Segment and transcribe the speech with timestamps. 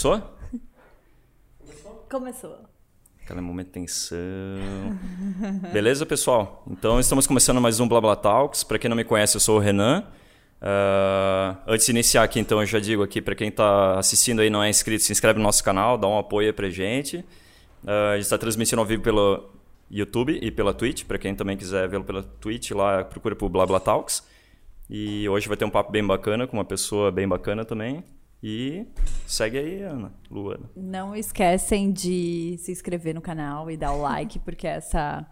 [0.00, 0.22] Começou?
[2.10, 2.58] Começou.
[3.22, 4.18] Aquele momento de tensão.
[5.74, 6.64] Beleza, pessoal?
[6.70, 8.64] Então, estamos começando mais um Blabla Talks.
[8.64, 10.04] Para quem não me conhece, eu sou o Renan.
[10.62, 14.46] Uh, antes de iniciar aqui, então, eu já digo aqui para quem está assistindo aí
[14.46, 17.18] e não é inscrito, se inscreve no nosso canal, dá um apoio pra gente.
[17.84, 19.50] Uh, a gente está transmitindo ao vivo pelo
[19.90, 21.04] YouTube e pela Twitch.
[21.04, 24.26] Para quem também quiser vê-lo pela Twitch, lá procura por Blabla Talks.
[24.88, 28.02] E hoje vai ter um papo bem bacana com uma pessoa bem bacana também.
[28.42, 28.86] E
[29.26, 30.70] segue aí, Ana, Luana.
[30.74, 35.26] Não esquecem de se inscrever no canal e dar o like, porque essa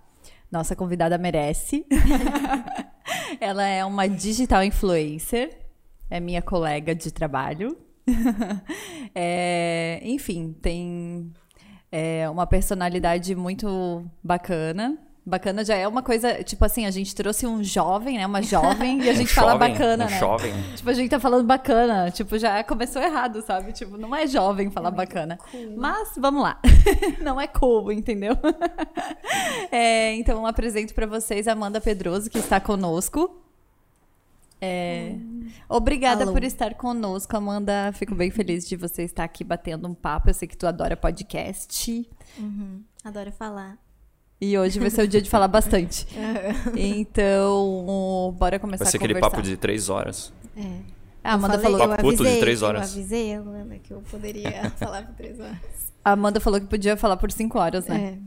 [0.53, 1.87] nossa convidada merece.
[3.41, 5.59] Ela é uma digital influencer,
[6.11, 7.79] é minha colega de trabalho.
[9.15, 11.33] é, enfim, tem
[11.91, 17.47] é, uma personalidade muito bacana Bacana já é uma coisa, tipo assim, a gente trouxe
[17.47, 18.27] um jovem, né?
[18.27, 20.19] Uma jovem, e a gente um fala jovem, bacana, um né?
[20.19, 20.55] Jovem.
[20.75, 22.11] Tipo, a gente tá falando bacana.
[22.11, 23.73] Tipo, já começou errado, sabe?
[23.73, 25.37] Tipo, não é jovem falar é bacana.
[25.51, 25.75] Cool.
[25.77, 26.59] Mas vamos lá.
[27.21, 28.35] não é cool, entendeu?
[29.71, 33.43] é, então, apresento para vocês a Amanda Pedroso, que está conosco.
[34.63, 35.47] É, hum.
[35.69, 36.33] Obrigada Alô.
[36.33, 37.93] por estar conosco, Amanda.
[37.93, 40.31] Fico bem feliz de você estar aqui batendo um papo.
[40.31, 42.09] Eu sei que tu adora podcast.
[42.39, 42.83] Uhum.
[43.05, 43.79] Adoro falar.
[44.41, 46.07] E hoje vai ser o dia de falar bastante.
[46.77, 49.19] então, bora começar vai ser a conversar.
[49.19, 50.33] aquele papo de três horas.
[50.57, 50.99] É.
[51.25, 52.95] A Amanda falei, falou papo avisei, de três horas.
[52.95, 55.57] Eu avisei a Luana que eu poderia falar por três horas.
[56.05, 58.19] A Amanda falou que podia falar por cinco horas, né?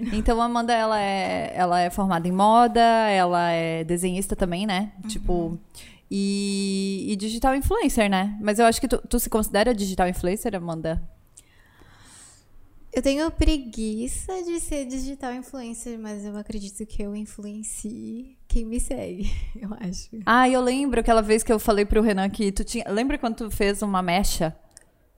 [0.00, 0.16] É.
[0.16, 4.92] Então a Amanda ela é, ela é formada em moda, ela é desenhista também, né?
[5.02, 5.08] Uhum.
[5.08, 5.58] Tipo,
[6.10, 8.36] e, e, digital influencer, né?
[8.40, 11.02] Mas eu acho que tu, tu se considera digital influencer, Amanda?
[12.92, 18.80] Eu tenho preguiça de ser digital influencer, mas eu acredito que eu influencie quem me
[18.80, 20.08] segue, eu acho.
[20.24, 22.84] Ah, eu lembro aquela vez que eu falei pro Renan que tu tinha.
[22.88, 24.56] Lembra quando tu fez uma mecha?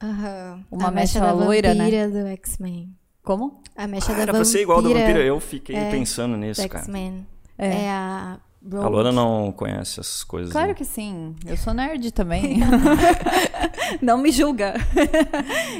[0.01, 0.65] Aham.
[0.69, 2.07] Uma a mecha, mecha loira, da né?
[2.07, 2.95] do X-Men.
[3.23, 3.61] Como?
[3.75, 4.33] A mecha ah, da era vampira.
[4.33, 5.19] pra ser igual a da vampira.
[5.23, 6.83] Eu fiquei é, pensando nisso, cara.
[6.83, 7.25] X-Men.
[7.57, 7.83] É.
[7.83, 8.85] é a Road.
[8.85, 10.51] A Luana não conhece essas coisas.
[10.51, 10.73] Claro né?
[10.75, 11.35] que sim.
[11.45, 12.59] Eu sou nerd também.
[14.01, 14.75] não me julga.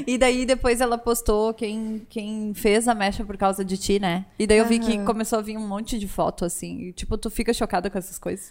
[0.06, 4.26] e daí depois ela postou quem, quem fez a mecha por causa de ti, né?
[4.38, 6.88] E daí eu vi que começou a vir um monte de foto, assim.
[6.88, 8.50] E, tipo, tu fica chocada com essas coisas?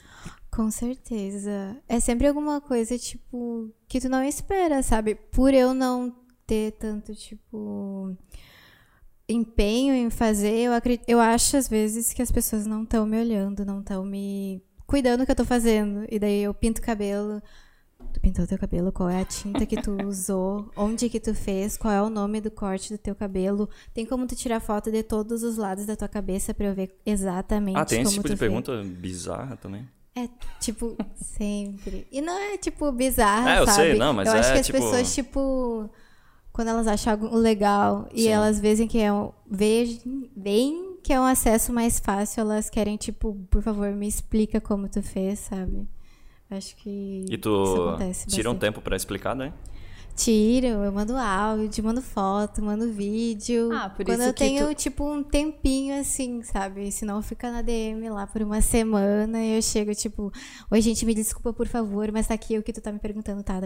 [0.50, 1.78] Com certeza.
[1.88, 5.16] É sempre alguma coisa, tipo, que tu não espera, sabe?
[5.16, 6.14] Por eu não
[6.48, 8.16] ter tanto, tipo
[9.32, 13.20] empenho em fazer, eu, acredito, eu acho às vezes que as pessoas não estão me
[13.20, 16.06] olhando, não estão me cuidando do que eu tô fazendo.
[16.10, 17.42] E daí eu pinto o cabelo.
[18.14, 18.92] Tu pintou teu cabelo?
[18.92, 20.70] Qual é a tinta que tu usou?
[20.76, 21.78] Onde que tu fez?
[21.78, 23.70] Qual é o nome do corte do teu cabelo?
[23.94, 27.00] Tem como tu tirar foto de todos os lados da tua cabeça para eu ver
[27.06, 28.40] exatamente como Ah, tem esse tipo de fez?
[28.40, 29.88] pergunta bizarra também?
[30.16, 30.28] É,
[30.60, 32.06] tipo, sempre.
[32.12, 33.78] E não é, tipo, bizarra, é, eu sabe?
[33.78, 34.80] sei, não, mas eu é, acho que as tipo...
[34.80, 35.90] pessoas, tipo
[36.52, 38.30] quando elas acham algo legal e Sim.
[38.30, 42.98] elas veem que é um, veem, veem que é um acesso mais fácil, elas querem,
[42.98, 45.88] tipo, por favor, me explica como tu fez, sabe?
[46.50, 47.26] Acho que.
[47.30, 47.98] E tu
[48.28, 49.54] tira um tempo para explicar, né?
[50.14, 53.72] Tiro, eu mando áudio, mando foto, mando vídeo.
[53.72, 54.76] Ah, por Quando isso eu tenho, tu...
[54.76, 56.92] tipo, um tempinho assim, sabe?
[56.92, 60.32] Senão fica na DM lá por uma semana e eu chego, tipo,
[60.70, 63.42] oi, gente, me desculpa, por favor, mas tá aqui o que tu tá me perguntando,
[63.42, 63.62] tá?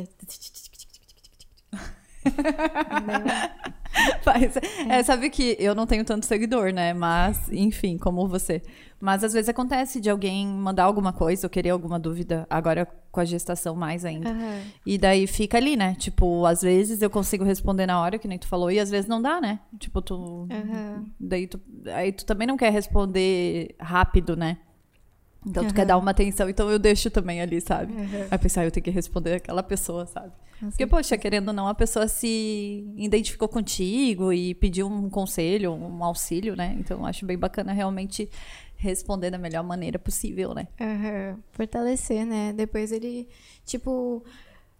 [4.25, 4.57] Mas,
[4.89, 6.93] é, sabe que eu não tenho tanto seguidor, né?
[6.93, 8.61] Mas, enfim, como você.
[8.99, 13.19] Mas às vezes acontece de alguém mandar alguma coisa ou querer alguma dúvida, agora com
[13.19, 14.29] a gestação mais ainda.
[14.29, 14.61] Uhum.
[14.85, 15.95] E daí fica ali, né?
[15.95, 19.07] Tipo, às vezes eu consigo responder na hora, que nem tu falou, e às vezes
[19.07, 19.59] não dá, né?
[19.79, 20.15] Tipo, tu.
[20.15, 21.05] Uhum.
[21.19, 21.59] Daí tu.
[21.93, 24.57] Aí tu também não quer responder rápido, né?
[25.45, 27.93] Então tu quer dar uma atenção, então eu deixo também ali, sabe?
[27.93, 28.27] Uhum.
[28.31, 30.31] Aí pensar, eu tenho que responder aquela pessoa, sabe?
[30.59, 36.03] Porque, poxa, querendo ou não, a pessoa se identificou contigo e pediu um conselho, um
[36.03, 36.75] auxílio, né?
[36.79, 38.29] Então eu acho bem bacana realmente
[38.77, 40.67] responder da melhor maneira possível, né?
[40.79, 41.37] Uhum.
[41.51, 42.53] Fortalecer, né?
[42.53, 43.27] Depois ele,
[43.65, 44.23] tipo,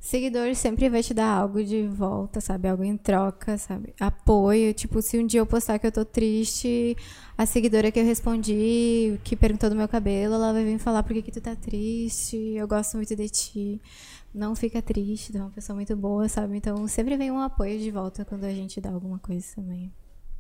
[0.06, 2.68] seguidor sempre vai te dar algo de volta, sabe?
[2.68, 3.94] Algo em troca, sabe?
[4.00, 4.72] Apoio.
[4.74, 6.96] Tipo, se um dia eu postar que eu tô triste,
[7.36, 11.14] a seguidora que eu respondi, que perguntou do meu cabelo, ela vai vir falar por
[11.14, 13.82] que, que tu tá triste, eu gosto muito de ti.
[14.34, 16.56] Não fica triste, tu é uma pessoa muito boa, sabe?
[16.56, 19.92] Então sempre vem um apoio de volta quando a gente dá alguma coisa também.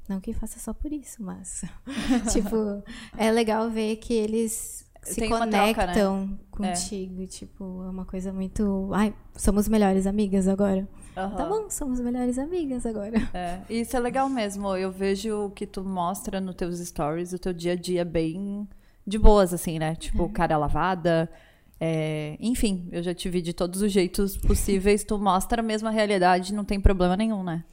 [0.07, 1.63] Não que faça só por isso, mas.
[2.31, 2.83] tipo,
[3.17, 6.37] é legal ver que eles se Tem conectam troca, né?
[6.73, 7.23] contigo.
[7.23, 7.27] É.
[7.27, 8.89] Tipo, é uma coisa muito.
[8.91, 10.87] Ai, somos melhores amigas agora.
[11.15, 11.35] Uhum.
[11.35, 13.17] Tá bom, somos melhores amigas agora.
[13.33, 14.75] É, isso é legal mesmo.
[14.75, 18.67] Eu vejo que tu mostra nos teus stories o teu dia a dia bem
[19.05, 19.95] de boas, assim, né?
[19.95, 20.29] Tipo, é.
[20.29, 21.29] cara lavada.
[21.79, 25.03] É, enfim, eu já te vi de todos os jeitos possíveis.
[25.03, 27.63] tu mostra a mesma realidade, não tem problema nenhum, né?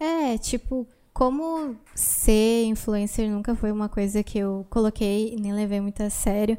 [0.00, 0.86] É, tipo,
[1.18, 6.08] como ser influencer nunca foi uma coisa que eu coloquei e nem levei muito a
[6.08, 6.56] sério.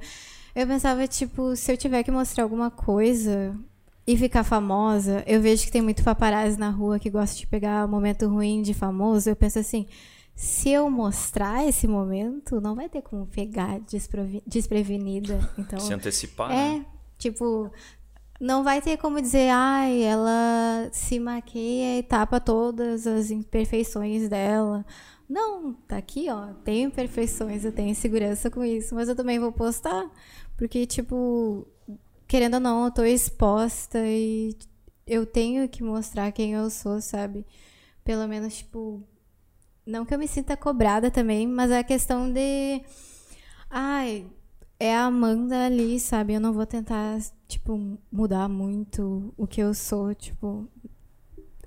[0.53, 3.57] Eu pensava, tipo, se eu tiver que mostrar alguma coisa
[4.05, 7.87] e ficar famosa, eu vejo que tem muito paparazzi na rua que gosta de pegar
[7.87, 9.29] momento ruim de famoso.
[9.29, 9.87] Eu penso assim,
[10.35, 13.79] se eu mostrar esse momento, não vai ter como pegar
[14.45, 15.39] desprevenida.
[15.57, 16.85] Então, se antecipar, é, né?
[17.17, 17.71] tipo,
[18.39, 24.85] não vai ter como dizer, ai, ela se maquia e tapa todas as imperfeições dela.
[25.27, 26.53] Não, tá aqui, ó.
[26.63, 30.09] Tenho imperfeições, eu tenho segurança com isso, mas eu também vou postar.
[30.57, 31.67] Porque, tipo,
[32.27, 34.55] querendo ou não, eu tô exposta e
[35.05, 37.45] eu tenho que mostrar quem eu sou, sabe?
[38.03, 39.03] Pelo menos, tipo.
[39.85, 42.81] Não que eu me sinta cobrada também, mas é a questão de.
[43.69, 44.27] Ai,
[44.79, 46.33] é a Amanda ali, sabe?
[46.33, 50.67] Eu não vou tentar, tipo, mudar muito o que eu sou, tipo.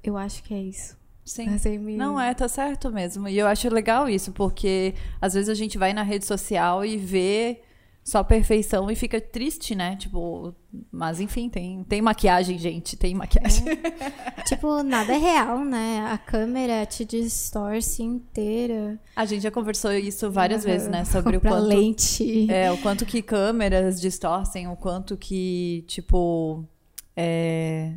[0.02, 0.96] Eu acho que é isso.
[1.24, 1.78] Sim.
[1.78, 1.96] Me...
[1.96, 3.28] Não é, tá certo mesmo.
[3.28, 6.96] E eu acho legal isso, porque às vezes a gente vai na rede social e
[6.96, 7.62] vê
[8.04, 9.94] só perfeição e fica triste, né?
[9.94, 10.54] Tipo,
[10.90, 13.64] mas enfim, tem, tem maquiagem, gente, tem maquiagem.
[13.68, 14.42] É.
[14.42, 16.04] tipo, nada é real, né?
[16.10, 18.98] A câmera te distorce inteira.
[19.14, 20.70] A gente já conversou isso várias uhum.
[20.70, 21.04] vezes, né?
[21.04, 21.64] Sobre o quanto.
[21.64, 22.50] lente.
[22.50, 26.64] É, o quanto que câmeras distorcem, o quanto que, tipo.
[27.16, 27.94] É,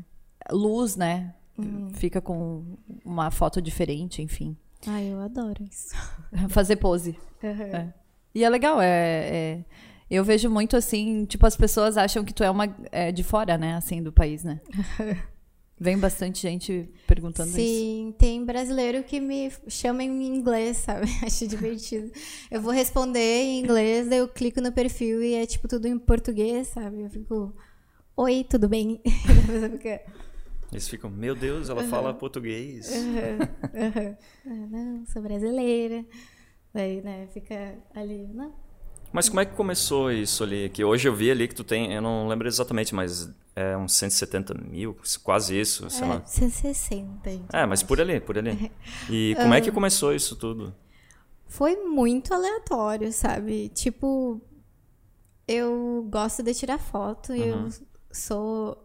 [0.51, 1.34] luz, né?
[1.58, 1.90] Uhum.
[1.94, 2.63] Fica com
[3.04, 4.56] uma foto diferente, enfim.
[4.86, 5.96] Ah, eu adoro isso.
[6.50, 7.18] Fazer pose.
[7.42, 7.50] Uhum.
[7.50, 7.94] É.
[8.36, 9.66] E é legal, é, é
[10.10, 13.57] eu vejo muito assim, tipo, as pessoas acham que tu é uma é, de fora,
[13.57, 14.62] né, assim, do país, né?
[15.78, 17.80] Vem bastante gente perguntando Sim, isso.
[17.80, 21.06] Sim, tem brasileiro que me chama em inglês, sabe?
[21.22, 22.12] Acho divertido.
[22.50, 26.00] Eu vou responder em inglês, daí eu clico no perfil e é tipo tudo em
[26.00, 27.01] português, sabe?
[27.01, 27.54] Eu fico,
[28.16, 29.01] oi, tudo bem?
[30.72, 31.90] Eles ficam, meu Deus, ela uhum.
[31.90, 32.90] fala português.
[32.92, 34.16] Uhum.
[34.46, 34.68] Uhum.
[34.69, 36.06] não, sou brasileira.
[36.74, 38.54] Daí, né, fica ali, não,
[39.15, 40.67] mas como é que começou isso ali?
[40.67, 43.94] Que hoje eu vi ali que tu tem, eu não lembro exatamente, mas é uns
[43.94, 46.25] 170 mil, quase isso, sei é, lá.
[46.25, 47.29] 160.
[47.31, 48.69] Então é, mas por ali, por ali.
[49.09, 50.75] E como é que começou isso tudo?
[51.47, 53.69] Foi muito aleatório, sabe?
[53.69, 54.41] Tipo,
[55.47, 57.38] eu gosto de tirar foto, uhum.
[57.38, 57.69] eu
[58.12, 58.85] sou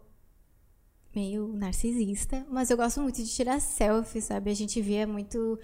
[1.14, 4.50] meio narcisista, mas eu gosto muito de tirar selfie, sabe?
[4.50, 5.58] A gente via muito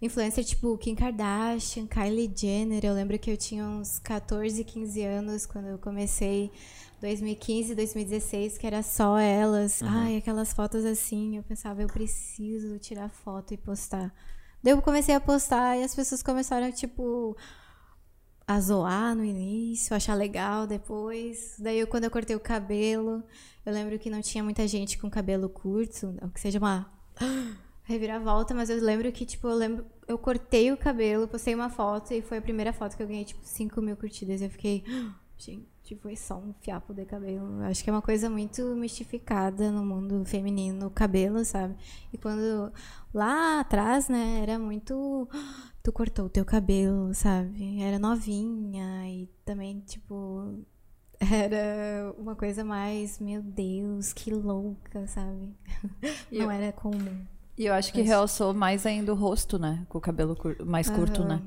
[0.00, 2.84] influencer tipo Kim Kardashian, Kylie Jenner.
[2.84, 6.50] Eu lembro que eu tinha uns 14, 15 anos quando eu comecei
[7.00, 9.82] 2015, 2016, que era só elas.
[9.82, 9.88] Uhum.
[9.88, 14.14] Ai, aquelas fotos assim, eu pensava, eu preciso tirar foto e postar.
[14.62, 17.36] Daí eu comecei a postar e as pessoas começaram tipo
[18.46, 21.56] a zoar no início, achar legal depois.
[21.58, 23.22] Daí eu, quando eu cortei o cabelo,
[23.64, 26.88] eu lembro que não tinha muita gente com cabelo curto, ou que seja uma
[27.82, 29.86] reviravolta, mas eu lembro que, tipo, eu lembro.
[30.06, 33.24] Eu cortei o cabelo, postei uma foto e foi a primeira foto que eu ganhei,
[33.24, 34.40] tipo, 5 mil curtidas.
[34.40, 34.84] Eu fiquei.
[35.38, 37.62] Gente, foi só um fiapo de cabelo.
[37.64, 41.76] Acho que é uma coisa muito mistificada no mundo feminino, o cabelo, sabe?
[42.10, 42.72] E quando
[43.12, 45.28] lá atrás, né, era muito.
[45.86, 47.80] Tu cortou o teu cabelo, sabe?
[47.80, 50.64] Era novinha e também, tipo.
[51.20, 55.54] Era uma coisa mais, meu Deus, que louca, sabe?
[56.28, 57.24] Não era comum.
[57.56, 58.08] E eu acho que Mas...
[58.08, 59.86] realçou mais ainda o rosto, né?
[59.88, 60.56] Com o cabelo cur...
[60.66, 61.28] mais curto, uhum.
[61.28, 61.42] né?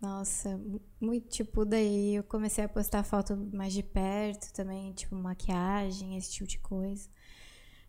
[0.00, 0.60] Nossa,
[1.00, 6.30] muito tipo, daí eu comecei a postar foto mais de perto também, tipo maquiagem, esse
[6.30, 7.08] tipo de coisa.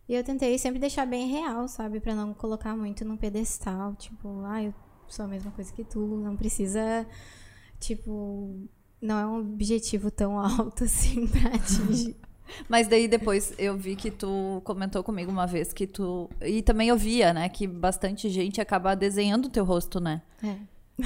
[0.08, 2.00] E eu tentei sempre deixar bem real, sabe?
[2.00, 4.74] Pra não colocar muito num pedestal, tipo, ah, eu
[5.14, 7.06] sou a mesma coisa que tu, não precisa,
[7.78, 8.68] tipo,
[9.00, 12.16] não é um objetivo tão alto assim pra atingir.
[12.68, 16.28] Mas daí depois eu vi que tu comentou comigo uma vez que tu.
[16.42, 20.20] E também eu via, né, que bastante gente acaba desenhando o teu rosto, né?
[20.42, 20.56] É.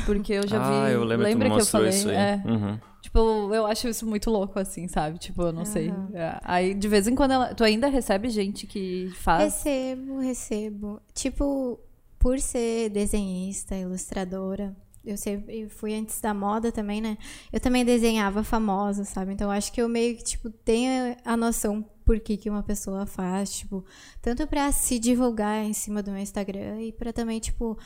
[0.05, 0.93] Porque eu já ah, vi.
[0.95, 1.91] Eu lembro Lembra que, que eu falei?
[1.91, 2.17] Isso aí.
[2.17, 2.43] É.
[2.45, 2.79] Uhum.
[3.01, 5.19] Tipo, eu acho isso muito louco, assim, sabe?
[5.19, 5.65] Tipo, eu não uhum.
[5.65, 5.93] sei.
[6.13, 6.41] É.
[6.43, 7.55] Aí, de vez em quando, ela...
[7.55, 9.45] tu ainda recebe gente que faz.
[9.55, 11.01] Recebo, recebo.
[11.15, 11.79] Tipo,
[12.19, 17.17] por ser desenhista, ilustradora, eu sempre fui antes da moda também, né?
[17.53, 19.33] Eu também desenhava famosa, sabe?
[19.33, 23.07] Então acho que eu meio que tipo tenho a noção por que, que uma pessoa
[23.07, 23.85] faz, tipo,
[24.23, 27.79] tanto para se divulgar em cima do meu Instagram e para também tipo,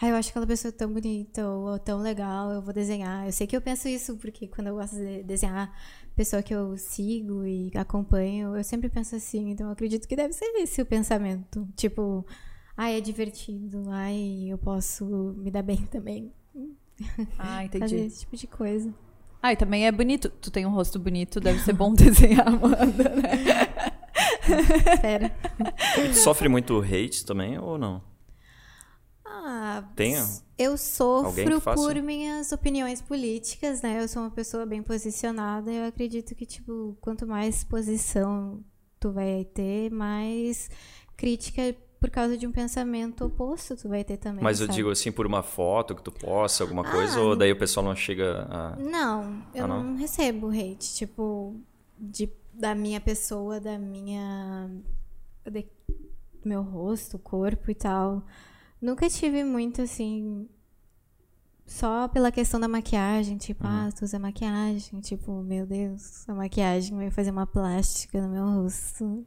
[0.00, 3.26] ah, eu acho aquela pessoa tão bonita ou tão legal, eu vou desenhar.
[3.26, 5.72] Eu sei que eu penso isso porque quando eu gosto de desenhar
[6.14, 10.32] pessoa que eu sigo e acompanho, eu sempre penso assim, então eu acredito que deve
[10.32, 12.26] ser esse o pensamento, tipo,
[12.76, 15.04] ai, é divertido, ai, eu posso
[15.36, 16.32] me dar bem também.
[17.38, 17.84] Ah, entendi.
[17.84, 18.94] Fazer esse tipo de coisa.
[19.42, 20.30] Ah, e também é bonito.
[20.30, 23.66] Tu tem um rosto bonito, deve ser bom desenhar, Amanda, né?
[25.02, 25.36] Pera.
[25.98, 28.02] E tu sofre muito hate também ou não?
[29.24, 30.14] Ah, Tem?
[30.58, 34.02] eu sofro por minhas opiniões políticas, né?
[34.02, 35.70] Eu sou uma pessoa bem posicionada.
[35.70, 38.64] Eu acredito que, tipo, quanto mais posição
[38.98, 40.70] tu vai ter, mais
[41.16, 41.76] crítica
[42.06, 44.42] por causa de um pensamento oposto tu vai ter também.
[44.44, 44.76] Mas eu sabe?
[44.76, 47.84] digo assim, por uma foto que tu posta, alguma coisa, Ah, ou daí o pessoal
[47.84, 48.76] não chega a.
[48.76, 49.82] Não, eu Ah, não?
[49.82, 49.96] não?
[49.96, 51.56] recebo hate, tipo,
[51.98, 54.70] de, da minha pessoa, da minha.
[55.50, 55.66] de-
[56.44, 58.22] meu rosto, corpo e tal.
[58.80, 60.48] Nunca tive muito assim.
[61.66, 66.96] Só pela questão da maquiagem, tipo, ah, tu usa maquiagem, tipo, meu Deus, a maquiagem
[66.96, 69.26] vai fazer uma plástica no meu rosto.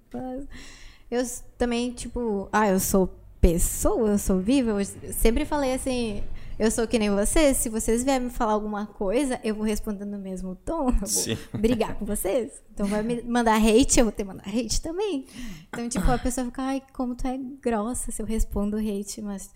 [1.10, 1.24] Eu
[1.58, 3.08] também, tipo, ah, eu sou
[3.42, 4.72] pessoa, eu sou viva.
[4.72, 6.24] Eu sempre falei assim,
[6.60, 7.58] eu sou que nem vocês.
[7.58, 10.90] Se vocês vierem me falar alguma coisa, eu vou responder no mesmo tom.
[10.90, 11.38] Eu vou Sim.
[11.58, 12.62] brigar com vocês.
[12.74, 15.26] Então vai me mandar hate, eu vou ter que mandar hate também.
[15.70, 19.52] Então, tipo, a pessoa fica, ai, como tu é grossa se eu respondo hate, mas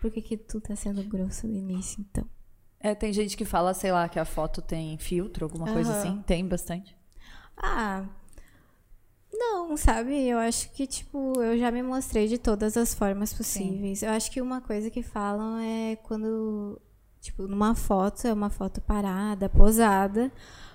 [0.00, 2.24] por que que tu tá sendo grosso no início, então?
[2.78, 5.98] É, tem gente que fala, sei lá, que a foto tem filtro, alguma coisa Aham.
[5.98, 6.22] assim.
[6.26, 6.94] Tem bastante.
[7.56, 8.04] Ah,
[9.36, 10.28] não, sabe?
[10.28, 14.02] Eu acho que, tipo, eu já me mostrei de todas as formas possíveis.
[14.02, 16.80] Eu acho que uma coisa que falam é quando,
[17.20, 20.30] tipo, numa foto, é uma foto parada, posada,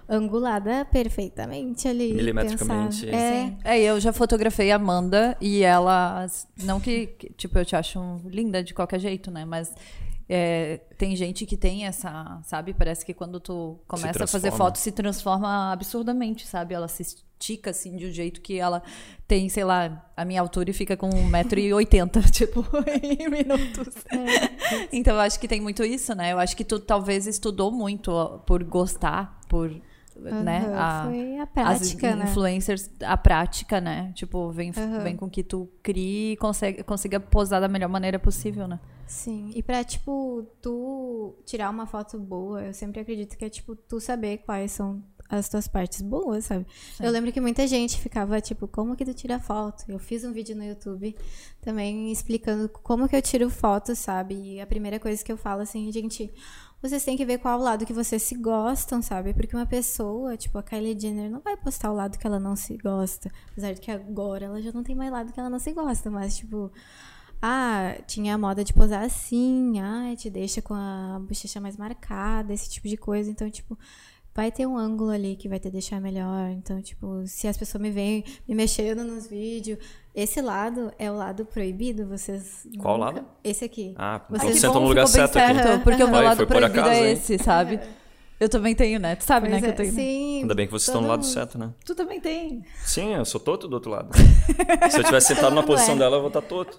[0.07, 2.13] angulada perfeitamente ali.
[2.13, 3.07] Milimetricamente.
[3.09, 3.57] É, Sim.
[3.63, 6.27] É, eu já fotografei a Amanda e ela.
[6.63, 9.45] Não que, que, tipo, eu te acho linda de qualquer jeito, né?
[9.45, 9.73] Mas
[10.29, 12.71] é, tem gente que tem essa, sabe?
[12.71, 16.75] Parece que quando tu começa a fazer foto se transforma absurdamente, sabe?
[16.75, 18.83] Ela se estica assim de um jeito que ela
[19.27, 22.63] tem, sei lá, a minha altura e fica com 1,80m, tipo,
[23.01, 23.95] em minutos.
[24.91, 26.31] Então eu acho que tem muito isso, né?
[26.31, 29.81] Eu acho que tu talvez estudou muito por gostar, por.
[30.19, 30.59] Né?
[30.65, 32.23] aham, a- foi a as prática, né?
[32.29, 34.11] influencers, a prática, né?
[34.15, 35.03] Tipo, vem, Aham.
[35.03, 38.79] vem com que tu crie e consegue, consiga posar da melhor maneira possível, né?
[39.07, 43.75] Sim, e pra, tipo, tu tirar uma foto boa, eu sempre acredito que é, tipo,
[43.75, 46.65] tu saber quais são as tuas partes boas, sabe?
[46.99, 49.83] Eu lembro que muita gente ficava, tipo, como que tu tira foto?
[49.87, 51.15] Eu fiz um vídeo no YouTube
[51.61, 54.35] também explicando como que eu tiro foto, sabe?
[54.35, 56.31] E a primeira coisa que eu falo, assim, gente,
[56.81, 59.33] vocês têm que ver qual lado que vocês se gostam, sabe?
[59.33, 62.55] Porque uma pessoa, tipo, a Kylie Jenner não vai postar o lado que ela não
[62.55, 63.31] se gosta.
[63.51, 66.09] Apesar de que agora ela já não tem mais lado que ela não se gosta,
[66.09, 66.71] mas, tipo...
[67.41, 72.53] Ah, tinha a moda de posar assim, ah, te deixa com a bochecha mais marcada,
[72.53, 73.31] esse tipo de coisa.
[73.31, 73.77] Então, tipo,
[74.35, 76.49] vai ter um ângulo ali que vai te deixar melhor.
[76.51, 79.79] Então, tipo, se as pessoas me veem me mexendo nos vídeos,
[80.13, 82.65] esse lado é o lado proibido, vocês.
[82.79, 83.25] Qual nunca- lado?
[83.43, 83.93] Esse aqui.
[83.97, 85.53] Ah, Vocês então Que senta bom, no lugar certo aqui.
[85.61, 87.13] certo, Porque o meu lado foi por proibido acaso, é hein?
[87.13, 87.79] esse, sabe?
[88.39, 89.17] Eu também tenho, né?
[89.17, 89.91] Tu sabe, né, Pois que eu é, tenho.
[89.93, 90.41] Sim.
[90.43, 91.71] Ainda bem que vocês estão no todo lado mundo- certo, né?
[91.83, 92.63] Tu também tem.
[92.85, 94.11] Sim, eu sou todo do outro lado.
[94.89, 95.97] Se eu tivesse sentado na posição é.
[95.97, 96.69] dela, eu vou estar todo.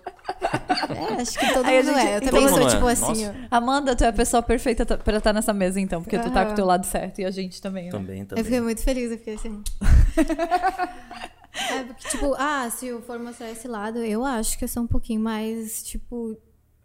[0.40, 2.16] É, acho que todo Aí mundo gente- é.
[2.16, 2.70] Eu todo também mundo sou, é.
[2.70, 3.36] tipo, assim, Nossa.
[3.52, 3.56] ó.
[3.56, 6.52] Amanda, tu é a pessoa perfeita pra estar nessa mesa, então, porque tu tá com
[6.52, 7.90] o teu lado certo e a gente também, né?
[7.90, 8.44] Também, Eu também.
[8.44, 9.62] fiquei muito feliz, eu fiquei assim.
[11.52, 14.82] é, porque, tipo, ah, se eu for mostrar esse lado, eu acho que eu sou
[14.82, 16.36] um pouquinho mais, tipo,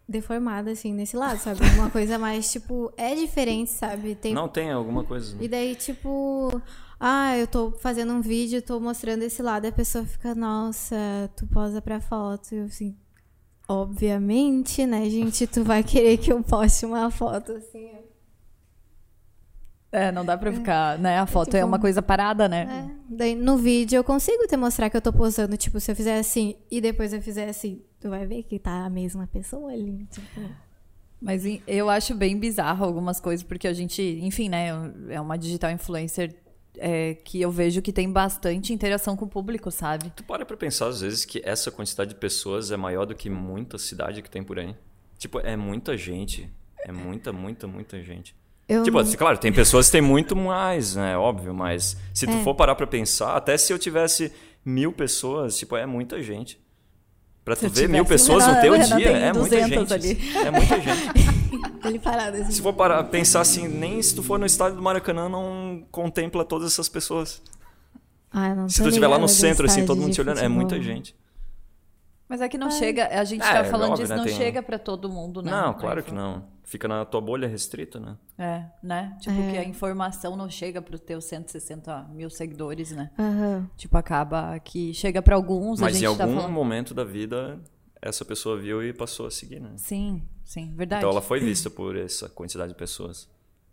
[0.08, 1.60] deformada, assim, nesse lado, sabe?
[1.76, 4.14] Uma coisa mais, tipo, é diferente, sabe?
[4.14, 4.34] Tem...
[4.34, 5.36] Não, tem alguma coisa.
[5.40, 6.60] E daí, tipo,
[6.98, 10.96] ah, eu tô fazendo um vídeo, tô mostrando esse lado, e a pessoa fica, nossa,
[11.36, 12.52] tu posa pra foto.
[12.52, 12.96] E eu assim,
[13.68, 18.06] obviamente, né, gente, tu vai querer que eu poste uma foto assim, ó.
[19.92, 21.18] É, não dá pra ficar, né?
[21.18, 22.95] A foto é, tipo, uma coisa parada, né?
[23.08, 26.18] Daí no vídeo eu consigo te mostrar que eu tô posando, tipo, se eu fizer
[26.18, 30.06] assim e depois eu fizer assim, tu vai ver que tá a mesma pessoa ali,
[30.10, 30.40] tipo.
[31.20, 34.68] Mas eu acho bem bizarro algumas coisas, porque a gente, enfim, né?
[35.08, 36.34] É uma digital influencer
[36.76, 40.12] é, que eu vejo que tem bastante interação com o público, sabe?
[40.14, 43.30] Tu para pra pensar, às vezes, que essa quantidade de pessoas é maior do que
[43.30, 44.76] muita cidade que tem por aí.
[45.18, 46.50] Tipo, é muita gente.
[46.84, 48.34] É muita, muita, muita gente.
[48.68, 51.16] Eu Tipo, assim, claro, tem pessoas que têm muito mais, né?
[51.16, 52.42] Óbvio, mas se tu É.
[52.42, 54.32] for parar pra pensar, até se eu tivesse
[54.64, 56.60] mil pessoas, tipo, é muita gente.
[57.44, 59.88] Pra tu ver mil pessoas o no Renan- teu Renan dia, tem é muita 200
[59.88, 59.92] gente.
[59.92, 60.36] ali.
[60.46, 61.10] É muita gente.
[61.86, 62.50] ele parado assim.
[62.50, 66.44] Se for parar pensar assim, nem se tu for no estádio do Maracanã, não contempla
[66.44, 67.40] todas essas pessoas.
[68.32, 70.48] Ah, não Se tu estiver lá no do centro, assim, todo mundo te olhando, é
[70.48, 71.14] muita gente.
[72.28, 74.34] Mas é que não chega, a gente É, tá falando óbvio, disso, né, não tem-
[74.34, 75.50] chega pra todo mundo, né?
[75.50, 76.44] Não, A claro que não.
[76.64, 78.16] Fica na tua bolha restrita, né?
[78.36, 79.16] É, né?
[79.20, 79.50] Tipo, É.
[79.52, 83.12] que a informação não chega pros teus 160 mil seguidores, né?
[83.16, 83.70] Aham.
[83.76, 86.52] Tipo, acaba que chega pra alguns, a Mas gente em tá algum falando...
[86.52, 87.60] momento da vida,
[88.02, 89.70] essa pessoa viu e passou a seguir, né?
[89.76, 91.02] Sim, sim, verdade.
[91.02, 93.28] Então ela foi vista por essa quantidade de pessoas.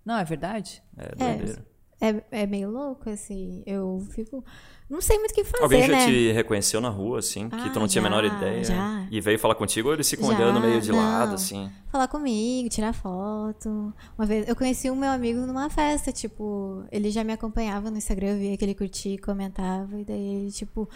[0.05, 0.83] Não, é verdade?
[0.95, 2.09] É É.
[2.11, 3.63] é, é meio louco, assim.
[3.65, 4.45] Eu fico.
[4.89, 6.05] Não sei muito o que fazer, Alguém já né?
[6.05, 8.63] te reconheceu na rua, assim, que Ah, tu não tinha a menor já, ideia?
[8.63, 9.07] já.
[9.09, 10.99] E veio falar contigo ou eles ficam Já, olhando meio de não.
[10.99, 11.71] lado, assim?
[11.91, 13.93] Falar comigo, tirar foto.
[14.17, 17.97] Uma vez eu conheci o meu amigo numa festa, tipo, ele já me acompanhava no
[17.97, 20.87] Instagram, eu via que ele curtia, comentava, e daí ele, tipo.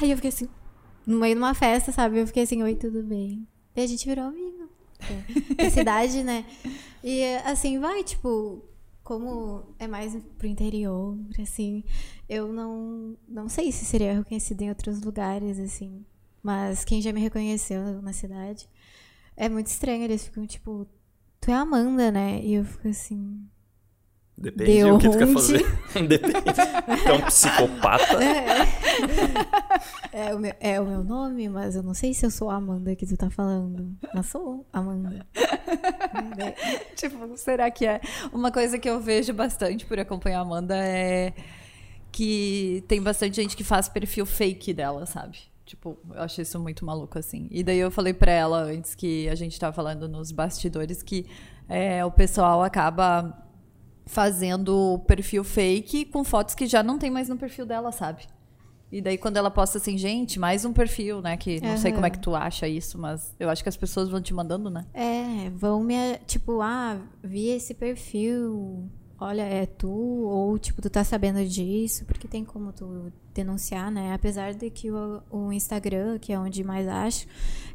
[0.00, 0.48] Aí eu fiquei assim,
[1.06, 2.18] no meio de uma festa, sabe?
[2.18, 3.46] Eu fiquei assim, oi, tudo bem?
[3.76, 4.68] E a gente virou amigo.
[5.00, 6.44] É, da cidade, né?
[7.04, 8.62] E assim, vai, tipo,
[9.10, 11.82] como é mais pro interior, assim,
[12.28, 16.06] eu não, não sei se seria reconhecido em outros lugares, assim.
[16.40, 18.68] Mas quem já me reconheceu na cidade
[19.36, 20.04] é muito estranho.
[20.04, 20.86] Eles ficam tipo,
[21.40, 22.40] tu é Amanda, né?
[22.40, 23.44] E eu fico assim.
[24.40, 25.66] Depende do que tu quer fazer.
[26.08, 26.32] Depende.
[26.32, 28.18] Tu é um psicopata.
[30.12, 32.56] É o, meu, é o meu nome, mas eu não sei se eu sou a
[32.56, 33.94] Amanda que tu tá falando.
[34.14, 35.26] Mas sou Amanda.
[36.96, 38.00] Tipo, será que é?
[38.32, 41.34] Uma coisa que eu vejo bastante por acompanhar a Amanda é
[42.10, 45.38] que tem bastante gente que faz perfil fake dela, sabe?
[45.66, 47.46] Tipo, eu achei isso muito maluco, assim.
[47.50, 51.26] E daí eu falei pra ela, antes que a gente tava falando nos bastidores, que
[51.68, 53.49] é, o pessoal acaba
[54.10, 58.24] fazendo perfil fake com fotos que já não tem mais no perfil dela, sabe?
[58.90, 61.36] E daí quando ela posta assim, gente, mais um perfil, né?
[61.36, 61.94] Que não sei Aham.
[61.94, 64.68] como é que tu acha isso, mas eu acho que as pessoas vão te mandando,
[64.68, 64.84] né?
[64.92, 66.18] É, vão me.
[66.26, 68.90] Tipo, ah, vi esse perfil.
[69.20, 74.12] Olha, é tu, ou tipo, tu tá sabendo disso, porque tem como tu denunciar, né?
[74.12, 77.28] Apesar de que o, o Instagram, que é onde mais acho,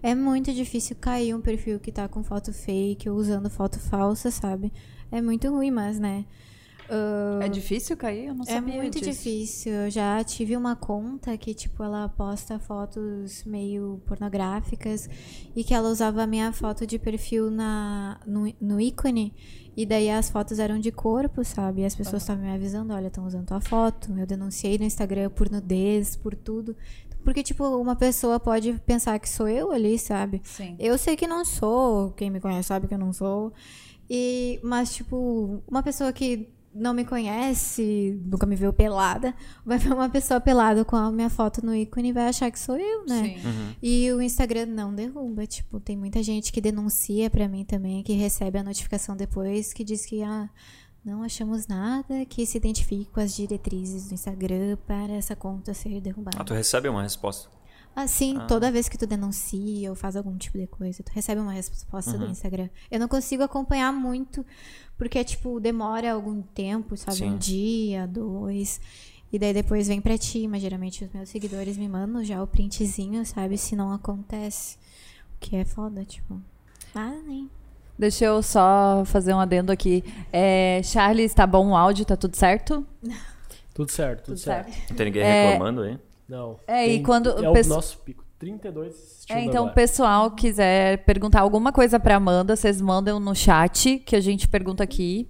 [0.03, 4.31] é muito difícil cair um perfil que tá com foto fake ou usando foto falsa,
[4.31, 4.73] sabe?
[5.17, 6.25] É muito ruim, mas, né?
[6.89, 8.27] Ah, É difícil cair?
[8.27, 9.11] Eu não é sabia muito disso.
[9.11, 9.71] difícil.
[9.73, 15.09] Eu já tive uma conta que, tipo, ela posta fotos meio pornográficas
[15.55, 19.33] e que ela usava a minha foto de perfil na, no, no ícone.
[19.77, 21.81] E daí as fotos eram de corpo, sabe?
[21.81, 24.13] E as pessoas estavam me avisando, olha, estão usando tua foto.
[24.17, 26.75] Eu denunciei no Instagram por nudez, por tudo.
[27.25, 30.41] Porque, tipo, uma pessoa pode pensar que sou eu ali, sabe?
[30.43, 30.75] Sim.
[30.79, 33.51] Eu sei que não sou, quem me conhece sabe que eu não sou.
[34.09, 39.33] E, mas, tipo, uma pessoa que não me conhece, nunca me viu pelada,
[39.65, 42.59] vai ver uma pessoa pelada com a minha foto no ícone e vai achar que
[42.59, 43.39] sou eu, né?
[43.41, 43.75] Sim.
[43.81, 48.11] E o Instagram não derruba, tipo, tem muita gente que denuncia pra mim também, que
[48.13, 50.49] recebe a notificação depois, que diz que, ah,
[51.03, 56.01] não achamos nada que se identifique com as diretrizes do Instagram para essa conta ser
[56.01, 56.37] derrubada.
[56.39, 57.49] Ah, tu recebe uma resposta.
[57.95, 61.53] Assim, toda vez que tu denuncia ou faz algum tipo de coisa, tu recebe uma
[61.53, 62.67] resposta do Instagram.
[62.91, 64.45] Eu não consigo acompanhar muito,
[64.97, 67.17] porque, tipo, demora algum tempo, sabe?
[67.17, 67.29] Sim.
[67.31, 68.81] Um dia, dois.
[69.31, 72.47] E daí depois vem pra ti, mas geralmente os meus seguidores me mandam já o
[72.47, 73.57] printzinho, sabe?
[73.57, 74.77] Se não acontece.
[75.35, 76.39] O que é foda, tipo.
[76.93, 77.49] Ah, nem.
[77.97, 80.03] Deixa eu só fazer um adendo aqui.
[80.33, 82.03] É, Charles, tá bom o áudio?
[82.05, 82.85] Tá tudo certo?
[83.73, 84.69] Tudo certo, tudo, certo.
[84.89, 85.51] Não tem ninguém É.
[85.51, 85.99] reclamando aí?
[86.27, 86.59] Não.
[86.67, 88.23] É, e tem- quando É o nosso pico.
[88.37, 93.33] 32 assistindo É, então, o pessoal quiser perguntar alguma coisa pra Amanda, vocês mandam no
[93.33, 95.27] chat, que a gente pergunta aqui,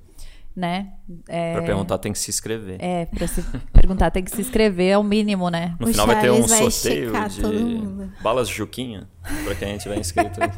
[0.56, 0.94] né?
[1.28, 2.78] É, Pra perguntar tem que se inscrever.
[2.80, 5.76] É, pra se perguntar tem que se inscrever, é o mínimo, né?
[5.80, 9.10] No O final vai ter um Charles vai sorteio de balas Juquinha,
[9.44, 10.40] pra quem tiver inscrito.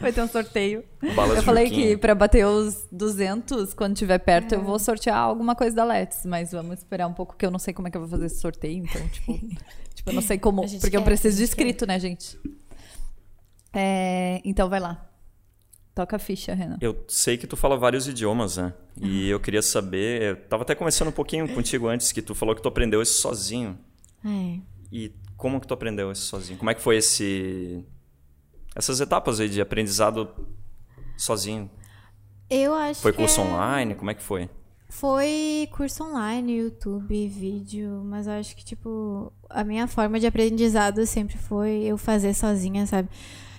[0.00, 0.84] Vai ter um sorteio.
[1.16, 1.88] Balas Eu falei Juquinha.
[1.88, 4.62] que pra bater os 200, quando tiver perto, eu É.
[4.62, 7.74] vou sortear alguma coisa da Let's, mas vamos esperar um pouco, que eu não sei
[7.74, 9.32] como é que eu vou fazer esse sorteio, então, tipo,
[9.94, 12.38] tipo eu não sei como, porque eu quer, preciso a de inscrito, né, gente?
[13.72, 15.04] É, então, vai lá.
[15.94, 16.76] Toca a ficha, Renan.
[16.80, 18.74] Eu sei que tu fala vários idiomas, né?
[19.00, 20.22] E eu queria saber.
[20.22, 23.20] Eu tava até conversando um pouquinho contigo antes, que tu falou que tu aprendeu isso
[23.20, 23.78] sozinho.
[24.24, 24.58] É.
[24.90, 26.58] E como que tu aprendeu isso sozinho?
[26.58, 27.84] Como é que foi esse.
[28.74, 30.28] Essas etapas aí de aprendizado
[31.16, 31.70] sozinho?
[32.50, 33.94] Eu acho Foi curso é- online?
[33.94, 34.50] Como é que foi?
[34.88, 41.04] Foi curso online, YouTube, vídeo, mas eu acho que, tipo, a minha forma de aprendizado
[41.06, 43.08] sempre foi eu fazer sozinha, sabe?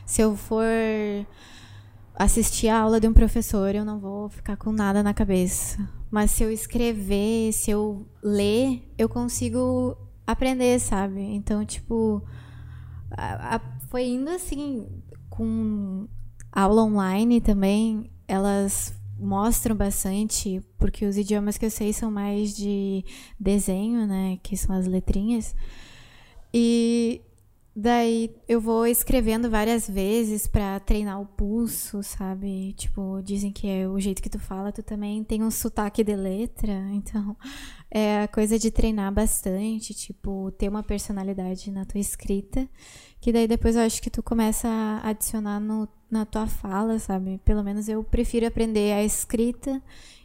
[0.05, 0.63] Se eu for
[2.17, 5.77] assistir a aula de um professor, eu não vou ficar com nada na cabeça.
[6.09, 11.19] Mas se eu escrever, se eu ler, eu consigo aprender, sabe?
[11.21, 12.21] Então, tipo,
[13.11, 14.87] a- a- foi indo assim,
[15.29, 16.07] com
[16.51, 23.03] aula online também, elas mostram bastante, porque os idiomas que eu sei são mais de
[23.39, 24.37] desenho, né?
[24.43, 25.55] Que são as letrinhas.
[26.53, 27.21] E
[27.75, 32.73] daí eu vou escrevendo várias vezes pra treinar o pulso, sabe?
[32.73, 36.15] Tipo, dizem que é o jeito que tu fala, tu também tem um sotaque de
[36.15, 37.35] letra, então
[37.91, 42.67] é a coisa de treinar bastante, tipo, ter uma personalidade na tua escrita,
[43.19, 47.39] que daí depois eu acho que tu começa a adicionar no, na tua fala, sabe?
[47.43, 49.81] Pelo menos eu prefiro aprender a escrita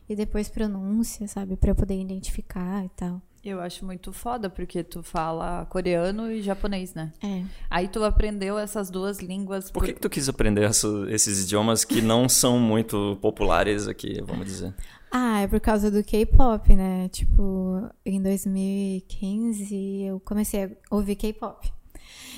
[0.09, 1.59] e depois pronúncia, sabe?
[1.61, 3.21] Eu poder identificar e tal.
[3.43, 7.11] Eu acho muito foda, porque tu fala coreano e japonês, né?
[7.23, 7.43] É.
[7.71, 9.71] Aí tu aprendeu essas duas línguas.
[9.71, 14.21] Por que, que tu quis aprender essa- esses idiomas que não são muito populares aqui,
[14.23, 14.75] vamos dizer?
[15.11, 17.09] Ah, é por causa do K-pop, né?
[17.09, 21.73] Tipo, em 2015 eu comecei a ouvir K-pop.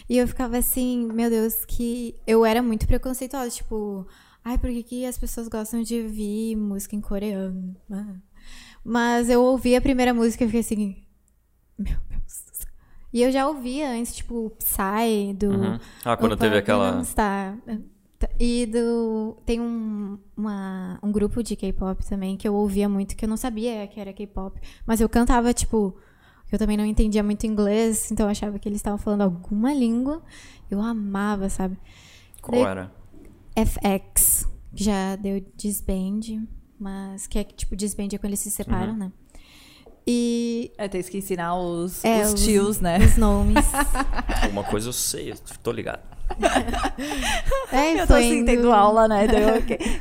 [0.09, 4.07] E eu ficava assim, meu Deus, que eu era muito preconceituosa, tipo,
[4.45, 7.75] ai, por que, que as pessoas gostam de ouvir música em coreano?
[7.91, 8.15] Ah.
[8.85, 10.97] Mas eu ouvi a primeira música e fiquei assim,
[11.79, 12.73] meu Deus do céu.
[13.13, 15.51] E eu já ouvia antes, tipo, Psy, do.
[15.51, 15.79] Uhum.
[16.05, 17.03] Ah, quando Opa, teve aquela.
[17.05, 17.61] Style.
[18.39, 19.37] E do.
[19.45, 23.37] Tem um, uma, um grupo de K-pop também que eu ouvia muito, que eu não
[23.37, 24.61] sabia que era K-pop.
[24.87, 25.97] Mas eu cantava, tipo.
[26.51, 30.23] Eu também não entendia muito inglês, então eu achava que eles estavam falando alguma língua.
[30.71, 31.79] Eu amava, sabe?
[32.43, 32.93] Qual Daí- era?
[33.57, 36.47] FX, que já deu disband,
[36.83, 39.11] mas que é tipo disband é quando eles se separam, né?
[40.07, 42.99] E É, tem que ensinar os, É, os os- tios, né?
[42.99, 43.65] os nomes.
[44.51, 46.01] Uma coisa eu sei, eu tô ligado.
[47.73, 49.27] é, Eu tô assim, indo- tendo aula, né?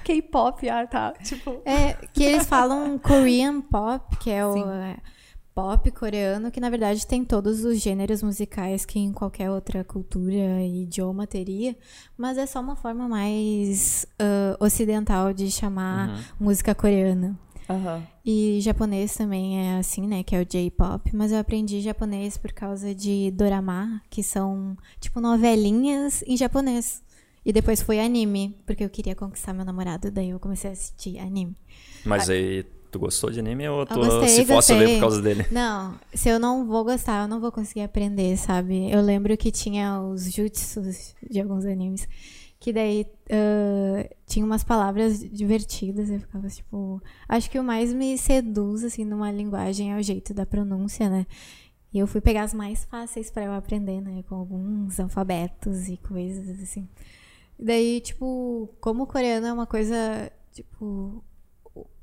[0.04, 1.14] K-pop, ah, tá.
[1.24, 1.62] Tipo.
[1.66, 4.64] É, que eles falam Korean pop, que é o Sim.
[5.54, 10.62] Pop coreano, que na verdade tem todos os gêneros musicais que em qualquer outra cultura
[10.62, 11.76] e idioma teria,
[12.18, 17.38] mas é só uma forma mais ah, ocidental de chamar música coreana.
[17.70, 18.06] Aham.
[18.26, 20.24] E japonês também é assim, né?
[20.24, 21.16] Que é o J-pop.
[21.16, 27.02] Mas eu aprendi japonês por causa de dorama, que são tipo novelinhas em japonês.
[27.46, 31.18] E depois foi anime, porque eu queria conquistar meu namorado, daí eu comecei a assistir
[31.18, 31.56] anime.
[32.06, 35.46] Mas aí, tu gostou de anime ou tu gostei, se fosse ler por causa dele?
[35.52, 38.92] Não, se eu não vou gostar, eu não vou conseguir aprender, sabe?
[38.92, 42.08] Eu lembro que tinha os jutsus de alguns animes,
[42.60, 47.02] que daí ah, tinha umas palavras divertidas, eu ficava tipo.
[47.28, 51.26] Acho que o mais me seduz, assim, numa linguagem é o jeito da pronúncia, né?
[51.94, 54.24] E eu fui pegar as mais fáceis pra eu aprender, né?
[54.28, 56.88] Com alguns alfabetos e coisas assim.
[57.60, 61.24] Daí, tipo, como o coreano é uma coisa, tipo.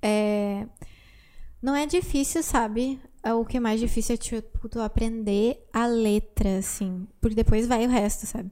[0.01, 0.67] É.
[1.63, 3.01] Não é difícil, sabe?
[3.23, 7.07] É O que é mais difícil é tipo, tu aprender a letra, assim.
[7.21, 8.51] Porque depois vai o resto, sabe?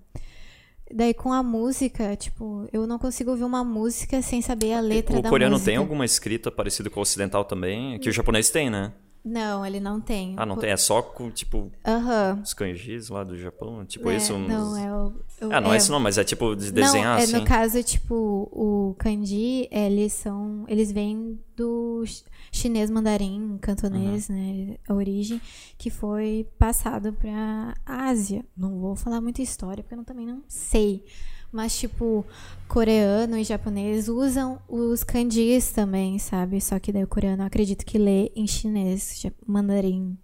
[0.93, 5.19] Daí com a música, tipo, eu não consigo ouvir uma música sem saber a letra
[5.19, 5.71] o da coreano música.
[5.73, 7.99] tem alguma escrita parecida com o ocidental também?
[7.99, 8.93] Que o japonês tem, né?
[9.29, 10.35] Não, ele não tem.
[10.37, 10.71] Ah, não tem.
[10.71, 12.41] É só com, tipo, Aham.
[12.45, 13.85] os kanjis lá do Japão?
[13.85, 14.33] Tipo É, isso?
[14.33, 15.07] uns- Não, é o.
[15.09, 17.33] o- Ah, não é isso não, mas é tipo de Não, desenhar é, assim.
[17.37, 18.15] no caso, tipo,
[18.53, 20.65] o kanji, eles são.
[20.69, 24.77] Eles vêm do ch- chinês mandarim, cantonês, né?
[24.89, 25.41] A origem,
[25.77, 28.45] que foi passado pra Ásia.
[28.57, 31.05] Não vou falar muita história, porque eu não- também não sei.
[31.53, 32.25] Mas, tipo,
[32.69, 36.61] coreano e japonês usam os kanjis também, sabe?
[36.61, 40.19] Só que daí o coreano acredito que lê em chinês, mandarim.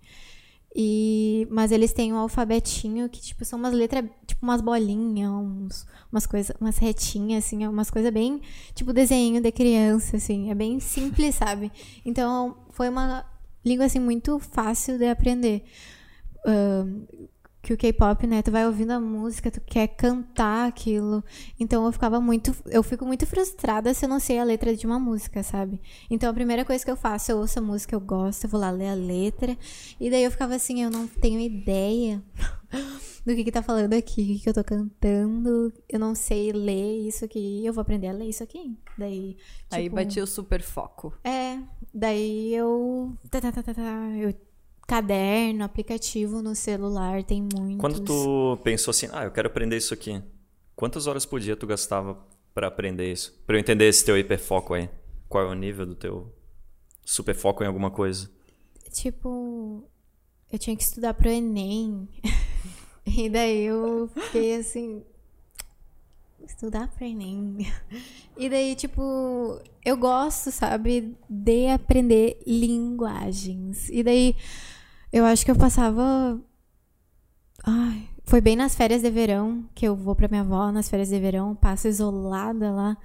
[0.74, 5.86] E, mas eles têm um alfabetinho que, tipo, são umas letras, tipo, umas bolinhas, uns,
[6.10, 8.40] umas coisas, umas retinhas, assim, umas coisas bem,
[8.74, 11.70] tipo, desenho de criança, assim, é bem simples, sabe?
[12.06, 13.24] Então, foi uma
[13.64, 15.62] língua, assim, muito fácil de aprender.
[16.46, 17.04] Ahn,
[17.62, 21.22] que o K-pop, né, tu vai ouvindo a música, tu quer cantar aquilo.
[21.60, 24.84] Então eu ficava muito, eu fico muito frustrada se eu não sei a letra de
[24.84, 25.80] uma música, sabe?
[26.10, 28.60] Então a primeira coisa que eu faço, eu ouço a música, eu gosto, eu vou
[28.60, 29.56] lá ler a letra.
[30.00, 32.20] E daí eu ficava assim, eu não tenho ideia
[33.24, 35.72] do que que tá falando aqui, o que que eu tô cantando.
[35.88, 38.76] Eu não sei ler isso aqui, eu vou aprender a ler isso aqui.
[38.98, 39.36] Daí,
[39.70, 41.14] Aí tipo, bati o super foco.
[41.22, 41.58] é,
[41.94, 43.16] daí eu.
[43.30, 44.34] Tá, tá, tá, tá, tá, eu
[44.86, 47.78] caderno, aplicativo no celular, tem muitos.
[47.78, 50.22] Quando tu pensou assim, ah, eu quero aprender isso aqui,
[50.76, 52.18] quantas horas por dia tu gastava
[52.54, 53.32] pra aprender isso?
[53.46, 54.88] Pra eu entender esse teu hiperfoco aí.
[55.28, 56.32] Qual é o nível do teu
[57.04, 58.30] superfoco em alguma coisa?
[58.92, 59.88] Tipo,
[60.52, 62.06] eu tinha que estudar pro Enem.
[63.06, 65.02] e daí eu fiquei assim.
[66.46, 67.72] Estudar pro Enem.
[68.36, 73.88] E daí, tipo, eu gosto, sabe, de aprender linguagens.
[73.88, 74.36] E daí,
[75.12, 76.40] eu acho que eu passava.
[77.64, 81.08] Ai, foi bem nas férias de verão, que eu vou pra minha avó nas férias
[81.08, 82.96] de verão, passo isolada lá.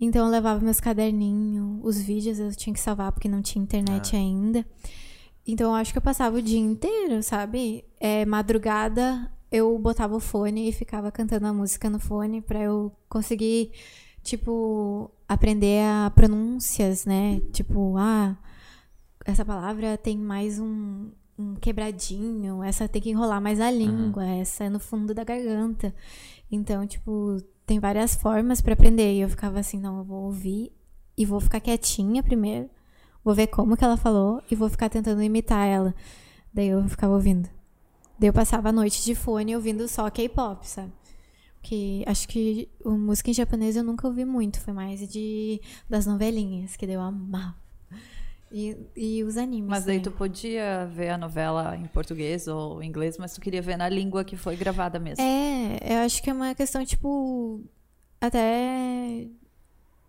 [0.00, 4.16] Então eu levava meus caderninhos, os vídeos eu tinha que salvar porque não tinha internet
[4.16, 4.66] ainda.
[5.46, 7.84] Então eu acho que eu passava o dia inteiro, sabe?
[8.00, 12.90] É, madrugada eu botava o fone e ficava cantando a música no fone pra eu
[13.08, 13.70] conseguir,
[14.20, 17.40] tipo, aprender a pronúncias, né?
[17.52, 18.36] Tipo, ah,
[19.24, 24.64] essa palavra tem mais um, um quebradinho, essa tem que enrolar mais a língua, essa
[24.64, 25.94] é no fundo da garganta.
[26.50, 29.14] Então, tipo, tem várias formas pra aprender.
[29.14, 30.72] E eu ficava assim, não, eu vou ouvir
[31.16, 32.68] e vou ficar quietinha primeiro,
[33.22, 35.94] vou ver como que ela falou e vou ficar tentando imitar ela.
[36.52, 37.48] Daí eu ficava ouvindo.
[38.18, 40.92] Daí eu passava a noite de fone ouvindo só K-pop, sabe?
[41.62, 46.06] Que acho que o música em japonês eu nunca ouvi muito, foi mais de das
[46.06, 47.63] novelinhas, que daí eu amava.
[48.56, 49.68] E, e os animes.
[49.68, 50.12] Mas daí também.
[50.12, 53.88] tu podia ver a novela em português ou em inglês, mas tu queria ver na
[53.88, 55.20] língua que foi gravada mesmo.
[55.24, 57.60] É, eu acho que é uma questão, tipo,
[58.20, 59.26] até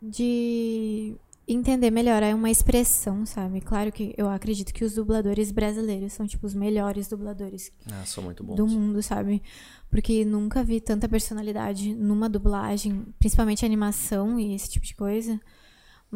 [0.02, 1.16] de
[1.48, 2.22] entender melhor.
[2.24, 3.62] É uma expressão, sabe?
[3.62, 8.24] Claro que eu acredito que os dubladores brasileiros são, tipo, os melhores dubladores Ah, são
[8.24, 8.56] muito bons.
[8.56, 9.42] do mundo, sabe?
[9.90, 15.40] Porque nunca vi tanta personalidade numa dublagem, principalmente animação e esse tipo de coisa.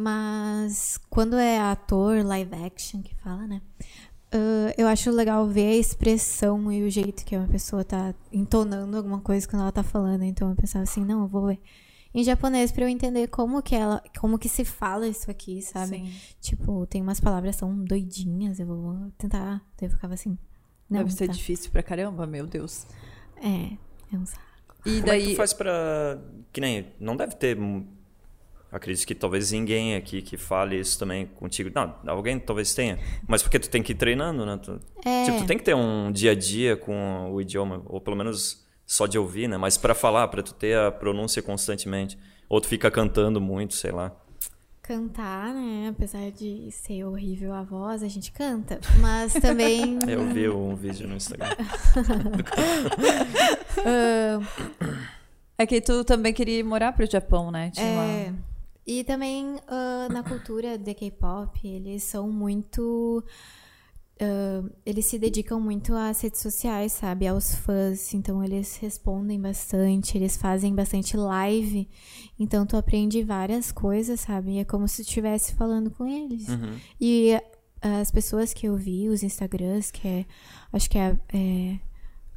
[0.00, 3.60] Mas quando é ator, live action que fala, né?
[4.32, 8.96] ah, eu acho legal ver a expressão e o jeito que uma pessoa tá entonando
[8.96, 10.22] alguma coisa quando ela tá falando.
[10.22, 11.58] Então eu pensava assim, não, eu vou ver
[12.12, 15.98] em japonês pra eu entender como que ela, como que se fala isso aqui, sabe?
[15.98, 16.12] Sim.
[16.40, 19.62] Tipo, tem umas palavras que são doidinhas, eu vou tentar.
[19.78, 20.36] Daí eu ficava assim.
[20.88, 21.32] Não, Deve ser tá.
[21.32, 22.84] difícil pra caramba, meu Deus.
[23.36, 23.76] É,
[24.12, 24.42] é um saco.
[24.84, 25.30] E Como é que daí.
[25.34, 26.18] tu faz pra...
[26.52, 26.86] Que nem...
[26.98, 27.56] Não deve ter...
[28.72, 31.70] Acredito que talvez ninguém aqui que fale isso também contigo.
[31.74, 32.98] Não, alguém talvez tenha.
[33.26, 34.58] Mas porque tu tem que ir treinando, né?
[34.62, 34.80] Tu...
[35.04, 35.24] É.
[35.24, 37.82] Tipo, tu tem que ter um dia a dia com o idioma.
[37.86, 39.56] Ou pelo menos só de ouvir, né?
[39.56, 42.16] Mas pra falar, pra tu ter a pronúncia constantemente.
[42.48, 44.12] Ou tu fica cantando muito, sei lá.
[44.82, 45.88] Cantar, né?
[45.90, 48.80] Apesar de ser horrível a voz, a gente canta.
[49.00, 49.98] Mas também.
[50.08, 51.48] Eu vi um vídeo no Instagram.
[53.84, 54.40] ah,
[55.58, 57.70] É que tu também queria ir morar pro Japão, né?
[57.70, 58.38] Tinha é, uma-
[58.90, 63.22] E também ah, na cultura de K-pop, eles são muito.
[64.20, 67.28] ah, eles se dedicam muito às redes sociais, sabe?
[67.28, 68.12] Aos fãs.
[68.14, 71.88] Então eles respondem bastante, eles fazem bastante live.
[72.36, 74.58] Então tu aprende várias coisas, sabe?
[74.58, 76.48] É como se tu estivesse falando com eles.
[76.48, 76.76] Uhum.
[77.00, 77.40] E
[77.80, 80.26] as pessoas que eu vi, os Instagrams, que é.
[80.72, 81.78] Acho que é, é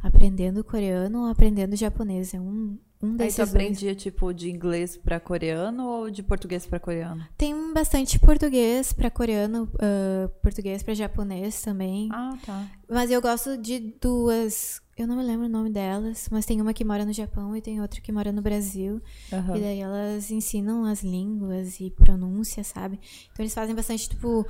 [0.03, 2.31] aprendendo coreano ou aprendendo japonês.
[2.35, 3.49] É um, um Aí desses tu dois.
[3.49, 7.25] aprendia, tipo, de inglês pra coreano ou de português pra coreano?
[7.37, 12.07] Tem bastante português pra coreano, ah, português pra japonês também.
[12.11, 12.65] Ah, tá.
[12.89, 14.81] Mas eu gosto de duas.
[14.95, 17.61] Eu não me lembro o nome delas, mas tem uma que mora no Japão e
[17.61, 19.01] tem outra que mora no Brasil.
[19.33, 19.57] Aham.
[19.57, 22.99] E daí elas ensinam as línguas e pronúncia, sabe?
[23.31, 24.45] Então eles fazem bastante, tipo,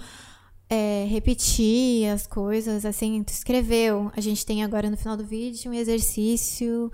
[0.69, 4.11] é, repetir as coisas, assim, tu escreveu.
[4.15, 6.91] A gente tem agora no final do vídeo um exercício,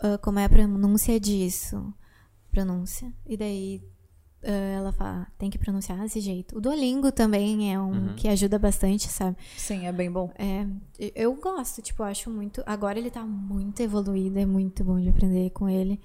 [0.00, 1.92] ah, como é a pronúncia disso.
[2.50, 3.12] Pronúncia.
[3.26, 3.82] E daí
[4.42, 6.56] ah, ela fala, tem que pronunciar desse jeito.
[6.56, 9.36] O Duolingo também é um que ajuda bastante, sabe?
[9.56, 10.32] Sim, é bem bom.
[10.38, 10.66] É,
[11.14, 12.62] eu gosto, tipo, acho muito.
[12.66, 16.00] Agora ele tá muito evoluído, é muito bom de aprender com ele.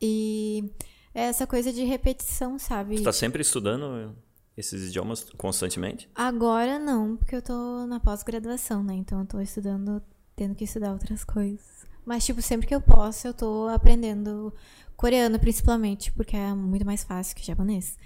[0.00, 0.70] E
[1.14, 2.96] é essa coisa de repetição, sabe?
[2.96, 4.14] Tu tá sempre estudando
[4.56, 6.08] esses idiomas constantemente?
[6.14, 8.94] Agora não, porque eu tô na pós-graduação, né?
[8.94, 10.02] Então eu tô estudando,
[10.34, 11.81] tendo que estudar outras coisas.
[12.04, 14.52] Mas, tipo, sempre que eu posso, eu tô aprendendo
[14.96, 17.96] coreano, principalmente, porque é muito mais fácil que japonês.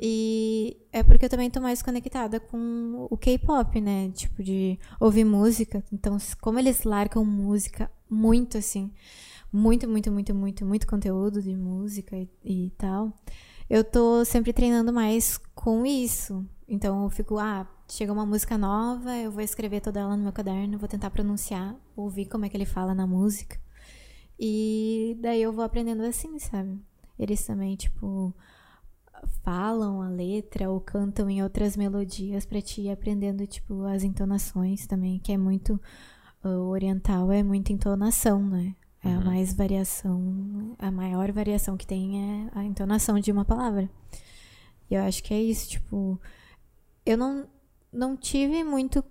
[0.00, 4.10] E é porque eu também tô mais conectada com o K-pop, né?
[4.14, 5.82] Tipo, de ouvir música.
[5.92, 8.90] Então, como eles largam música muito, assim,
[9.52, 13.12] muito, muito, muito, muito, muito conteúdo de música e, e tal,
[13.68, 16.44] eu tô sempre treinando mais com isso.
[16.72, 20.32] Então, eu fico, ah, chega uma música nova, eu vou escrever toda ela no meu
[20.32, 23.58] caderno, vou tentar pronunciar, ouvir como é que ele fala na música.
[24.38, 26.80] E daí eu vou aprendendo assim, sabe?
[27.18, 28.32] Eles também, tipo,
[29.42, 34.86] falam a letra ou cantam em outras melodias pra ti ir aprendendo, tipo, as entonações
[34.86, 35.80] também, que é muito.
[36.44, 38.76] O oriental é muita entonação, né?
[39.02, 43.90] É a mais variação, a maior variação que tem é a entonação de uma palavra.
[44.88, 46.20] E eu acho que é isso, tipo.
[47.10, 47.44] Eu não,
[47.92, 49.04] não tive muito.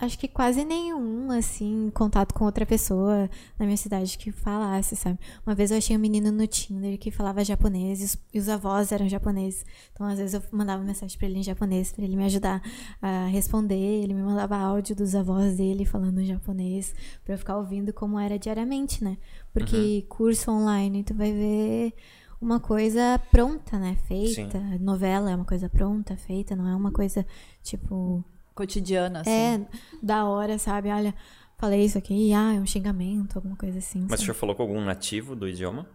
[0.00, 5.16] Acho que quase nenhum, assim, contato com outra pessoa na minha cidade que falasse, sabe?
[5.46, 8.48] Uma vez eu achei um menino no Tinder que falava japonês e os, e os
[8.48, 9.64] avós eram japoneses.
[9.92, 12.60] Então, às vezes, eu mandava mensagem pra ele em japonês, pra ele me ajudar
[13.00, 14.02] a responder.
[14.02, 16.92] Ele me mandava áudio dos avós dele falando japonês,
[17.24, 19.18] pra eu ficar ouvindo como era diariamente, né?
[19.52, 21.94] Porque curso online, tu vai ver
[22.40, 23.96] uma coisa pronta, né?
[24.06, 24.58] Feita.
[24.80, 27.26] Novela é uma coisa pronta, feita, não é uma coisa,
[27.62, 28.24] tipo.
[28.54, 29.30] Cotidiana, assim.
[29.30, 29.66] É,
[30.02, 30.88] da hora, sabe?
[30.90, 31.14] Olha,
[31.56, 34.00] falei isso aqui, ah, é um xingamento, alguma coisa assim.
[34.02, 34.26] Mas sabe?
[34.26, 35.86] já falou com algum nativo do idioma?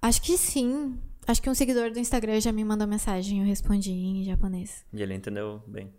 [0.00, 0.98] Acho que sim.
[1.26, 4.84] Acho que um seguidor do Instagram já me mandou mensagem, eu respondi em japonês.
[4.92, 5.90] E ele entendeu bem.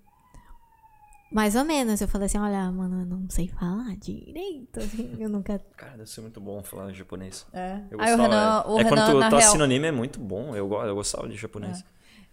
[1.35, 5.27] Mais ou menos, eu falei assim, olha, mano, eu não sei falar direito, assim, eu
[5.27, 5.59] nunca...
[5.75, 7.45] Cara, deve ser muito bom falar japonês.
[7.51, 7.81] É.
[7.91, 9.85] Eu Aí o gostava, Renan, é, o é Renan quando tu na tá real, sinônimo
[9.85, 10.55] é muito bom.
[10.55, 11.83] Eu, eu gostava de japonês.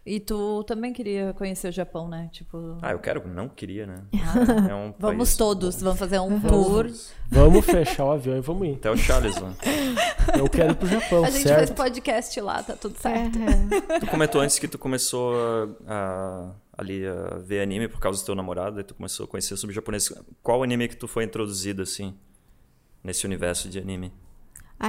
[0.07, 2.29] E tu também queria conhecer o Japão, né?
[2.33, 4.03] Tipo, Ah, eu quero, não queria, né?
[4.69, 6.89] É um vamos país- todos, vamos fazer um tour.
[7.29, 8.75] Vamos fechar o avião e vamos ir.
[8.75, 9.53] Até o Charles lá.
[10.39, 11.75] Eu quero ir pro Japão, A gente faz certo?
[11.75, 13.39] podcast lá, tá tudo certo.
[13.39, 16.51] É, Tu comentou antes que tu começou a, a-
[16.83, 19.75] ali a ver anime por causa do teu namorado, e tu começou a conhecer sobre
[19.75, 20.13] japonês.
[20.43, 22.15] Qual anime que tu foi introduzido, assim,
[23.03, 24.13] nesse universo de anime?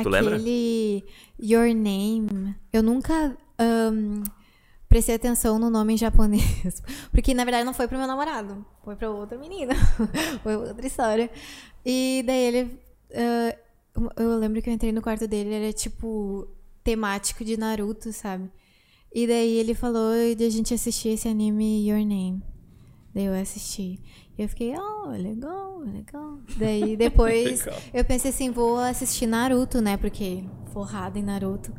[0.01, 0.35] Tu lembra?
[0.35, 1.05] Aquele
[1.39, 4.23] Your Name, eu nunca ahn,
[4.89, 6.81] prestei atenção no nome em japonês.
[7.11, 8.65] Porque, na verdade, não foi pro meu namorado.
[8.83, 9.75] Foi pra outra menina.
[10.41, 11.29] foi outra história.
[11.85, 12.79] E daí ele...
[13.13, 13.57] ah,
[14.17, 16.47] eu lembro que eu entrei no quarto dele, ele era tipo
[16.83, 18.49] temático de Naruto, sabe?
[19.13, 22.41] E daí ele falou de a gente assistir esse anime Your Name.
[23.13, 23.99] Daí eu assisti.
[24.35, 26.39] E eu fiquei, oh, legal, legal.
[26.57, 27.79] Daí depois Legal.
[27.93, 29.97] eu pensei assim, vou assistir Naruto, né?
[29.97, 31.71] Porque forrada em Naruto.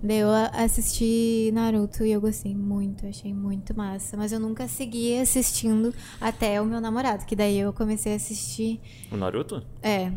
[0.00, 4.16] Daí eu assisti Naruto e eu gostei muito, achei muito massa.
[4.16, 8.80] Mas eu nunca segui assistindo até o meu namorado, que daí eu comecei a assistir.
[9.10, 9.66] O Naruto?
[9.82, 10.12] É.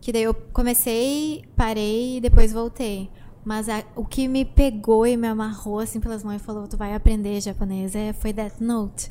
[0.00, 3.10] Que daí eu comecei, parei e depois voltei.
[3.44, 6.76] Mas a- o que me pegou e me amarrou assim pelas mãos e falou, tu
[6.76, 9.10] vai aprender japonês, é, foi Death Note.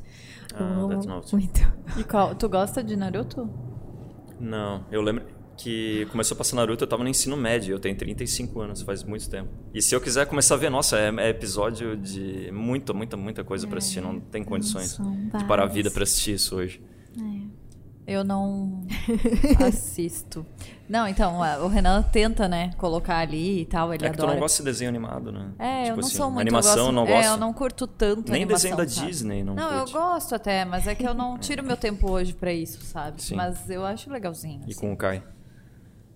[0.53, 1.35] Ah, amo Death Note.
[1.35, 1.59] Muito.
[1.97, 2.33] E qual?
[2.35, 3.49] Tu gosta de Naruto?
[4.39, 5.25] Não, eu lembro
[5.57, 9.03] que começou a passar Naruto, eu tava no ensino médio, eu tenho 35 anos, faz
[9.03, 9.49] muito tempo.
[9.73, 13.43] E se eu quiser começar a ver, nossa, é, é episódio de muita, muita, muita
[13.43, 14.97] coisa pra assistir, não tem condições
[15.37, 16.81] de parar a vida pra assistir isso hoje.
[18.07, 18.81] Eu não
[19.67, 20.45] assisto.
[20.89, 24.21] Não, então, a- o Renan tenta, né, colocar ali e tal, ele é que tu
[24.23, 24.33] adora.
[24.33, 25.51] não gosta de desenho animado, né?
[25.57, 27.23] É, eu Tipo não assim, sou muito Animação eu gosto, não gosto.
[27.23, 29.07] É, eu não curto tanto Nem animação, desenho da sabe?
[29.07, 29.93] Disney não Não, curte.
[29.93, 33.21] eu gosto até, mas é que eu não tiro meu tempo hoje pra isso, sabe?
[33.21, 33.35] Sim.
[33.35, 34.61] Mas eu acho legalzinho.
[34.67, 34.79] E assim.
[34.79, 35.23] com o Kai.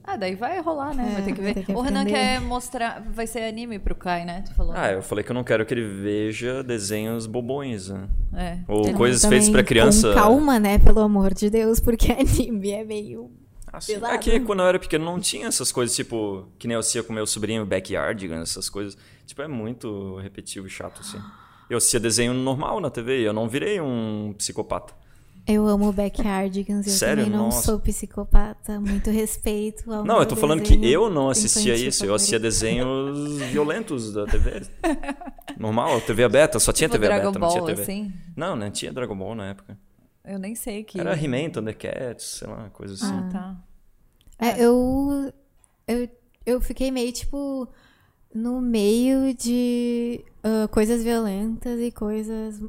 [0.07, 1.07] Ah, daí vai rolar, né?
[1.09, 1.53] É, vai ter que ver.
[1.55, 3.01] ter que o Renan quer mostrar.
[3.11, 4.43] Vai ser anime pro Kai, né?
[4.45, 4.73] Tu falou.
[4.75, 8.07] Ah, eu falei que eu não quero que ele veja desenhos bobões, né?
[8.33, 8.59] É.
[8.67, 10.09] Ou Ele- coisas feitas pra criança.
[10.09, 10.77] Com calma, né?
[10.77, 13.31] Pelo amor de Deus, porque anime é meio.
[13.73, 16.79] Assim, é que quando eu era pequeno não tinha essas coisas, tipo, que nem eu
[16.79, 18.97] assistia com meu sobrinho Backyardigans, essas coisas.
[19.25, 21.19] Tipo, é muito repetitivo e chato, assim.
[21.69, 24.93] Eu assistia desenho normal na TV e eu não virei um psicopata.
[25.47, 27.23] Eu amo Backyardigans, eu Sério?
[27.25, 27.61] também não Nossa.
[27.67, 28.79] sou psicopata.
[28.79, 32.51] Muito respeito ao Não, eu tô falando que eu não assistia isso, eu assistia favorito.
[32.53, 34.63] desenhos violentos da TV.
[35.57, 37.81] Normal, TV aberta, só tinha tipo TV Dragon aberta, não tinha Ball, TV.
[37.83, 38.13] assim.
[38.35, 39.77] Não, não tinha Dragon Ball na época.
[40.23, 40.99] Eu nem sei que.
[40.99, 43.05] Era He-Man, Thundercats, sei lá, coisa assim.
[43.13, 43.55] Ah, tá.
[44.39, 45.31] É, eu,
[45.87, 46.09] eu,
[46.43, 47.67] eu fiquei meio, tipo,
[48.33, 52.61] no meio de ah, coisas violentas e coisas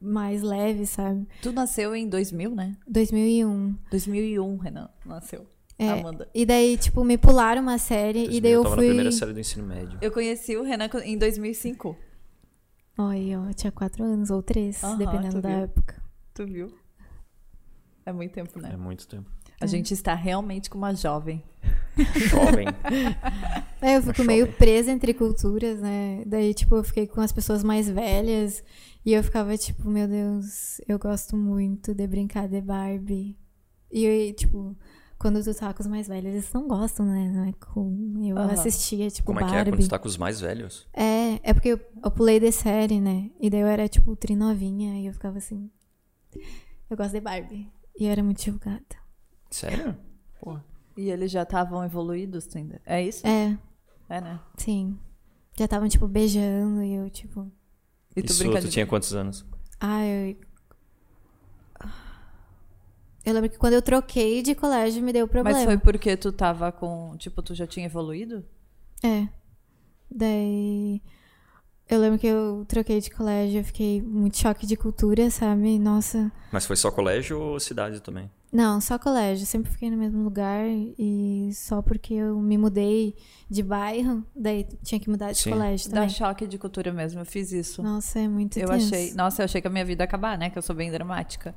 [0.00, 1.28] mais leves, sabe?
[1.40, 2.76] Tu nasceu em 2000, né?
[2.88, 3.76] 2001.
[3.88, 5.46] 2001, Renan, nasceu.
[5.78, 6.28] É, Amanda.
[6.34, 8.86] E daí, tipo, me pularam uma série e daí eu tava fui...
[8.86, 9.96] na primeira série do ensino médio.
[10.02, 11.96] Eu conheci o Renan em 2005.
[12.98, 15.58] Olha, ó, eu tinha quatro anos ou três, Aham, dependendo tu da viu.
[15.58, 16.02] época.
[16.32, 16.74] Tu viu?
[18.04, 18.70] É muito tempo, né?
[18.72, 19.30] É muito tempo.
[19.60, 21.42] A gente está realmente com uma jovem.
[22.28, 22.66] Jovem.
[23.80, 24.58] É, eu fico Uma meio jovem.
[24.58, 26.22] presa entre culturas, né?
[26.26, 28.62] Daí, tipo, eu fiquei com as pessoas mais velhas
[29.06, 33.36] e eu ficava, tipo, meu Deus, eu gosto muito de brincar de Barbie.
[33.92, 34.76] E, eu, tipo,
[35.18, 37.30] quando tu tá com os mais velhos, eles não gostam, né?
[37.32, 37.94] Não é cool.
[38.24, 39.70] Eu assistia, tipo, Como é que é Barbie.
[39.72, 40.88] quando tu tá com os mais velhos?
[40.92, 43.30] É, é porque eu, eu pulei de série, né?
[43.40, 45.70] E daí eu era, tipo, trinovinha e eu ficava assim.
[46.90, 47.70] Eu gosto de Barbie.
[47.96, 48.82] E eu era muito julgada.
[49.50, 49.96] Sério?
[50.96, 52.80] E eles já estavam evoluídos ainda.
[52.86, 53.26] É isso?
[53.26, 53.58] É,
[54.08, 54.40] É, né?
[54.56, 54.98] sim.
[55.56, 57.50] Já estavam, tipo, beijando e eu, tipo.
[58.16, 59.44] E tu Isso tu tinha quantos anos?
[59.80, 60.36] Ah, eu.
[63.24, 65.56] Eu lembro que quando eu troquei de colégio me deu problema.
[65.56, 67.16] Mas foi porque tu tava com...
[67.16, 68.44] Tipo, tu já tinha evoluído?
[69.02, 69.26] É.
[70.10, 71.00] Daí.
[71.88, 75.78] Eu lembro que eu troquei de colégio, eu fiquei muito choque de cultura, sabe?
[75.78, 76.30] Nossa.
[76.52, 78.30] Mas foi só colégio ou cidade também?
[78.54, 79.44] Não, só colégio.
[79.44, 83.16] Sempre fiquei no mesmo lugar e só porque eu me mudei
[83.50, 85.50] de bairro, daí tinha que mudar de Sim.
[85.50, 86.08] colégio Dá também.
[86.10, 87.82] choque de cultura mesmo, eu fiz isso.
[87.82, 88.94] Nossa, é muito eu tenso.
[88.94, 89.12] achei...
[89.14, 90.50] Nossa, eu achei que a minha vida ia acabar, né?
[90.50, 91.52] Que eu sou bem dramática.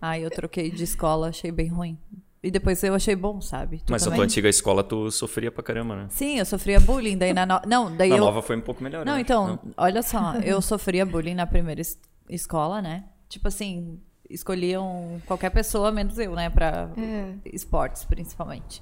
[0.00, 1.98] Aí eu troquei de escola, achei bem ruim.
[2.42, 3.78] E depois eu achei bom, sabe?
[3.84, 4.18] Tu Mas a também?
[4.18, 6.06] tua antiga escola tu sofria pra caramba, né?
[6.10, 7.18] Sim, eu sofria bullying.
[7.18, 7.44] Daí na...
[7.44, 7.60] No...
[7.66, 8.20] Não, daí Na eu...
[8.20, 9.04] nova foi um pouco melhor.
[9.04, 11.98] Não, então, olha só, eu sofria bullying na primeira es-
[12.30, 13.04] escola, né?
[13.28, 13.98] Tipo assim,
[14.30, 16.50] escolhiam qualquer pessoa menos eu, né?
[16.50, 17.34] Pra É.
[17.44, 18.80] esportes, principalmente.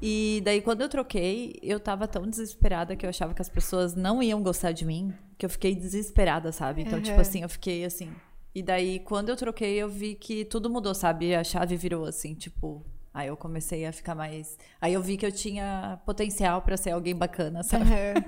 [0.00, 3.94] E daí, quando eu troquei, eu tava tão desesperada que eu achava que as pessoas
[3.94, 6.82] não iam gostar de mim, que eu fiquei desesperada, sabe?
[6.82, 7.20] Então, tipo Uhum.
[7.22, 8.10] assim, eu fiquei assim.
[8.54, 11.34] E daí, quando eu troquei, eu vi que tudo mudou, sabe?
[11.34, 12.84] A chave virou assim, tipo.
[13.12, 14.58] Aí eu comecei a ficar mais.
[14.78, 17.84] Aí eu vi que eu tinha potencial pra ser alguém bacana, sabe?
[17.84, 18.24] Aham.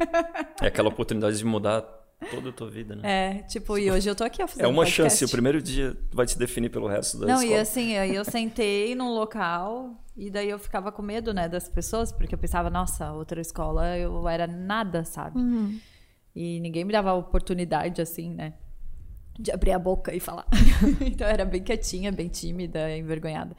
[0.62, 1.82] É aquela oportunidade de mudar
[2.31, 3.03] toda a tua vida, né?
[3.05, 5.11] É, tipo, e hoje eu tô aqui, ó, fazendo É uma podcast.
[5.19, 7.57] chance, o primeiro dia vai te definir pelo resto da Não, escola.
[7.57, 11.69] e assim, aí eu sentei num local e daí eu ficava com medo, né, das
[11.69, 15.39] pessoas, porque eu pensava, nossa, outra escola eu era nada, sabe?
[16.35, 18.55] E ninguém me dava a oportunidade, assim, né,
[19.39, 20.47] de abrir a boca e falar.
[21.01, 23.57] então eu era bem quietinha, bem tímida, envergonhada.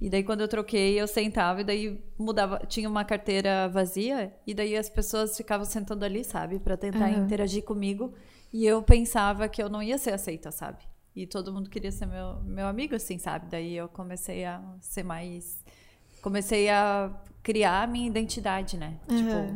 [0.00, 4.52] E daí quando eu troquei, eu sentava e daí mudava, tinha uma carteira vazia e
[4.52, 7.24] daí as pessoas ficavam sentando ali, sabe, Pra tentar Aham.
[7.24, 8.12] interagir comigo,
[8.52, 10.84] e eu pensava que eu não ia ser aceita, sabe?
[11.14, 13.46] E todo mundo queria ser meu, meu amigo, assim, sabe?
[13.50, 15.64] Daí eu comecei a ser mais.
[16.20, 17.10] Comecei a
[17.42, 18.98] criar a minha identidade, né?
[19.08, 19.16] Aham.
[19.16, 19.54] Tipo.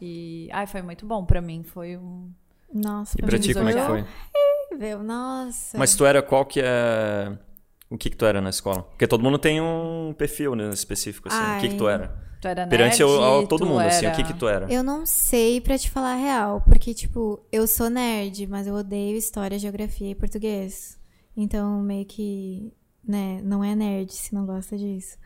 [0.00, 0.48] E.
[0.52, 1.62] Ai, foi muito bom pra mim.
[1.62, 2.32] Foi um.
[2.72, 4.04] Nossa, E pra ti, como é que foi?
[5.04, 5.78] Nossa.
[5.78, 7.36] Mas tu era qual que é...
[7.90, 8.82] O que que tu era na escola?
[8.82, 11.56] Porque todo mundo tem um perfil né, específico, assim.
[11.56, 11.94] O que que tu Ai.
[11.94, 12.28] era?
[12.40, 14.70] Tu era nerd, Perante ao, ao todo mundo, assim, o era- que que tu era?
[14.72, 18.74] Eu não sei pra te falar a real, porque, tipo, eu sou nerd, mas eu
[18.74, 20.98] odeio história, geografia e português.
[21.36, 22.72] Então, meio que,
[23.06, 25.16] né, não é nerd se não gosta disso.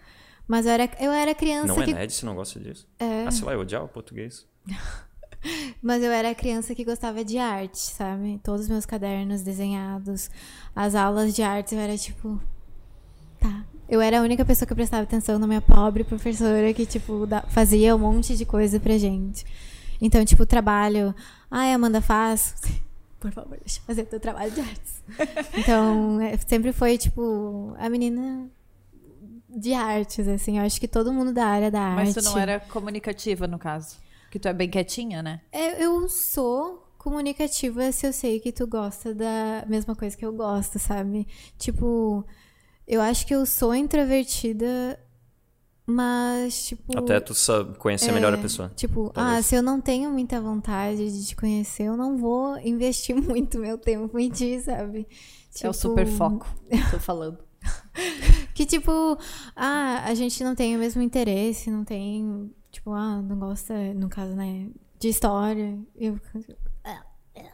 [0.49, 1.93] Mas eu era, eu era criança Não é que.
[1.93, 2.87] nerd se não gosta disso?
[2.99, 3.25] É.
[3.27, 4.47] Ah, sei lá, eu odiava português.
[5.83, 8.41] Mas eu era criança que gostava de arte, sabe?
[8.43, 10.31] Todos os meus cadernos desenhados,
[10.75, 12.41] as aulas de arte, eu era tipo.
[13.41, 13.65] Tá.
[13.89, 17.95] Eu era a única pessoa que prestava atenção na minha pobre professora que, tipo, fazia
[17.95, 19.45] um monte de coisa pra gente.
[20.01, 21.15] Então, tipo, trabalho.
[21.51, 22.55] Ai, Amanda, faz.
[23.21, 25.03] Por favor, deixa eu fazer teu trabalho de artes.
[25.59, 28.49] Então, é, sempre foi, tipo, a menina
[29.49, 30.59] de artes, assim.
[30.59, 32.21] Eu acho que todo mundo da área da Mas arte.
[32.27, 33.97] tu não era comunicativa, no caso.
[34.33, 35.43] Que tu é bem quietinha, né?
[35.53, 40.33] É, eu sou comunicativa se eu sei que tu gosta da mesma coisa que eu
[40.33, 41.29] gosto, sabe?
[41.59, 42.25] Tipo,
[42.89, 44.99] eu acho que eu sou introvertida,
[45.85, 46.99] mas, tipo.
[46.99, 48.73] Até tu sabe conhecer é, melhor a pessoa.
[48.75, 49.39] Tipo, talvez.
[49.39, 53.59] ah, se eu não tenho muita vontade de te conhecer, eu não vou investir muito
[53.59, 55.07] meu tempo em ti, sabe?
[55.61, 56.49] é o Tipo, super foco.
[56.91, 57.39] Tô falando.
[58.55, 59.19] Que tipo,
[59.57, 62.53] ah, a gente não tem o mesmo interesse, não tem,
[62.83, 64.69] tipo, ah, não gosta, no caso, né,
[64.99, 65.79] de história.
[65.95, 66.19] Eu
[66.85, 67.05] ah,
[67.35, 67.51] é,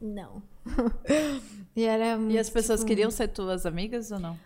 [0.00, 0.42] não.
[1.74, 4.38] e era E as pessoas tipo, queriam ser tuas amigas ou não?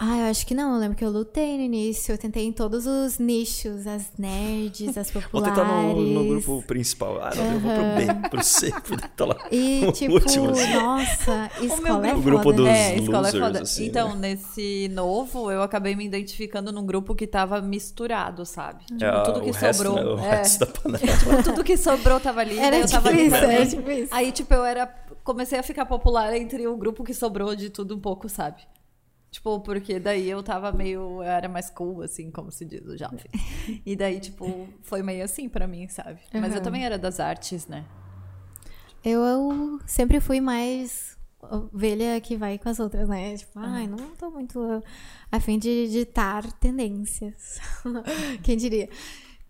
[0.00, 0.74] Ah, eu acho que não.
[0.74, 2.12] Eu lembro que eu lutei no início.
[2.12, 5.56] Eu tentei em todos os nichos, as nerds, as Vou populares.
[5.56, 7.20] tentar no, no grupo principal.
[7.20, 7.82] Ah, não, eu vou pro
[8.22, 9.36] B, pro C, pro D, tá lá.
[9.50, 10.72] E, O tipo, último, assim.
[10.74, 12.92] nossa, escola é O grupo foda, dos- né?
[12.92, 13.62] É, escola é losers, foda.
[13.62, 14.28] assim, então, né?
[14.36, 18.84] nesse novo, eu acabei me identificando num grupo que tava misturado, sabe?
[18.84, 19.96] Tipo, É, tudo que o resto, sobrou.
[19.96, 20.98] né, o é, resto da panela.
[21.06, 22.56] tipo, tudo que sobrou tava ali.
[22.56, 24.14] Era eu tipo tava ali isso, pra era tipo isso.
[24.14, 24.86] Aí, tipo, eu era.
[25.24, 28.62] Comecei a ficar popular entre o grupo que sobrou de tudo um pouco, sabe?
[29.38, 31.00] Tipo, porque daí eu tava meio.
[31.00, 33.20] Eu era mais cool, assim, como se diz o jovem.
[33.86, 36.18] E daí, tipo, foi meio assim pra mim, sabe?
[36.34, 37.84] Mas eu também era das artes, né?
[39.04, 43.36] Eu, eu sempre fui mais ovelha que vai com as outras, né?
[43.36, 44.82] Tipo, ai, não tô muito
[45.30, 47.60] a fim de ditar tendências.
[48.42, 48.88] Quem diria?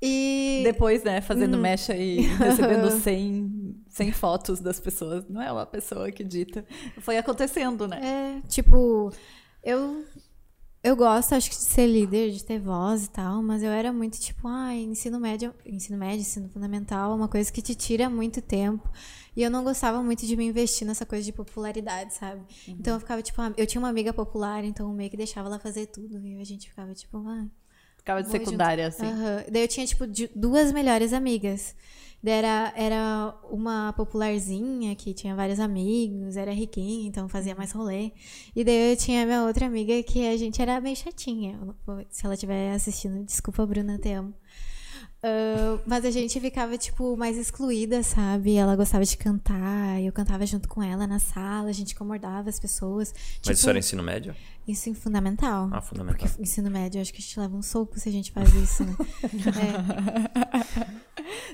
[0.03, 0.61] E.
[0.64, 1.61] Depois, né, fazendo Hum.
[1.62, 5.26] mecha e recebendo 100, 100 fotos das pessoas.
[5.30, 6.62] Não é uma pessoa que dita.
[7.01, 8.01] Foi acontecendo, né?
[8.45, 9.11] É, tipo,
[9.62, 10.04] eu.
[10.80, 13.92] Eu gosto, acho que, de ser líder, de ter voz e tal, mas eu era
[13.92, 18.09] muito tipo, ai, ensino médio, ensino médio, ensino fundamental, é uma coisa que te tira
[18.09, 18.88] muito tempo.
[19.36, 22.42] E eu não gostava muito de me investir nessa coisa de popularidade, sabe?
[22.68, 25.59] Então eu ficava, tipo, ah, eu tinha uma amiga popular, então meio que deixava ela
[25.59, 26.24] fazer tudo.
[26.24, 27.46] E a gente ficava, tipo, ah,
[28.09, 29.04] Ficava de secundária, assim.
[29.04, 29.44] Aham.
[29.50, 30.04] Daí eu tinha, tipo,
[30.34, 31.74] duas melhores amigas.
[32.23, 38.12] Daí era, era uma popularzinha que tinha vários amigos, era riquinha, então fazia mais rolê.
[38.57, 41.59] E daí eu tinha minha outra amiga que a gente era meio chatinha.
[42.11, 44.35] Se ela estiver assistindo, desculpa, Bruna, te amo.
[45.23, 48.55] Ah, mas a gente ficava, tipo, mais excluída, sabe?
[48.55, 52.59] Ela gostava de cantar, eu cantava junto com ela na sala, a gente incomodava as
[52.61, 53.12] pessoas.
[53.12, 54.35] Mas Tipo, isso era ensino médio?
[54.66, 55.69] isso em fundamental.
[55.73, 56.29] Ah, fundamental.
[56.29, 58.85] Porque ensino médio, acho que a gente leva um soco se a gente faz isso,
[58.85, 58.95] né?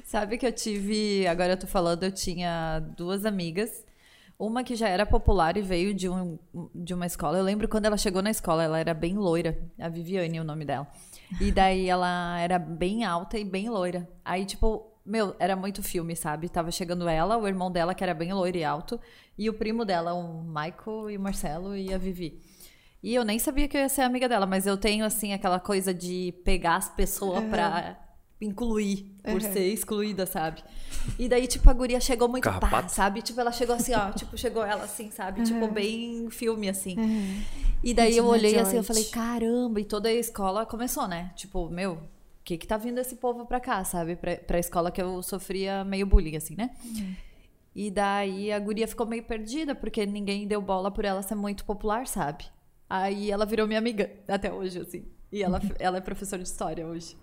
[0.05, 1.27] Sabe que eu tive.
[1.27, 3.71] Agora eu tô falando, eu tinha duas amigas.
[4.39, 6.39] Uma que já era popular e veio de, um,
[6.75, 7.39] de uma escola.
[7.39, 9.57] Eu lembro quando ela chegou na escola, ela era bem loira.
[9.79, 10.87] A Viviane, o nome dela.
[11.41, 14.09] E daí ela era bem alta e bem loira.
[14.25, 16.49] Aí, tipo, meu, era muito filme, sabe?
[16.49, 19.01] Tava chegando ela, o irmão dela, que era bem loiro e alto,
[19.37, 22.41] e o primo dela, o Michael e o Marcelo e a Vivi.
[23.03, 25.61] E eu nem sabia que eu ia ser amiga dela, mas eu tenho, assim, aquela
[25.61, 27.99] coisa de pegar as pessoas pra
[28.45, 30.63] incluir, por ser excluída, sabe?
[31.19, 32.93] E daí, tipo, a guria chegou muito pá, Carrapato.
[32.93, 33.23] sabe?
[33.23, 35.43] Tipo, ela chegou assim, ó, tipo, chegou ela assim, sabe?
[35.43, 36.97] Tipo, bem filme, assim.
[37.83, 41.33] E daí eu olhei assim, eu falei, caramba, e toda a escola começou, né?
[41.37, 41.99] Tipo, meu, o
[42.45, 44.17] que que tá vindo esse povo pra cá, sabe?
[44.17, 46.71] Pra, pra escola que eu sofria meio bullying, assim, né?
[47.75, 51.65] E daí a guria ficou meio perdida, porque ninguém deu bola por ela ser muito
[51.65, 52.45] popular, sabe?
[52.89, 55.05] Aí ela virou minha amiga até hoje, assim.
[55.33, 57.17] E ela, ela é professora de história hoje.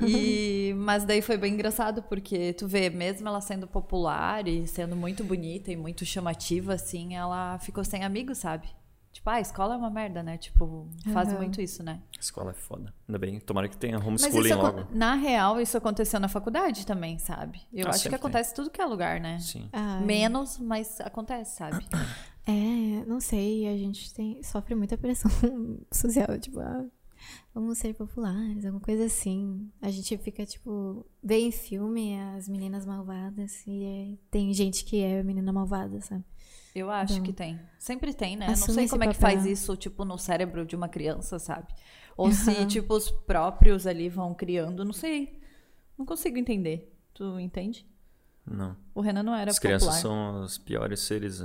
[0.00, 4.94] E, mas daí foi bem engraçado, porque tu vê, mesmo ela sendo popular e sendo
[4.96, 8.68] muito bonita e muito chamativa, assim, ela ficou sem amigos, sabe?
[9.12, 10.36] Tipo, ah, a escola é uma merda, né?
[10.36, 11.38] Tipo, faz Aham.
[11.38, 12.02] muito isso, né?
[12.18, 12.92] A escola é foda.
[13.08, 13.40] Ainda bem.
[13.40, 14.86] Tomara que tenha homeschooling logo.
[14.90, 17.62] na real, isso aconteceu na faculdade também, sabe?
[17.72, 18.16] Eu Ah, acho que tem.
[18.16, 19.38] acontece em tudo que é lugar, né?
[19.38, 19.70] Sim.
[19.72, 20.04] Ai.
[20.04, 21.86] Menos, mas acontece, sabe?
[22.46, 25.30] É, não sei, a gente tem, sofre muita pressão
[25.90, 26.84] social, tipo, ah,
[27.58, 29.70] vamos ser populares, alguma coisa assim.
[29.80, 35.00] A gente fica, tipo, vê em filme as meninas malvadas e é- tem gente que
[35.00, 36.22] é menina malvada, sabe?
[36.74, 37.58] Eu acho Então, que tem.
[37.78, 38.48] Sempre tem, né?
[38.48, 41.72] Não sei como é que faz isso, tipo, no cérebro de uma criança, sabe?
[42.16, 45.40] Ou se, tipo, os próprios ali vão criando, não sei.
[45.96, 46.94] Não consigo entender.
[47.14, 47.86] Tu entende?
[48.44, 48.76] Não.
[48.94, 50.02] O Renan não era As crianças popular.
[50.02, 51.42] são os piores seres.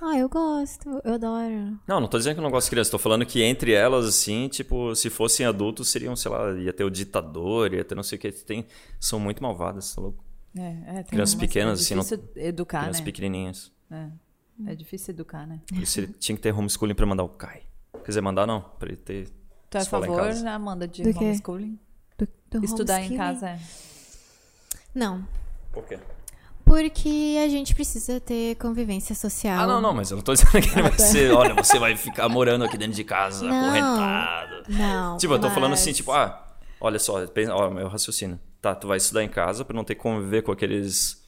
[0.00, 1.78] Ah, eu gosto, eu adoro.
[1.86, 2.90] Não, não tô dizendo que eu não gosto de crianças.
[2.90, 6.84] Tô falando que entre elas, assim, tipo, se fossem adultos, seriam, sei lá, ia ter
[6.84, 8.30] o ditador, ia ter não sei o que.
[8.32, 8.66] Tem,
[9.00, 10.22] são muito malvadas, tá louco?
[10.56, 13.04] É, é, tem Crianças umas- pequenas, é assim, não- difícil educar, Crianças né?
[13.04, 13.72] pequenininhas.
[13.90, 14.08] É.
[14.66, 15.60] é difícil educar, né?
[15.66, 17.62] Por isso ele tinha que ter homeschooling pra mandar o Kai.
[17.92, 19.28] Quer dizer, mandar não, pra ele ter
[19.70, 21.78] Tu é a em favor, né, Amanda, de Do homeschooling?
[22.18, 23.16] Do, do Estudar em homeschooling.
[23.40, 23.60] casa, é.
[24.94, 25.26] Não,
[25.72, 25.98] Por quê?
[26.74, 29.60] Porque a gente precisa ter convivência social.
[29.60, 31.04] Ah, não, não, mas eu não tô dizendo que ele vai tá.
[31.04, 33.54] ser, olha, você vai ficar morando aqui dentro de casa, Não.
[33.68, 34.64] acorrentado.
[34.68, 35.16] Não.
[35.16, 38.40] Tipo, eu tô falando assim, tipo, ah, olha só, pensa, ó, meu raciocínio.
[38.60, 41.24] Tá, tu vai estudar em casa pra não ter que conviver com aqueles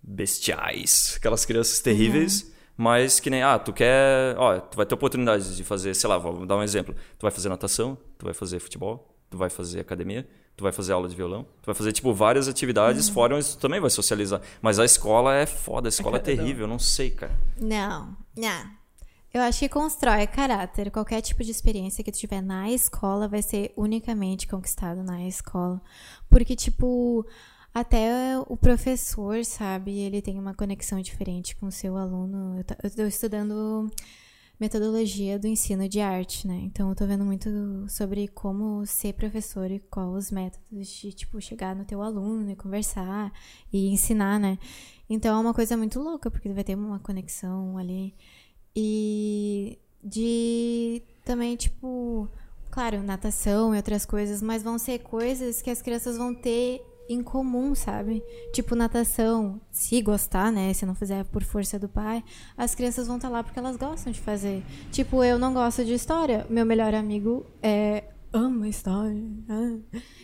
[0.00, 5.56] bestiais, aquelas crianças terríveis, mas que nem, ah, tu quer, ó, tu vai ter oportunidade
[5.56, 6.94] de fazer, sei lá, vou dar um exemplo.
[7.18, 10.92] Tu vai fazer natação, tu vai fazer futebol, tu vai fazer academia, tu vai fazer
[10.92, 14.40] aula de violão, tu vai fazer, tipo, várias atividades fora onde tu também vai socializar.
[14.62, 17.36] Mas a escola é foda, a escola é terrível, não sei, cara.
[17.60, 18.84] Não, não.
[19.32, 20.92] Eu acho que constrói caráter.
[20.92, 25.82] Qualquer tipo de experiência que tu tiver na escola vai ser unicamente conquistado na escola.
[26.30, 27.26] Porque, tipo,
[27.74, 32.64] até o professor, sabe, ele tem uma conexão diferente com o seu aluno.
[32.80, 33.90] Eu estou estudando
[34.58, 36.60] metodologia do ensino de arte, né?
[36.64, 37.48] Então eu tô vendo muito
[37.88, 42.56] sobre como ser professor e qual os métodos de, tipo, chegar no teu aluno e
[42.56, 43.32] conversar
[43.72, 44.58] e ensinar, né?
[45.08, 48.14] Então é uma coisa muito louca, porque vai ter uma conexão ali.
[48.74, 52.28] E de também, tipo,
[52.70, 57.22] claro, natação e outras coisas, mas vão ser coisas que as crianças vão ter em
[57.22, 58.22] comum, sabe?
[58.52, 60.72] Tipo, natação, se gostar, né?
[60.72, 62.24] Se não fizer por força do pai,
[62.56, 64.62] as crianças vão estar lá porque elas gostam de fazer.
[64.90, 66.46] Tipo, eu não gosto de história.
[66.48, 68.04] Meu melhor amigo é.
[68.32, 69.22] Ama história.
[69.48, 69.78] Ah.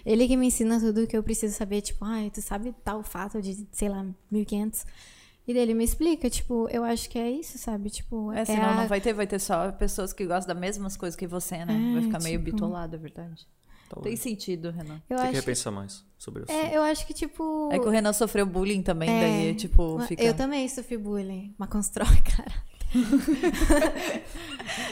[0.05, 1.81] Ele que me ensina tudo que eu preciso saber.
[1.81, 4.85] Tipo, ai, tu sabe tal fato de, sei lá, 1500.
[5.47, 7.89] E daí ele me explica, tipo, eu acho que é isso, sabe?
[7.91, 10.97] Tipo, É, senão a- não vai ter, vai ter só pessoas que gostam das mesmas
[10.97, 11.91] coisas que você, né?
[11.91, 13.47] É, vai ficar meio tipo- bitolado, é verdade.
[13.91, 14.21] Talvez.
[14.21, 15.03] Tem sentido, Renan.
[15.11, 16.53] Eu Tem que acho que, repensar mais sobre isso.
[16.53, 17.69] é, eu acho que, tipo.
[17.73, 20.23] É que o Renan sofreu bullying também, é, daí, tipo, fica...
[20.23, 22.71] Eu também sofri bullying, mas constrói, cara.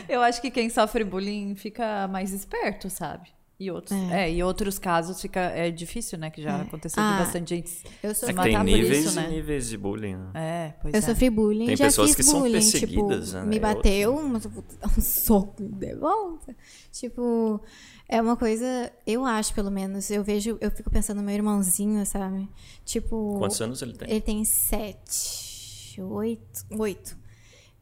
[0.09, 3.29] Eu acho que quem sofre bullying fica mais esperto, sabe?
[3.61, 4.31] E outros, é.
[4.31, 6.31] e outros casos fica é difícil, né?
[6.31, 7.83] Que já aconteceu Ah, de bastante gente.
[8.01, 9.27] Eu É sofri, que tem matar por níveis isso, né?
[9.27, 10.31] e níveis de bullying, né?
[10.35, 11.03] É, pois eu é.
[11.03, 13.45] sofri bullying, Tem já pessoas fiz que são bullying, perseguidas, tipo, né?
[13.47, 16.55] me É bateu, mas eu vou dar um soco de volta.
[16.93, 17.61] Tipo,
[18.09, 22.05] é uma coisa, eu acho, pelo menos, eu vejo, eu fico pensando no meu irmãozinho,
[22.07, 22.49] sabe?
[22.85, 24.11] Tipo, Quantos anos ele tem?
[24.11, 27.17] Ele tem sete, oito, oito.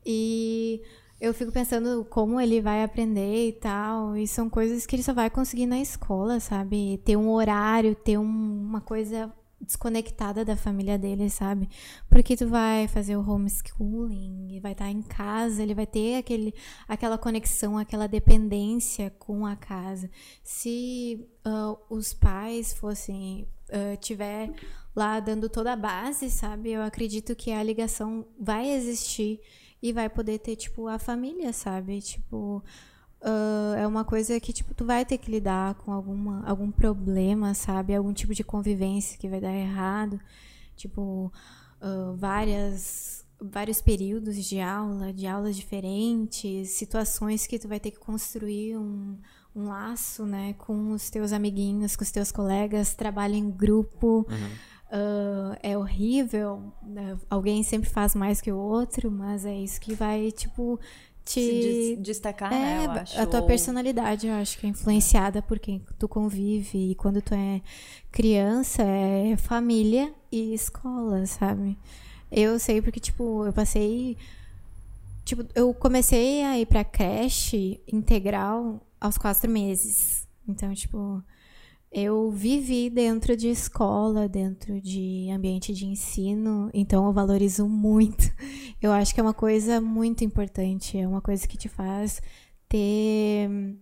[0.04, 0.82] E
[1.20, 4.16] eu fico pensando como ele vai aprender e tal.
[4.16, 7.00] E são coisas que ele só vai conseguir na escola, sabe?
[7.04, 8.22] Ter um horário, ter um-
[8.68, 11.68] uma coisa desconectada da família dele, sabe?
[12.08, 16.54] Porque tu vai fazer o homeschooling, vai estar em casa, ele vai ter aquele,
[16.86, 20.10] aquela conexão, aquela dependência com a casa.
[20.42, 24.52] Se ah, os pais fossem ah, tiver
[24.94, 26.70] lá dando toda a base, sabe?
[26.72, 29.40] Eu acredito que a ligação vai existir
[29.82, 32.00] e vai poder ter tipo a família, sabe?
[32.00, 32.62] Tipo
[33.22, 37.54] ah, é uma coisa que tipo tu vai ter que lidar com alguma algum problema,
[37.54, 37.94] sabe?
[37.94, 40.20] Algum tipo de convivência que vai dar errado,
[40.76, 41.32] tipo
[41.80, 47.98] ah, várias vários períodos de aula, de aulas diferentes, situações que tu vai ter que
[47.98, 49.18] construir um,
[49.54, 54.26] um laço, né, com os teus amiguinhos, com os teus colegas, trabalho em grupo.
[54.90, 57.18] Ah, é horrível, né?
[57.28, 60.78] alguém sempre faz mais que o outro, mas é isso que vai, tipo,
[61.26, 62.84] te Se des- destacar, né?
[62.86, 63.20] Eu É, acho.
[63.20, 66.92] a tua personalidade, eu acho que é influenciada por quem tu convive.
[66.92, 67.60] E quando tu é
[68.12, 71.76] criança, é família e escola, sabe?
[72.30, 74.16] Eu sei porque, tipo, eu passei.
[75.24, 80.26] Tipo, eu comecei a ir pra creche integral aos quatro meses.
[80.48, 81.20] Então, tipo,
[81.90, 88.24] eu vivi dentro de escola, dentro de ambiente de ensino, então eu valorizo muito.
[88.82, 92.20] Eu acho que é uma coisa muito importante, é uma coisa que te faz
[92.68, 93.78] ter hum,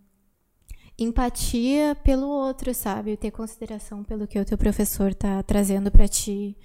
[0.99, 3.17] empatia pelo outro, sabe?
[3.17, 6.57] Ter consideração pelo que o teu professor tá trazendo pra ti.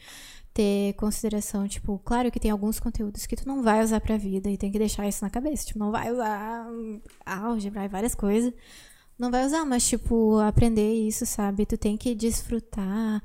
[0.53, 4.49] Ter consideração, tipo, claro que tem alguns conteúdos que tu não vai usar pra vida
[4.49, 5.65] e tem que deixar isso na cabeça.
[5.65, 8.53] Tipo, não vai usar hum, álgebra e várias coisas.
[9.19, 11.65] Não vai usar, mas, tipo, aprender isso, sabe?
[11.65, 13.21] Tu tem que desfrutar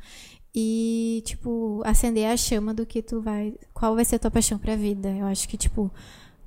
[0.52, 3.54] e, tipo, acender a chama do que tu vai.
[3.72, 5.08] Qual vai ser a tua paixão pra vida.
[5.10, 5.92] Eu acho que, tipo,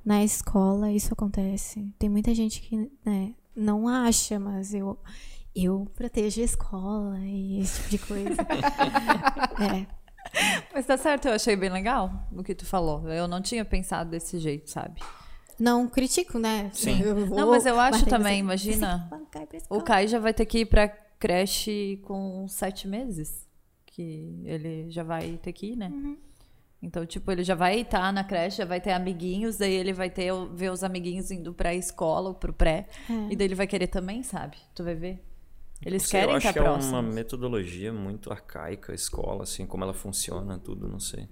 [0.03, 1.93] na escola isso acontece.
[1.97, 4.99] Tem muita gente que, né, não acha, mas eu.
[5.55, 8.41] Eu protejo a escola e esse tipo de coisa.
[9.73, 9.87] é.
[10.71, 13.09] Mas tá certo, eu achei bem legal o que tu falou.
[13.09, 15.01] Eu não tinha pensado desse jeito, sabe?
[15.59, 16.69] Não critico, né?
[16.73, 17.01] Sim.
[17.01, 18.39] Eu vou Não, mas eu acho também, você.
[18.39, 19.09] imagina.
[19.31, 19.81] Você O.
[19.81, 23.47] Kai já vai ter que ir pra creche com sete meses.
[23.85, 25.87] Que ele já vai ter que ir, né?
[25.87, 26.17] Uhum.
[26.81, 30.11] Então, tipo, ele já vai estar na creche, já vai ter amiguinhos, daí ele vai
[30.11, 32.87] ter ver os amiguinhos indo pra escola ou pro pré.
[33.09, 33.31] É.
[33.31, 34.57] E daí ele vai querer também, sabe?
[34.75, 35.23] Tu vai ver.
[35.83, 36.93] Eles sei, querem eu estar acho que é próximos.
[36.93, 41.27] uma metodologia muito arcaica, a escola, assim, como ela funciona, tudo, não sei.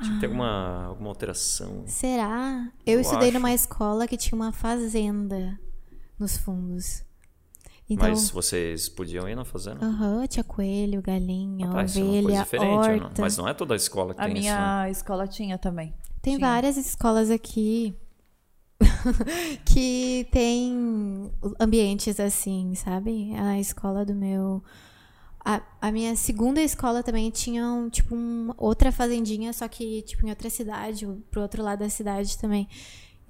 [0.00, 1.84] Tinha que ter alguma, alguma alteração.
[1.86, 2.70] Será?
[2.86, 3.38] Eu, Eu estudei acho.
[3.38, 5.58] numa escola que tinha uma fazenda
[6.18, 7.02] nos fundos.
[7.90, 9.84] Então, Mas vocês podiam ir na fazenda?
[9.84, 13.10] aham, tinha coelho, galinha, Ah, isso é uma coisa ovelha, diferente, não?
[13.18, 14.42] mas não é toda a escola que A tem isso.
[14.48, 14.50] né?
[14.54, 15.94] minha escola tinha também.
[16.20, 16.46] Tem Tinha.
[16.48, 17.94] várias escolas aqui
[19.64, 23.32] que tem ambientes assim, sabe?
[23.36, 24.62] A escola do meu.
[25.50, 30.26] A, a minha segunda escola também tinha um, tipo um, outra fazendinha, só que tipo
[30.26, 32.68] em outra cidade, pro outro lado da cidade também.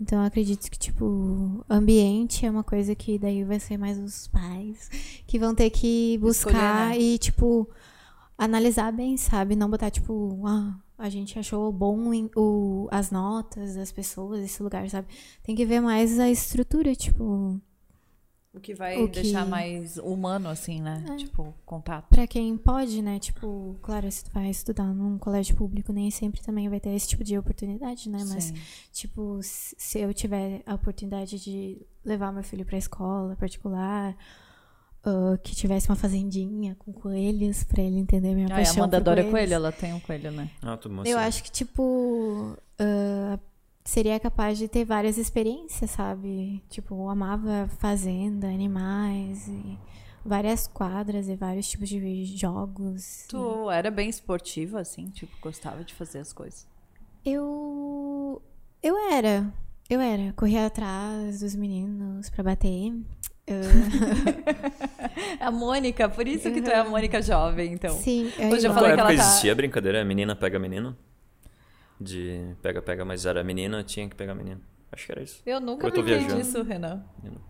[0.01, 4.27] Então eu acredito que tipo ambiente é uma coisa que daí vai ser mais os
[4.27, 4.91] pais
[5.29, 6.99] que vão ter que buscar Escolher, né?
[6.99, 7.69] e tipo
[8.37, 9.55] analisar bem, sabe?
[9.55, 14.91] Não botar tipo, ah, a gente achou bom o, as notas das pessoas, esse lugar,
[14.91, 15.07] sabe?
[15.45, 17.61] Tem que ver mais a estrutura, tipo,
[18.59, 21.05] O que vai O que- deixar mais humano, assim, né?
[21.11, 21.17] É.
[21.17, 22.09] Tipo, contato.
[22.11, 23.19] Pra quem pode, né?
[23.19, 27.09] Tipo, claro, se tu vai estudar num colégio público, nem sempre também vai ter esse
[27.09, 28.19] tipo de oportunidade, né?
[28.29, 28.55] Mas, Sim.
[28.93, 34.17] tipo, se eu tiver a oportunidade de levar meu filho pra escola particular,
[35.05, 38.97] ah, que tivesse uma fazendinha com coelhos pra ele entender minha Ah, a paixão Amanda
[39.01, 40.51] por adora coelho, ela tem um coelho, né?
[40.63, 43.39] Ah, tu Eu acho que, tipo, ah,
[43.89, 46.63] seria capaz de ter várias experiências, sabe?
[46.69, 49.79] Tipo, eu amava fazenda, animais e
[50.25, 53.25] várias quadras e vários tipos de jogos.
[53.29, 56.67] Tu era bem esportiva, assim, tipo, gostava de fazer as coisas.
[57.25, 58.43] Eu.
[58.83, 59.53] Eu era.
[59.89, 60.33] Eu era.
[60.35, 62.93] Corria atrás dos meninos pra bater.
[65.41, 67.97] A Mônica, por isso que tu é a Mônica jovem, então.
[67.97, 70.59] sim, eu, Hoje eu Na falei que ela época tá- existia a brincadeira menina pega
[70.59, 70.95] menino?
[72.01, 74.61] De pega, pega, mas era menina, tinha que pegar menino.
[74.93, 75.43] Acho que era isso.
[75.45, 76.43] Eu nunca Eu brinquei viajando.
[76.43, 77.03] disso, Renan.
[77.23, 77.41] Menino,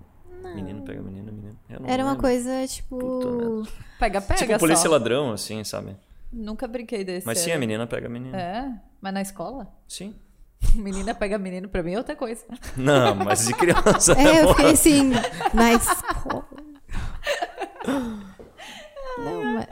[0.55, 1.59] menino pega menino, menino.
[1.69, 2.23] Eu não Era uma lembro.
[2.29, 2.99] coisa, tipo.
[2.99, 3.71] Puta merda.
[3.99, 4.91] Pega, pega Tipo polícia só.
[4.91, 5.97] ladrão, assim, sabe?
[6.33, 7.27] Nunca brinquei desse.
[7.27, 8.35] Mas sim, a menina pega menino.
[8.37, 8.73] É?
[9.01, 9.69] Mas na escola?
[9.87, 10.15] Sim.
[10.75, 12.45] Menina pega menino, pra mim é outra coisa.
[12.77, 14.13] Não, mas de criança.
[14.19, 15.11] É, eu fiquei assim,
[15.55, 16.45] na escola.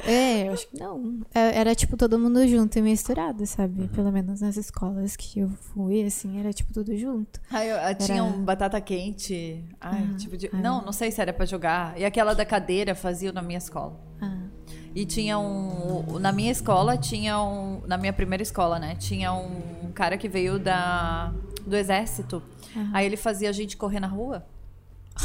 [0.05, 1.21] É, eu acho que não.
[1.35, 3.83] É, Era tipo todo mundo junto e misturado, sabe?
[3.83, 3.89] Uhum.
[3.89, 7.41] Pelo menos nas escolas que eu fui, assim, era tipo tudo junto.
[7.51, 9.65] Aí eu, eu tinha um batata quente.
[9.81, 10.51] Ai, tipo de.
[10.53, 10.61] ai.
[10.61, 11.99] Não, não sei se era pra jogar.
[11.99, 13.99] E aquela da cadeira fazia na minha escola.
[14.21, 14.39] Ah,
[14.95, 16.19] E tinha um.
[16.19, 17.83] Na minha escola tinha um.
[17.87, 18.95] Na minha primeira escola, né?
[18.97, 21.33] Tinha um cara que veio da,
[21.67, 22.43] do exército.
[22.93, 24.45] Aí ele fazia a gente correr na rua.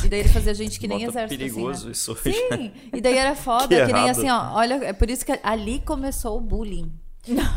[0.03, 1.37] E daí ele fazia gente que nem exército.
[1.39, 1.91] perigoso assim, né?
[1.91, 2.33] isso hoje.
[2.33, 4.53] Sim, e daí era foda, Que que, nem assim, ó.
[4.53, 6.91] Olha, é por isso que ali começou o bullying.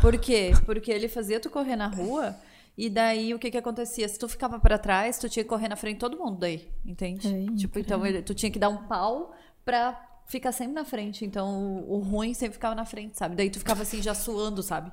[0.01, 0.51] Por quê?
[0.65, 2.35] Porque ele fazia tu correr na rua.
[2.77, 4.07] E daí o que que acontecia?
[4.07, 6.67] Se tu ficava pra trás, tu tinha que correr na frente de todo mundo daí,
[6.85, 7.25] entende?
[7.27, 9.33] Ai, tipo, então ele- tu tinha que dar um pau
[9.63, 9.97] pra
[10.27, 11.23] ficar sempre na frente.
[11.25, 11.47] Então
[11.87, 13.35] o, o ruim sempre ficava na frente, sabe?
[13.35, 14.91] Daí tu ficava assim já suando, sabe?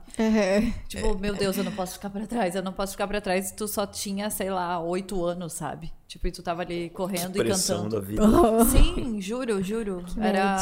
[0.89, 3.51] Tipo, meu Deus, eu não posso ficar pra trás, eu não posso ficar pra trás.
[3.51, 5.93] E tu só tinha, sei lá, oito anos, sabe?
[6.07, 7.97] Tipo, e tu tava ali correndo e cantando.
[7.97, 8.23] da vida.
[8.71, 10.05] Sim, juro, juro.
[10.21, 10.57] Era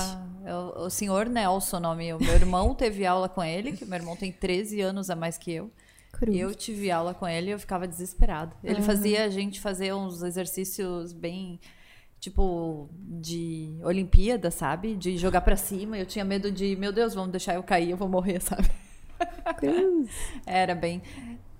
[0.44, 2.12] é o, o senhor Nelson, o nome.
[2.14, 5.36] O meu irmão teve aula com ele, que meu irmão tem 13 anos a mais
[5.36, 5.70] que eu.
[6.12, 6.32] cru.
[6.32, 8.54] Eu tive aula com ele e eu ficava desesperado.
[8.62, 8.82] Ele Uhum.
[8.84, 11.58] fazia a gente fazer uns exercícios bem
[12.20, 14.94] tipo de Olimpíada, sabe?
[14.94, 15.98] De jogar pra cima.
[15.98, 18.68] Eu tinha medo de, meu Deus, vamos deixar eu cair, eu vou morrer, sabe?
[20.46, 21.02] Era bem.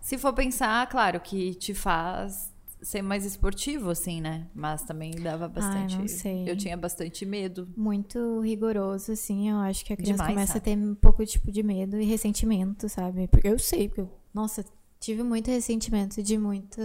[0.01, 2.51] Se for pensar, claro que te faz
[2.83, 4.47] ser mais esportivo, assim, né?
[4.55, 5.99] Mas também dava bastante.
[5.99, 6.49] não sei.
[6.49, 7.69] Eu tinha bastante medo.
[7.77, 9.51] Muito rigoroso, assim.
[9.51, 10.73] Eu acho que a criança Demais, começa sabe?
[10.73, 13.29] a ter um pouco tipo de medo e ressentimento, sabe?
[13.29, 14.65] Porque eu sei, porque, eu- nossa,
[14.99, 16.81] tive muito ressentimento de muito.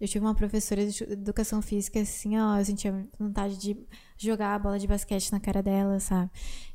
[0.00, 3.76] Eu tive uma professora de educação física, assim, ó, eu sentia vontade de
[4.16, 6.30] jogar a bola de basquete na cara dela, sabe?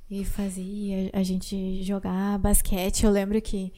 [0.09, 3.03] E fazia a gente jogar basquete.
[3.03, 3.71] Eu lembro que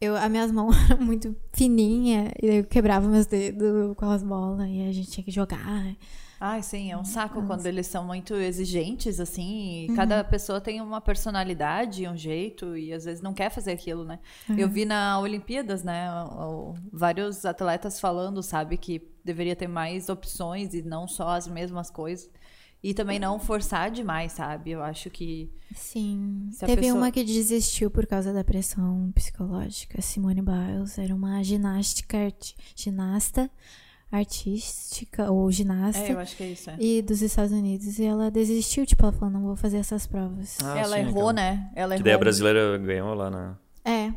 [0.00, 4.68] eu, as minhas mãos eram muito fininhas e eu quebrava meus dedos com as bolas
[4.68, 5.96] e a gente tinha que jogar.
[6.38, 9.96] Ai, sim, é um saco quando eles são muito exigentes, assim, Uhum.
[9.96, 14.18] cada pessoa tem uma personalidade, um jeito, e às vezes não quer fazer aquilo, né?
[14.48, 14.56] Uhum.
[14.58, 16.08] Eu vi na Olimpíadas, né,
[16.92, 22.30] vários atletas falando, sabe, que deveria ter mais opções e não só as mesmas coisas.
[22.82, 24.70] E também não forçar demais, sabe?
[24.70, 25.50] Eu acho que.
[25.74, 26.50] Sim.
[26.60, 30.00] Teve pessoa- uma que desistiu por causa da pressão psicológica.
[30.00, 32.18] Simone Biles era uma ginástica,
[32.76, 33.50] ginasta
[34.10, 36.00] artística ou ginasta.
[36.00, 36.70] É, eu acho que é isso.
[36.70, 36.76] É.
[36.78, 40.58] E dos Estados Unidos, e ela desistiu, tipo, ela falou, não vou fazer essas provas.
[40.62, 41.32] Ah, Ela sim, errou, então.
[41.32, 41.70] né?
[41.74, 42.04] Ela Que errou.
[42.04, 43.58] daí a brasileira ganhou lá na.
[43.84, 44.12] É,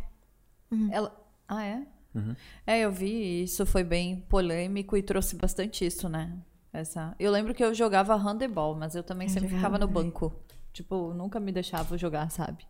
[0.91, 1.15] Ela...
[1.47, 1.83] Ah, é?
[2.13, 2.35] Uhum.
[2.65, 6.37] É, eu vi, isso foi bem polêmico e trouxe bastante isso, né?
[6.71, 7.15] Essa...
[7.19, 10.33] Eu lembro que eu jogava handebol, mas eu também Eu sempre jogava ficava no banco.
[10.71, 12.63] Tipo, nunca me deixava jogar, sabe?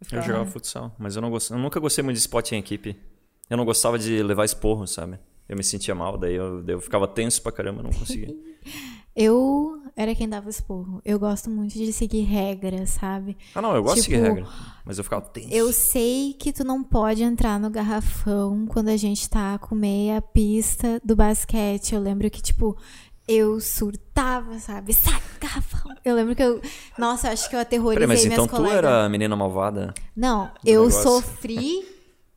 [0.00, 1.50] Eu ficava- jogava futsal, mas eu, não gost...
[1.50, 2.98] eu nunca gostei muito de esporte em equipe.
[3.48, 5.18] Eu não gostava de levar esporro, sabe?
[5.48, 8.34] Eu me sentia mal, daí eu, daí eu ficava tenso pra caramba, não conseguia.
[9.14, 11.00] eu era quem dava esporro.
[11.04, 13.36] Eu gosto muito de seguir regras, sabe?
[13.54, 14.46] Ah, não, eu gosto de seguir Tipo, regra,
[14.84, 15.48] mas eu ficava tenso.
[15.52, 20.20] Eu sei que tu não pode entrar no garrafão quando a gente tá com meia
[20.20, 21.94] pista do basquete.
[21.94, 22.76] Eu lembro que, tipo,
[23.28, 24.92] eu surtava, sabe?
[24.92, 25.94] Sai do garrafão.
[26.04, 26.60] Eu lembro que eu.
[26.98, 28.78] Nossa, eu acho que eu aterrorizei Peraí, mas então tu colegas.
[28.78, 29.94] era a menina malvada?
[30.16, 31.02] Não, eu negócio.
[31.02, 31.93] sofri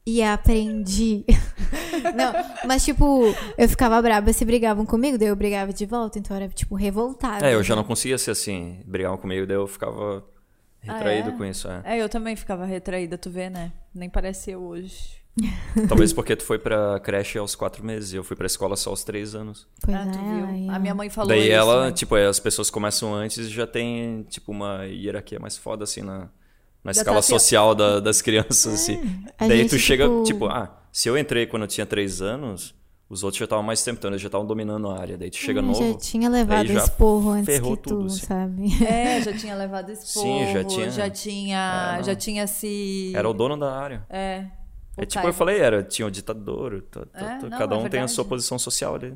[0.07, 1.25] e aprendi.
[2.15, 2.31] não,
[2.65, 3.25] mas tipo,
[3.57, 6.75] eu ficava braba se brigavam comigo, daí eu brigava de volta, então eu era, tipo,
[6.75, 7.45] revoltada.
[7.45, 10.23] É, eu já não conseguia ser assim, brigavam comigo, daí eu ficava
[10.79, 11.37] retraído Ah, é?
[11.37, 11.81] com isso, é.
[11.83, 13.73] É, eu também ficava retraída, tu vê, né?
[13.93, 15.17] Nem parece eu hoje.
[15.89, 18.91] Talvez porque tu foi pra creche aos quatro meses e eu fui pra escola só
[18.91, 19.67] aos três anos.
[19.83, 20.45] Pois ah, tu é, viu?
[20.45, 21.51] aí, A minha mãe falou daí isso.
[21.51, 21.91] ela, né?
[21.91, 26.29] tipo, as pessoas começam antes e já tem, tipo, uma hierarquia mais foda, assim, na,
[26.87, 28.99] na Já escala tá assim, social da- das crianças, assim.
[29.37, 32.21] a Daí gente, tu chega, tipo- tipo, ah, se eu entrei quando eu tinha três
[32.21, 32.73] anos,
[33.09, 35.17] os outros já estavam mais tempo, então eles já estavam dominando a área.
[35.17, 35.83] Daí tu chega Eu novo.
[35.91, 38.25] já tinha levado aí já esporro antes ferrou que tu, tudo, assim.
[38.25, 38.83] sabe?
[38.85, 43.11] É, já tinha levado esporro, Sim, já tinha- já tinha, É, já tinha se...
[43.13, 44.05] Era o dono da área.
[44.09, 44.45] É.
[44.97, 45.29] É tipo, Caio.
[45.29, 47.99] eu falei, era, tinha o ditador, tá- tá- É, tá- não, cada é um tem
[47.99, 49.13] a sua posição social ali.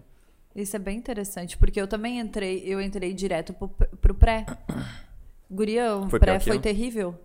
[0.55, 4.45] Isso é bem interessante, porque eu também entrei, eu entrei direto pro, pro pré.
[5.49, 7.15] Guria, o Foi pré foi terrível.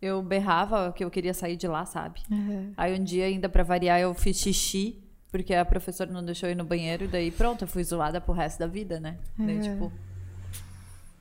[0.00, 2.20] Eu berrava que eu queria sair de lá, sabe?
[2.30, 2.72] Uhum.
[2.76, 4.98] Aí um dia, ainda pra variar, eu fiz xixi,
[5.30, 8.20] porque a professora não deixou eu ir no banheiro, e daí pronto, eu fui zoada
[8.20, 9.18] pro resto da vida, né?
[9.38, 9.60] Daí, Uhum.
[9.60, 9.92] tipo,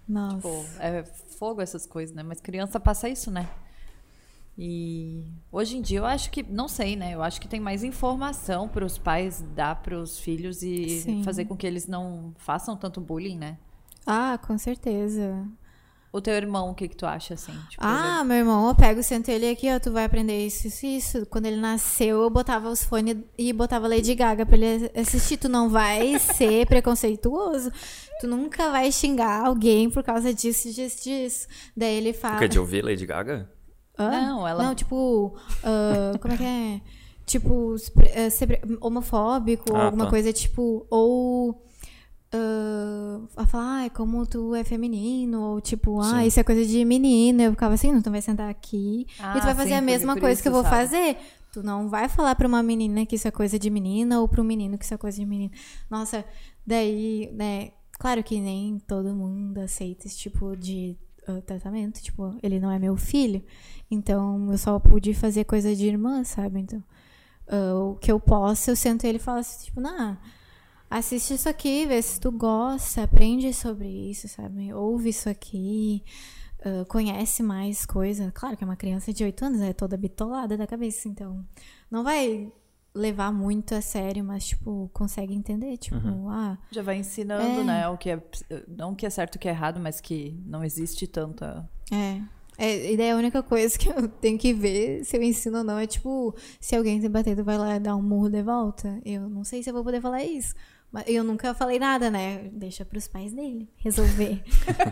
[0.08, 0.42] Nossa.
[0.42, 1.04] Pô, é
[1.38, 2.24] fogo essas coisas, né?
[2.24, 3.48] Mas criança passa isso, né?
[4.58, 7.14] E hoje em dia eu acho que, não sei, né?
[7.14, 11.24] Eu acho que tem mais informação para os pais dar para os filhos e Sim.
[11.24, 13.58] fazer com que eles não façam tanto bullying, né?
[14.06, 15.48] Ah, com certeza.
[16.12, 17.52] O teu irmão, o que que tu acha assim?
[17.70, 20.86] Tipo, Ah, meu irmão, eu pego, sento ele aqui, ó, tu vai aprender isso, isso,
[20.88, 21.26] isso.
[21.28, 25.38] Quando ele nasceu, eu botava os fones e botava Lady Gaga pra ele assistir.
[25.38, 27.72] Tu não vai ser preconceituoso.
[28.20, 31.48] Tu nunca vai xingar alguém por causa disso, disso, disso.
[31.78, 32.40] Daí ele fala.
[32.40, 33.48] Quer de ouvir Lady Gaga?
[33.98, 34.10] Hã?
[34.10, 35.36] Não, ela- Não, tipo.
[35.64, 36.82] ah, como é que é?
[37.28, 37.76] Tipo,
[38.16, 40.10] eh, ser homofóbico, ou Ah, alguma tá.
[40.10, 40.88] coisa tipo.
[40.90, 41.64] Ou.
[42.32, 46.28] Ah, a falar, ah, como tu é feminino, ou tipo, ah, Sim.
[46.28, 47.44] isso é coisa de menina.
[47.44, 49.82] Eu ficava assim, não, tu vai sentar aqui Ah, e tu vai fazer sim, a
[49.82, 50.76] mesma coisa isso, que eu vou sabe?
[50.76, 51.18] fazer.
[51.52, 54.42] Tu não vai falar pra uma menina que isso é coisa de menina, ou pra
[54.42, 55.52] um menino que isso é coisa de menina.
[55.90, 56.24] Nossa,
[56.66, 57.72] daí, né?
[58.00, 60.96] Claro que nem todo mundo aceita esse tipo de
[61.28, 62.02] ah, tratamento.
[62.02, 63.44] Tipo, ele não é meu filho.
[63.90, 66.60] Então, eu só pude fazer coisa de irmã, sabe?
[66.60, 66.84] Então,
[67.48, 70.16] ah, o que eu posso, eu sento ele e falo assim, tipo, não,
[70.90, 74.74] assiste isso aqui, vê se tu gosta, aprende sobre isso, sabe?
[74.74, 76.04] Ouve isso aqui,
[76.64, 78.32] ah, conhece mais coisa.
[78.34, 81.46] Claro que é uma criança de 8 anos, é toda bitolada da cabeça, então
[81.90, 82.52] não vai
[82.96, 85.96] levar muito a sério, mas, tipo, consegue entender, tipo,
[86.28, 87.64] ah, já vai ensinando, É.
[87.64, 87.88] né?
[87.88, 88.22] O que é,
[88.68, 91.70] não que é certo o que é errado, mas que não existe tanta.
[91.92, 92.22] é.
[92.62, 95.64] É, e daí a única coisa que eu tenho que ver se eu ensino ou
[95.64, 99.00] não é tipo, se alguém te bater, tu vai lá dar um murro de volta.
[99.06, 100.54] Eu não sei se eu vou poder falar isso.
[101.06, 102.50] Eu nunca falei nada, né?
[102.52, 104.42] Deixa pros pais dele resolver.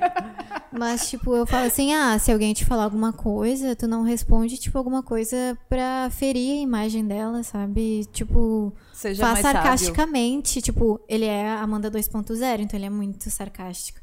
[0.72, 4.58] Mas, tipo, eu falo assim: ah, se alguém te falar alguma coisa, tu não responde,
[4.58, 8.06] tipo, alguma coisa pra ferir a imagem dela, sabe?
[8.12, 9.62] Tipo, Seja faz mais sábio.
[9.62, 10.62] sarcasticamente.
[10.62, 14.00] Tipo, ele é Amanda 2.0, então ele é muito sarcástico.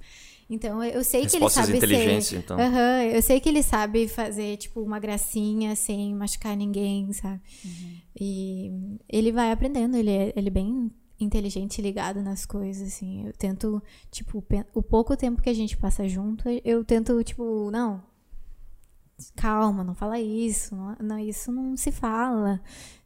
[0.51, 2.45] Então, eu sei que ele Respostas sabe inteligência, ser...
[2.45, 2.59] então.
[2.59, 7.41] Aham, eu sei que ele sabe fazer, tipo, uma gracinha sem machucar ninguém, sabe?
[7.65, 7.97] Uhum.
[8.21, 8.73] E
[9.09, 10.91] ele vai aprendendo, ele é, ele é bem
[11.25, 13.27] inteligente ligado nas coisas, assim.
[13.27, 18.03] Eu tento, tipo, o pouco tempo que a gente passa junto, eu tento, tipo, não,
[19.37, 22.61] calma, não fala isso, não, não, isso não se fala.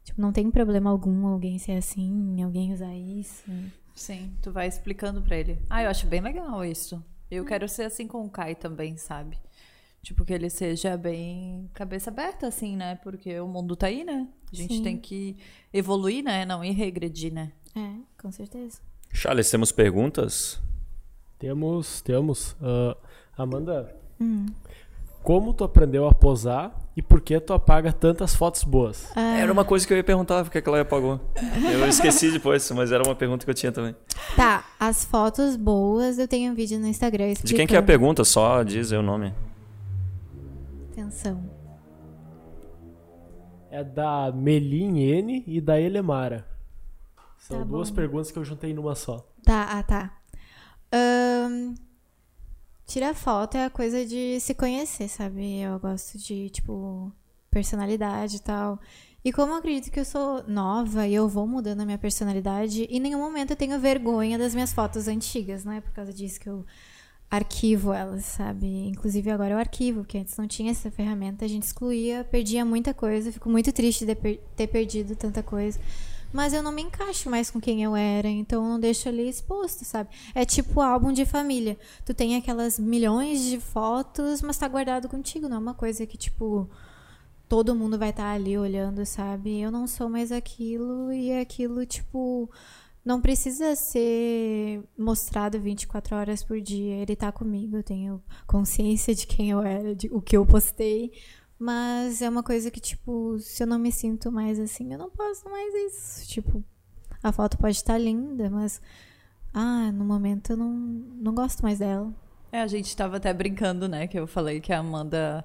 [0.05, 3.45] Tipo, não tem problema algum alguém ser assim, alguém usar isso.
[3.95, 5.59] Sim, tu vai explicando pra ele.
[5.69, 7.03] Ah, eu acho bem legal isso.
[7.31, 9.39] Eu quero ser assim com o Kai também, sabe?
[10.03, 12.95] Tipo, que ele seja bem cabeça aberta, assim, né?
[12.97, 14.29] Porque o mundo tá aí, né?
[14.51, 14.83] A gente Sim.
[14.83, 15.37] tem que
[15.73, 16.47] evoluir, né?
[16.47, 17.53] Não ir regredir, né?
[17.79, 18.79] É, com certeza.
[19.13, 20.61] Charles, temos perguntas?
[21.39, 22.57] Temos, temos.
[22.61, 22.97] Ah,
[23.37, 24.47] Amanda, Hum.
[25.23, 29.07] como tu aprendeu a posar e por que tu apaga tantas fotos boas?
[29.17, 31.21] Era uma coisa que eu ia perguntar, porque que ela apagou.
[31.73, 33.95] Eu esqueci depois, mas era uma pergunta que eu tinha também.
[34.35, 37.81] Tá, as fotos boas, eu tenho um vídeo no Instagram De quem que é a
[37.81, 37.87] explicando.
[37.87, 38.25] pergunta?
[38.25, 39.33] Só diz aí o nome.
[40.91, 41.49] Atenção.
[43.71, 46.48] É da Melin N e da Elemara.
[47.39, 47.97] São Tá duas bom.
[47.97, 49.27] perguntas que eu juntei numa só.
[49.43, 50.19] Tá, ah, tá.
[50.93, 51.75] Ahn,
[52.87, 55.61] tirar foto é a coisa de se conhecer, sabe?
[55.61, 57.13] Eu gosto de, tipo,
[57.51, 58.79] personalidade e tal.
[59.25, 62.85] E como eu acredito que eu sou nova e eu vou mudando a minha personalidade,
[62.85, 66.41] em nenhum momento eu tenho vergonha das minhas fotos antigas, não é por causa disso
[66.41, 66.65] que eu
[67.31, 68.67] arquivo elas, sabe?
[68.89, 72.95] Inclusive agora eu arquivo, porque antes não tinha essa ferramenta, a gente excluía, perdia muita
[72.95, 75.79] coisa, fico muito triste de ter perdido tanta coisa.
[76.33, 79.29] Mas eu não me encaixo mais com quem eu era, então eu não deixo ali
[79.29, 80.11] exposto, sabe?
[80.35, 81.79] É tipo álbum de família.
[82.05, 86.19] Tu tem aquelas milhões de fotos, mas tá guardado contigo, não é uma coisa que,
[86.19, 86.69] tipo,
[87.49, 89.61] todo mundo vai estar ali olhando, sabe?
[89.61, 92.51] Eu não sou mais aquilo e aquilo, tipo,
[93.05, 96.97] não precisa ser mostrado 24 horas por dia.
[96.97, 101.11] Ele tá comigo, eu tenho consciência de quem eu era, de o que eu postei.
[101.59, 105.11] Mas é uma coisa que, tipo, se eu não me sinto mais assim, eu não
[105.11, 106.29] posso mais isso.
[106.29, 106.63] Tipo,
[107.23, 108.81] a foto pode estar linda, mas.
[109.53, 112.13] Ah, no momento eu não, não gosto mais dela.
[112.53, 114.07] É, a gente tava até brincando, né?
[114.07, 115.45] Que eu falei que a Amanda,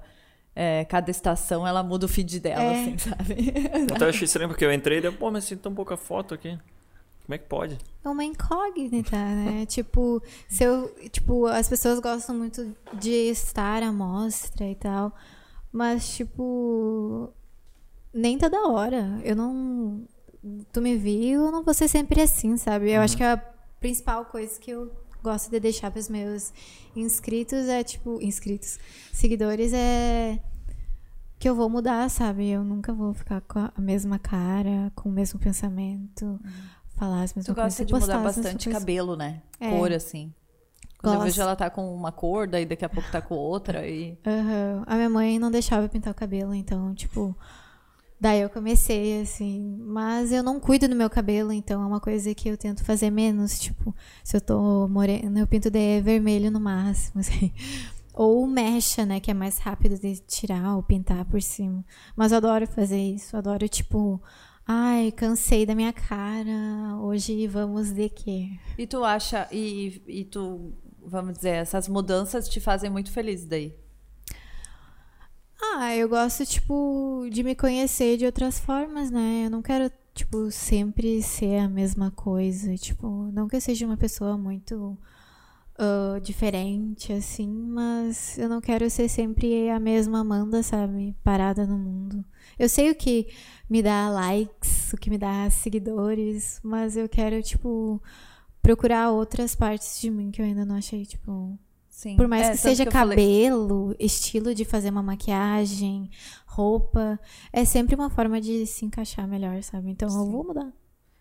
[0.54, 2.80] é, cada estação, ela muda o feed dela, É.
[2.82, 3.34] assim, sabe?
[3.90, 6.32] Eu até achei estranho porque eu entrei e deu, pô, mas tem tão pouca foto
[6.32, 6.56] aqui.
[7.26, 7.78] Como é que pode?
[8.04, 9.64] É uma incógnita, né?
[9.66, 15.12] tipo, se eu, tipo, as pessoas gostam muito de estar à mostra e tal,
[15.74, 17.32] mas tipo,
[18.12, 19.20] nem toda hora.
[19.24, 20.04] Eu não
[20.72, 22.92] tu me viu, eu não vou ser sempre assim, sabe?
[22.92, 23.36] Eu acho que a
[23.80, 26.52] principal coisa que eu gosto de deixar para os meus
[26.94, 28.78] inscritos é tipo, inscritos,
[29.12, 30.38] seguidores é
[31.40, 32.48] que eu vou mudar, sabe?
[32.48, 36.38] Eu nunca vou ficar com a mesma cara, com o mesmo pensamento,
[36.94, 37.72] falar as mesmas Tu coisas.
[37.72, 39.42] gosta e de mudar bastante cabelo, né?
[39.58, 39.70] É.
[39.70, 40.32] Cor, assim.
[41.04, 41.24] Quando eu Gosto.
[41.24, 44.18] vejo ela tá com uma cor, daí daqui a pouco tá com outra e...
[44.26, 44.84] Aham.
[44.86, 47.36] A minha mãe não deixava eu pintar o cabelo, então, tipo.
[48.18, 49.76] Daí eu comecei, assim.
[49.80, 53.10] Mas eu não cuido do meu cabelo, então é uma coisa que eu tento fazer
[53.10, 53.60] menos.
[53.60, 57.52] Tipo, se eu tô morena, eu pinto de vermelho no máximo, assim.
[58.14, 59.20] Ou mecha, né?
[59.20, 61.84] Que é mais rápido de tirar ou pintar por cima.
[62.16, 63.36] Mas eu adoro fazer isso.
[63.36, 64.22] Eu adoro, tipo.
[64.66, 66.96] Ai, cansei da minha cara.
[67.02, 68.58] Hoje vamos de quê?
[68.78, 69.46] E tu acha...
[69.52, 70.72] E, e tu,
[71.06, 73.74] vamos dizer, essas mudanças te fazem muito feliz daí?
[75.60, 79.44] Ah, eu gosto, tipo, de me conhecer de outras formas, né?
[79.46, 82.76] Eu não quero, tipo, sempre ser a mesma coisa.
[82.76, 84.98] Tipo, não que eu seja uma pessoa muito
[85.76, 91.16] ah, diferente, assim, mas eu não quero ser sempre a mesma Amanda, sabe?
[91.24, 92.24] Parada no mundo.
[92.58, 93.28] Eu sei o que
[93.68, 98.00] me dá likes, o que me dá seguidores, mas eu quero, tipo,
[98.64, 101.58] procurar outras partes de mim que eu ainda não achei, tipo,
[101.90, 102.16] Sim.
[102.16, 106.10] por mais É, que seja eu falei- cabelo, estilo de fazer uma maquiagem,
[106.46, 107.20] roupa,
[107.52, 109.90] é sempre uma forma de se encaixar melhor, sabe?
[109.90, 110.30] Então eu Sim.
[110.32, 110.72] vou mudar.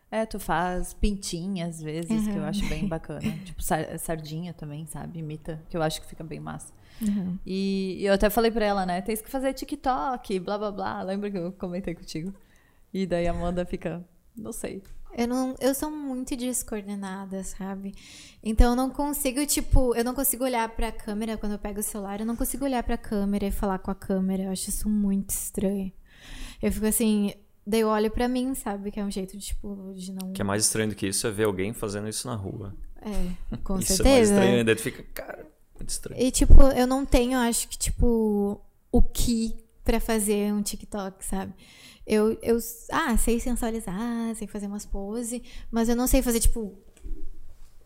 [0.10, 2.48] É, tu faz pintinha às vezes, que eu Uhum.
[2.48, 3.20] acho bem bacana.
[3.44, 5.20] tipo, sar- sardinha também, sabe?
[5.20, 6.72] Imita, que eu acho que fica bem massa.
[7.02, 7.38] Uhum.
[7.46, 9.02] E eu até falei pra ela, né?
[9.02, 11.02] Tens que fazer TikTok, blá blá blá.
[11.02, 12.32] Lembra que eu comentei contigo?
[12.94, 14.06] E daí a Amanda fica,
[14.38, 14.84] não sei.
[15.16, 17.94] Eu, não, eu sou muito descoordenada, sabe?
[18.42, 21.84] Então eu não consigo, tipo, eu não consigo olhar pra câmera quando eu pego o
[21.84, 24.44] celular, eu não consigo olhar pra câmera e falar com a câmera.
[24.44, 25.92] Eu acho isso muito estranho.
[26.62, 27.34] Eu fico assim,
[27.66, 28.90] daí eu olho pra mim, sabe?
[28.92, 30.30] Que é um jeito de, tipo, de não.
[30.30, 32.76] O que é mais estranho do que isso é ver alguém fazendo isso na rua.
[33.02, 34.10] É, com isso certeza.
[34.10, 34.76] é mais estranho ainda.
[34.76, 35.46] Fica, cara,
[35.76, 36.22] muito estranho.
[36.22, 38.62] E, tipo, eu não tenho, acho que, tipo,
[38.92, 41.54] o que pra fazer um TikTok, sabe?
[42.06, 42.58] Eu, eu,
[42.92, 45.42] ah, sei sensualizar, sei fazer umas poses,
[45.72, 46.78] mas eu não sei fazer, tipo.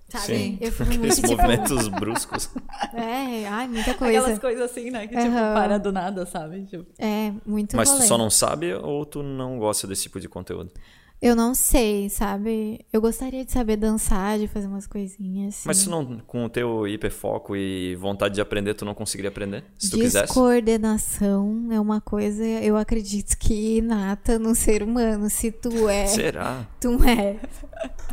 [0.10, 0.26] Sabe?
[0.26, 0.58] Sim.
[0.62, 1.28] Eu fico muito, tipo.
[1.28, 2.50] movimentos bruscos.
[2.94, 4.20] É, ai, muita coisa.
[4.20, 5.06] Aquelas coisas assim, né?
[5.06, 5.54] Que tipo, Aham.
[5.54, 6.64] para do nada, sabe?
[6.66, 8.08] Tipo, É, muito Mas tu rolê.
[8.08, 10.72] só não sabe ou tu não gosta desse tipo de conteúdo?
[11.20, 12.86] Eu não sei, sabe?
[12.94, 15.56] Eu gostaria de saber dançar, de fazer umas coisinhas.
[15.56, 15.64] Assim.
[15.66, 19.64] Mas tu não, com o teu hiperfoco e vontade de aprender, tu não conseguiria aprender?
[19.80, 20.26] Se tu quisesse?
[20.28, 25.28] Descoordenação é uma coisa, eu acredito que inata no ser humano.
[25.28, 26.68] Se tu é, Será?
[26.80, 27.38] tu é.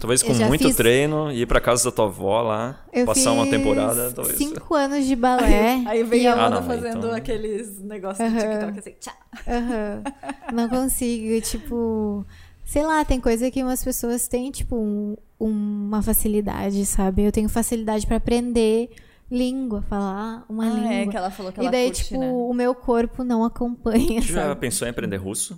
[0.01, 3.47] Talvez com muito fiz- treino, ir pra casa da tua avó lá, Eu passar uma
[3.49, 4.37] temporada, talvez.
[4.39, 5.83] cinco anos de balé.
[5.89, 8.51] Aí vem e a eu- Ah, fazendo então- aqueles negócios do Aham.
[8.73, 9.15] TikTok assim, tchá.
[9.47, 10.03] Aham.
[10.55, 12.27] Não consigo, tipo.
[12.75, 17.23] Sei lá, tem coisa que umas pessoas têm, tipo, um- uma facilidade, sabe?
[17.23, 18.91] Eu tenho facilidade pra aprender
[19.31, 20.93] língua, falar uma Ah, língua.
[20.93, 22.33] é que ela falou que ela e daí, curte, tipo, né?
[22.33, 25.57] o meu corpo não acompanha, Tu já pensou em aprender russo?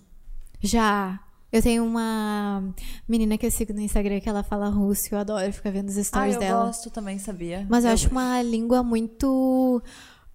[0.60, 1.18] Já.
[1.50, 2.62] Eu tenho uma
[3.08, 5.96] menina que eu sigo no Instagram que ela fala russo, eu adoro ficar vendo os
[5.96, 6.66] Ah, stories eu dela.
[6.66, 7.66] gosto também, sabia?
[7.66, 9.82] Mas eu acho uma língua muito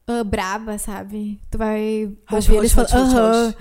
[0.07, 1.39] ah, braba, sabe?
[1.51, 2.91] Tu vai ouvir eles falando.
[3.17, 3.53] Aham.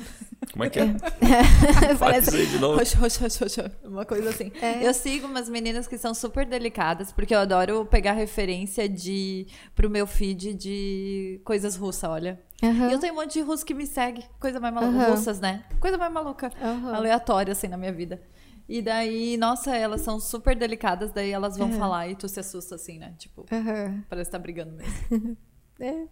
[0.52, 0.86] Como é que é?
[0.98, 2.78] Faz Parece- aí de novo.
[2.78, 3.72] Roxa, roxa, roxa, roxa.
[3.84, 4.50] Uma coisa assim.
[4.60, 4.86] É.
[4.86, 9.88] Eu sigo umas meninas que são super delicadas, porque eu adoro pegar referência de pro
[9.88, 12.40] meu feed de coisas russas, olha.
[12.62, 12.88] Aham.
[12.88, 14.24] E eu tenho um monte de russo que me segue.
[14.40, 14.96] Coisa mais maluca.
[14.98, 15.10] Aham.
[15.10, 15.64] Russas, né?
[15.78, 16.50] Coisa mais maluca.
[16.60, 16.94] Aham.
[16.94, 18.20] Aleatória, assim, na minha vida.
[18.68, 22.76] E daí, nossa, elas são super delicadas, daí elas vão falar e tu se assusta,
[22.76, 23.14] assim, né?
[23.18, 23.44] Tipo,
[24.08, 25.36] parece que tá brigando mesmo.
[25.82, 26.04] É.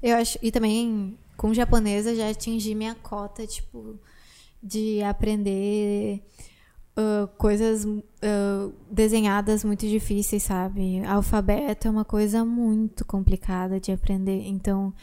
[0.00, 0.38] Eu acho.
[0.40, 3.98] E também, com japonês, eu já atingi minha cota, tipo,
[4.62, 6.22] de aprender
[6.96, 7.86] ah, coisas
[8.22, 11.04] ah, desenhadas muito difíceis, sabe?
[11.04, 14.46] Alfabeto é uma coisa muito complicada de aprender.
[14.46, 14.94] Então,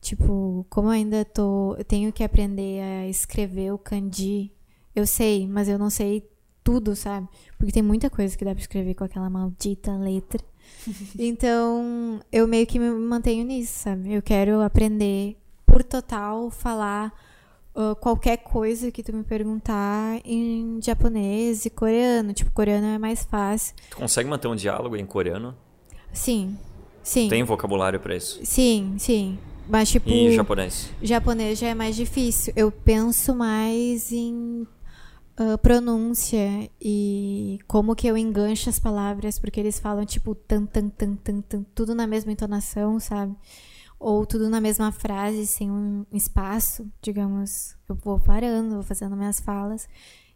[0.00, 1.74] tipo, como eu ainda tô.
[1.76, 4.52] Eu tenho que aprender a escrever o kanji.
[4.94, 6.28] Eu sei, mas eu não sei
[6.62, 7.26] tudo, sabe?
[7.56, 10.44] Porque tem muita coisa que dá pra escrever com aquela maldita letra.
[11.18, 14.12] Então, eu meio que me mantenho nisso, sabe?
[14.12, 15.36] Eu quero aprender
[15.78, 17.12] por total falar
[17.72, 22.32] ah, qualquer coisa que tu me perguntar em japonês e coreano.
[22.32, 23.76] Tipo, coreano é mais fácil.
[23.88, 25.54] Tu consegue manter um diálogo em coreano?
[26.12, 26.58] Sim.
[27.00, 27.28] Sim.
[27.28, 28.40] Tem vocabulário pra isso?
[28.44, 29.38] Sim, sim.
[29.68, 30.90] Mas, tipo, E em japonês?
[31.00, 32.52] japonês já é mais difícil.
[32.56, 34.66] Eu penso mais em
[35.36, 40.88] ah, pronúncia e como que eu engancho as palavras, porque eles falam tipo tan, tan,
[40.88, 43.36] tan, tan, tan, tudo na mesma entonação, sabe?
[43.98, 47.76] Ou tudo na mesma frase, sem um espaço, digamos.
[47.88, 49.88] Eu vou parando, vou fazendo minhas falas.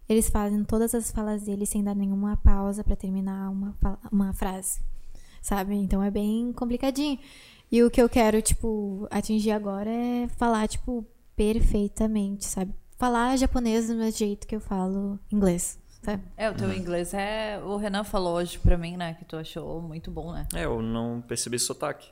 [0.08, 3.76] Eles fazem todas as falas deles sem dar nenhuma pausa pra terminar uma,
[4.10, 4.80] uma frase,
[5.40, 5.74] sabe?
[5.74, 7.18] Então é bem complicadinho.
[7.70, 12.74] E o que eu quero, tipo, atingir agora é falar, tipo, perfeitamente, sabe?
[12.98, 16.22] Falar japonês do mesmo jeito que eu falo inglês, sabe?
[16.36, 17.58] É, o teu inglês é.
[17.64, 19.14] O Renan falou hoje pra mim, né?
[19.14, 20.46] Que tu achou muito bom, né?
[20.54, 22.10] É, eu não percebi sotaque.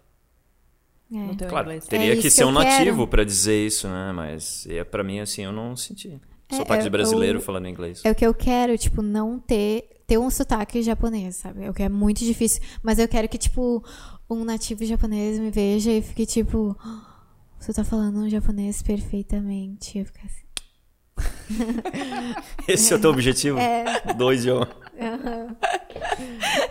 [1.11, 1.35] No É.
[1.35, 1.87] teu Claro, inglês.
[1.87, 4.13] teria É que ser um nativo pra dizer isso, né?
[4.13, 6.21] Mas é, pra mim, assim, eu não senti.
[6.49, 8.01] É, Sotaque de brasileiro eu- falando inglês.
[8.05, 11.63] É o que eu quero, tipo, não ter ter um sotaque japonês, sabe?
[11.65, 13.85] É o que é muito difícil, mas eu quero que tipo
[14.29, 17.07] um nativo japonês me veja e fique tipo, "Ah,
[17.61, 19.99] você tá falando um japonês perfeitamente.
[20.01, 20.41] Eu fico assim.
[22.67, 23.59] Esse é o teu objetivo?
[23.59, 23.85] É.
[24.15, 24.69] Do idioma.
[25.01, 25.57] aham.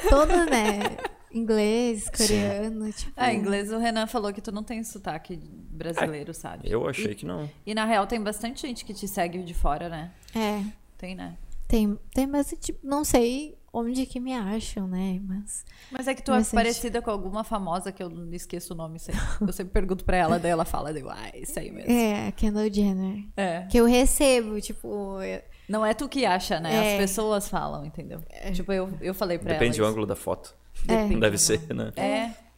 [0.10, 0.98] Todo, né?
[1.32, 3.12] Inglês, coreano, tipo.
[3.16, 6.70] Ah, inglês o Renan falou que tu não tem sotaque brasileiro, sabe?
[6.70, 7.50] Eu achei que não.
[7.66, 10.12] E na real tem bastante gente que te segue de fora, né?
[10.36, 10.64] É.
[10.98, 11.38] Tem, né?
[11.68, 12.76] Tem, tem bastante.
[12.84, 15.22] Não sei onde que me acham, né?
[15.24, 15.64] Mas.
[15.92, 16.56] Mas é que tu é Bastante.
[16.64, 19.22] parecida com alguma famosa que eu não esqueço o nome sempre.
[19.40, 21.92] Eu sempre pergunto pra ela, daí ela fala, daí ah, é isso aí mesmo.
[21.92, 23.24] É, a Kendall Jenner.
[23.38, 23.68] É.
[23.70, 25.22] Que eu recebo, tipo.
[25.22, 26.74] eu- Não é tu que acha, né?
[26.74, 26.94] É.
[26.94, 28.20] As pessoas falam, entendeu?
[28.54, 29.92] Tipo, eu, eu falei pra Depende do ela.
[29.92, 30.56] ângulo da foto.
[30.88, 31.04] É.
[31.04, 31.76] Depende Deve do ser, ângulo.
[31.76, 31.92] né?
[31.96, 32.50] É.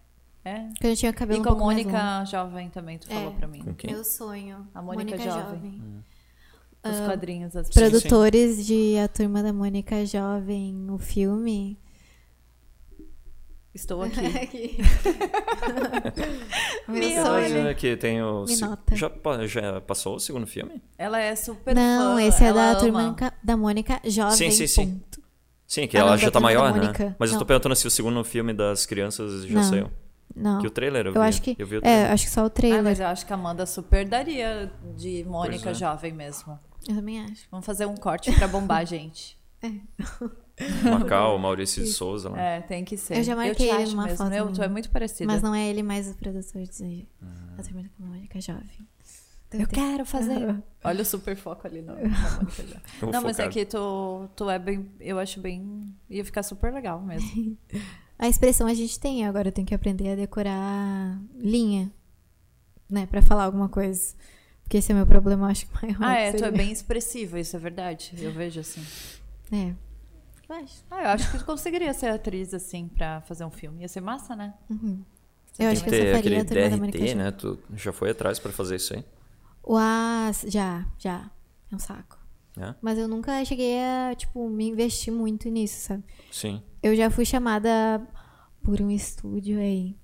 [0.43, 0.59] É.
[0.69, 1.73] Porque eu tinha cabelo E um com a mais longo.
[1.91, 3.35] Mônica jovem também, tu falou É.
[3.35, 3.59] pra mim.
[3.63, 3.93] Com quem?
[3.93, 4.67] Meu sonho.
[4.73, 5.81] A Mônica Jovem.
[6.83, 11.77] Os Ah, quadrinhos, as Produtores de A Turma da Mônica Jovem, o filme.
[13.73, 14.77] Estou aqui.
[16.87, 18.41] É que tem o.
[18.41, 18.95] Me se- nota.
[18.95, 19.09] Já,
[19.47, 20.81] já passou o segundo filme?
[20.97, 22.79] Ela é super Não, fã, esse é ela da ama.
[23.15, 24.35] Turma da Mônica Jovem.
[24.35, 24.87] Sim, sim, sim.
[24.99, 25.21] ponto.
[25.67, 26.91] Sim, que Ah, ela não, já tá maior, né?
[27.17, 27.47] Mas eu tô Não.
[27.47, 29.63] perguntando se o segundo filme das crianças já Não.
[29.63, 29.91] saiu.
[30.35, 30.59] Não.
[30.61, 31.27] Que o trailer eu, Eu vi.
[31.27, 31.55] acho que.
[31.57, 32.11] Eu vi o É, trailer.
[32.11, 32.83] acho que só o Ah, trailer.
[32.83, 35.73] mas eu acho que a Amanda super daria de Mônica é.
[35.73, 36.59] jovem mesmo.
[36.89, 37.43] Eu também acho.
[37.49, 39.37] Vamos fazer um corte pra bombar, gente.
[40.83, 42.41] Macau, Maurício de Souza lá.
[42.41, 43.17] É, tem que ser.
[43.17, 44.17] Eu já marquei te ele numa mesmo.
[44.17, 45.25] foto Eu, é muito parecida.
[45.25, 47.27] Mas não é ele mais o produtor de Hum.
[47.57, 48.87] A Turma da Mônica Jovem.
[49.53, 50.55] Eu quero fazer.
[50.83, 51.93] Olha o super foco ali no.
[51.93, 52.09] Eu
[53.01, 54.89] vou Não, mas é que tu, tu é bem.
[54.99, 55.93] Eu acho bem.
[56.09, 57.57] Ia ficar super legal mesmo.
[58.17, 61.91] A expressão a gente tem, agora eu tenho que aprender a decorar linha,
[62.87, 64.13] né, Pra falar alguma coisa.
[64.61, 65.97] Porque esse é meu problema, eu acho que maior.
[65.99, 68.13] Ah, é, tu é bem expressiva, isso é verdade.
[68.19, 68.85] Eu vejo assim.
[69.51, 69.73] É.
[70.89, 73.81] Ah, eu acho que tu conseguiria ser atriz, assim, pra fazer um filme.
[73.81, 74.53] Ia ser massa, né?
[74.69, 75.03] Uhum.
[75.59, 77.31] Eu acho que ter faria aquele DRT, né?
[77.31, 79.05] Tu já foi atrás pra fazer isso aí?
[79.67, 81.29] AS, já, já.
[81.71, 82.19] É um saco.
[82.57, 82.75] É?
[82.81, 86.03] Mas eu nunca cheguei a, tipo, me investir muito nisso, sabe?
[86.31, 86.61] Sim.
[86.83, 88.05] Eu já fui chamada
[88.63, 89.95] por um estúdio aí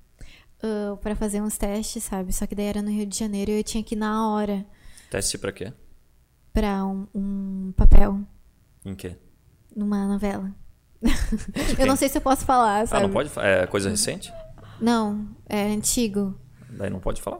[0.61, 2.33] ah, pra fazer uns testes, sabe?
[2.33, 4.65] Só que daí era no Rio de Janeiro e eu tinha que ir na hora
[5.09, 5.71] Teste pra quê?
[6.53, 8.21] pra um, um papel
[8.83, 9.15] Em quê?
[9.77, 10.51] Numa novela.
[11.77, 13.03] eu não sei se eu posso falar, Ah, sabe?
[13.03, 13.31] não pode?
[13.37, 14.33] É coisa recente?
[14.81, 16.35] Não, é antigo.
[16.71, 17.39] Daí não pode falar.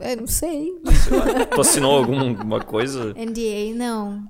[0.00, 0.72] Eu não sei.
[1.04, 1.46] Sei lá.
[1.46, 3.14] tu assinou alguma coisa?
[3.14, 4.28] NDA, não.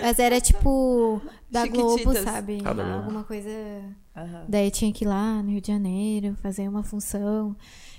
[0.00, 1.20] Mas era tipo
[1.50, 2.62] da Globo, sabe?
[2.64, 2.96] Ah.
[2.96, 3.48] Alguma coisa.
[4.48, 7.56] Daí tinha que ir lá no Rio de Janeiro fazer uma função.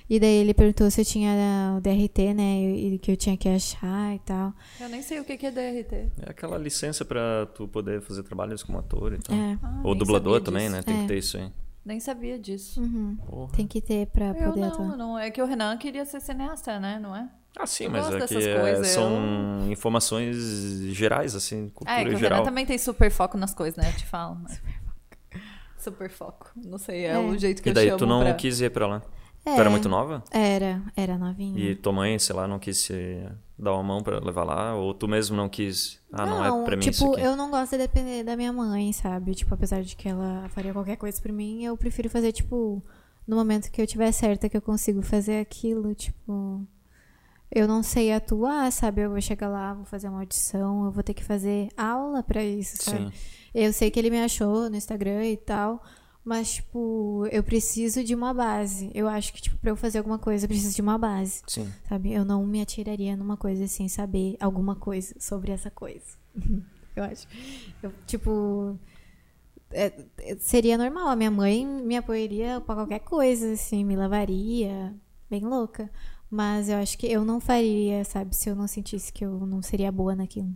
[0.07, 1.31] E daí ele perguntou se eu tinha
[1.77, 2.61] o DRT, né?
[2.61, 4.53] E que eu tinha que achar e tal.
[4.79, 5.93] Eu nem sei o que que é DRT.
[6.21, 9.35] É aquela licença pra tu poder fazer trabalhos como ator e tal.
[9.35, 9.57] É.
[9.63, 10.83] Ah, Ou dublador também, né?
[10.83, 11.01] Tem É.
[11.01, 11.51] que ter isso aí.
[11.83, 12.81] Nem sabia disso.
[12.81, 13.15] Uhum.
[13.27, 13.51] Porra.
[13.53, 14.97] Tem que ter pra Eu poder não, atuar.
[14.97, 15.19] não.
[15.19, 16.99] É que o Renan queria ser cineasta, né?
[16.99, 17.27] Não é?
[17.57, 20.35] Ah, sim, Eu mas é que é, coisas, são informações
[20.93, 22.39] gerais, assim, cultura É, que o geral.
[22.39, 23.89] Renan também tem super foco nas coisas, né?
[23.89, 24.35] Eu te falo.
[24.35, 24.57] né?
[25.77, 26.51] Super foco.
[26.55, 27.19] Não sei, é, É.
[27.19, 28.33] o jeito que E eu daí chamo tu não pra...
[28.33, 29.01] quis ir pra lá?
[29.45, 30.23] É, Tu era muito nova?
[30.31, 31.59] Era, era novinha.
[31.59, 33.23] E tua mãe, sei lá, não quis se
[33.57, 34.75] dar uma mão pra levar lá?
[34.75, 36.01] Ou tu mesmo não quis?
[36.11, 37.21] Ah, não, é pra mim tipo, isso aqui.
[37.21, 39.35] eu não gosto de depender da minha mãe, sabe?
[39.35, 42.83] Tipo, apesar de que ela faria qualquer coisa por mim, eu prefiro fazer, tipo,
[43.27, 46.65] no momento que eu tiver certa que eu consigo fazer aquilo, tipo.
[47.51, 49.01] Eu não sei atuar, sabe?
[49.01, 52.43] Eu vou chegar lá, vou fazer uma audição, eu vou ter que fazer aula pra
[52.43, 53.05] isso, sabe?
[53.05, 53.11] Sim.
[53.53, 55.81] Eu sei que ele me achou no Instagram e tal,
[56.25, 58.89] mas, tipo, eu preciso de uma base.
[58.93, 61.43] Eu acho que, tipo, pra eu fazer alguma coisa, eu preciso de uma base.
[61.47, 61.71] Sim.
[61.87, 62.11] Sabe?
[62.11, 66.17] Eu não me atiraria numa coisa sem saber alguma coisa sobre essa coisa.
[66.95, 67.27] eu acho.
[67.83, 68.77] Eu, tipo.
[69.71, 71.07] é- é- seria normal.
[71.09, 74.93] A minha mãe me apoiaria pra qualquer coisa, assim, me levaria.
[75.29, 75.89] Bem louca.
[76.29, 78.35] Mas eu acho que eu não faria, sabe?
[78.35, 80.49] Se eu não sentisse que eu não seria boa naquilo.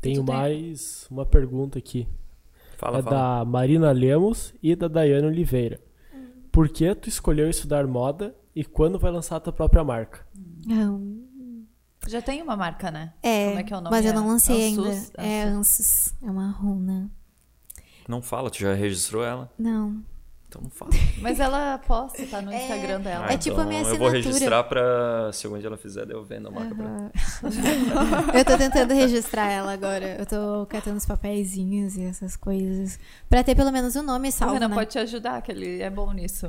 [0.00, 2.06] Tenho Tu tem- mais uma pergunta aqui.
[2.84, 3.16] Fala, é fala.
[3.38, 5.80] da Marina Lemos e da Daiane Oliveira.
[6.52, 10.26] Por que tu escolheu estudar moda e quando vai lançar a tua própria marca?
[10.66, 11.24] Não.
[12.06, 13.14] Já tem uma marca, né?
[13.22, 13.96] É, Como é que é o nome?
[13.96, 14.86] mas eu É não lancei Ansus?
[14.86, 15.12] ainda.
[15.16, 16.14] É Ansus.
[16.22, 17.10] É uma runa.
[18.06, 19.50] Não fala, tu já registrou ela?
[19.58, 20.02] Não.
[20.54, 20.90] Então não fala.
[21.20, 23.32] Mas ela posta, tá no Instagram dela.
[23.32, 24.32] É tipo a minha então Eu vou assinatura.
[24.34, 25.32] registrar pra.
[25.32, 27.12] Se algum dia ela fizer, eu vendo a marca pra ela.
[28.38, 30.16] eu tô tentando registrar ela agora.
[30.18, 32.98] Eu tô catando os papeizinhos e essas coisas.
[33.28, 34.74] Pra ter pelo menos o nome O salvo, Renan né?
[34.74, 36.48] pode te ajudar, que ele é bom nisso.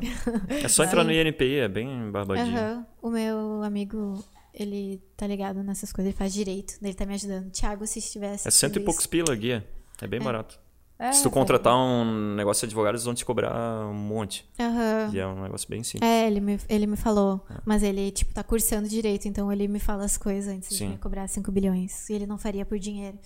[0.63, 2.55] É só entrar no INPI, é bem barbadinho.
[2.55, 2.85] Aham.
[3.01, 4.23] O meu amigo,
[4.53, 6.75] ele tá ligado nessas coisas, ele faz direito.
[6.81, 7.49] Ele tá me ajudando.
[7.49, 8.47] Thiago, se estivesse.
[8.47, 9.65] É cento e poucos pila guia.
[10.01, 10.59] É bem barato.
[10.97, 13.53] É, Se tu contratar um negócio de advogado, eles vão te cobrar
[13.87, 14.47] um monte.
[14.57, 15.09] Aham.
[15.13, 16.09] E é um negócio bem simples.
[16.09, 17.45] É, ele me, ele me falou.
[17.65, 20.89] Mas ele, tipo, tá cursando direito, então ele me fala as coisas antes de Sim.
[20.91, 22.09] me cobrar 5 bilhões.
[22.09, 23.19] E ele não faria por dinheiro.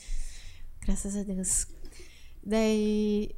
[0.82, 1.68] Graças a Deus.
[2.44, 3.30] Daí.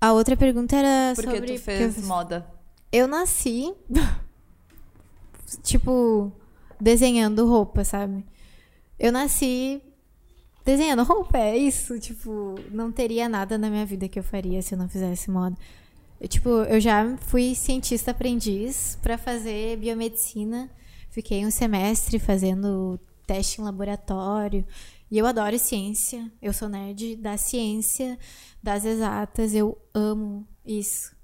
[0.00, 1.54] A outra pergunta era Porque sobre.
[1.54, 2.46] tu fez eu- moda.
[2.92, 3.74] Eu nasci,
[5.62, 6.32] tipo,
[6.80, 8.24] desenhando roupa, sabe?
[8.98, 9.82] Eu nasci
[10.68, 11.98] desenhando roupa, é isso.
[11.98, 15.56] Tipo, não teria nada na minha vida que eu faria se eu não fizesse moda.
[16.20, 20.68] Eu, tipo, eu já fui cientista aprendiz pra fazer biomedicina.
[21.08, 24.62] Fiquei um semestre fazendo teste em laboratório.
[25.10, 26.30] E eu adoro ciência.
[26.42, 28.18] Eu sou nerd da ciência,
[28.62, 29.54] das exatas.
[29.54, 31.16] Eu amo isso.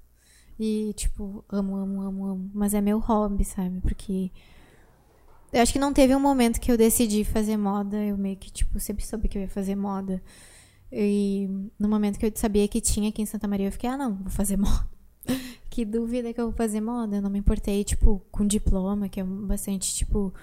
[0.59, 2.51] E, tipo, amo, amo, amo, amo.
[2.51, 3.79] Mas é meu hobby, sabe?
[3.81, 4.31] Porque.
[5.55, 7.95] Eu acho que não teve um momento que eu decidi fazer moda.
[8.03, 10.21] Eu meio que, tipo, sempre soube que eu ia fazer moda.
[10.91, 11.47] E
[11.79, 14.15] no momento que eu sabia que tinha aqui em Santa Maria, eu fiquei, ah, não,
[14.15, 14.85] vou fazer moda.
[15.69, 17.15] que dúvida que eu vou fazer moda.
[17.15, 20.33] Eu não me importei, tipo, com diploma, que é bastante, tipo.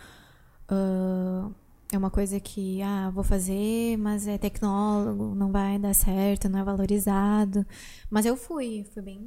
[0.68, 1.50] ah,
[1.92, 6.60] é uma coisa que, ah, vou fazer, mas é tecnólogo, não vai dar certo, não
[6.60, 7.66] é valorizado.
[8.08, 9.20] Mas eu fui, fui bem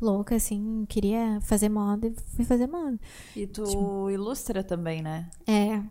[0.00, 2.98] louca, assim, queria fazer moda e fui fazer moda.
[3.34, 5.30] E tu ilustra também, né?
[5.46, 5.82] É.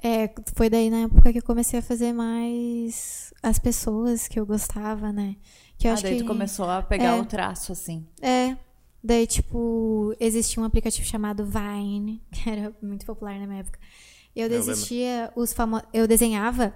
[0.00, 4.46] É, foi daí na época que eu comecei a fazer mais as pessoas que eu
[4.46, 5.36] gostava, né?
[5.76, 7.20] Que eu ah, acho daí que tu começou a pegar é.
[7.20, 8.06] o traço, assim.
[8.22, 8.56] É.
[9.02, 13.78] Daí, tipo, existia um aplicativo chamado Vine, que era muito popular na minha época.
[14.34, 15.82] Eu desistia os famo...
[15.92, 16.72] Eu desenhava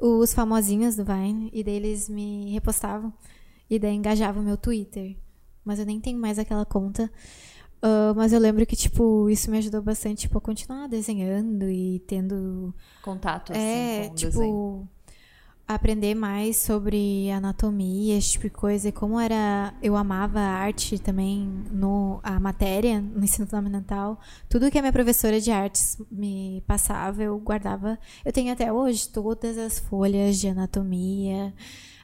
[0.00, 3.12] os famosinhos do Vine e daí eles me repostavam
[3.70, 5.16] e daí engajava o meu Twitter.
[5.66, 7.10] Mas eu nem tenho mais aquela conta.
[7.82, 12.00] Ah, mas eu lembro que, tipo, isso me ajudou bastante, tipo, a continuar desenhando e
[12.00, 14.88] tendo Contato, assim, é, com o tipo, desenho.
[15.66, 18.88] Aprender mais sobre anatomia, esse tipo de coisa.
[18.88, 19.74] E como era.
[19.82, 24.20] Eu amava a arte também, no, a matéria, no ensino fundamental.
[24.48, 27.98] Tudo que a minha professora de artes me passava, eu guardava.
[28.24, 31.52] Eu tenho até hoje todas as folhas de anatomia.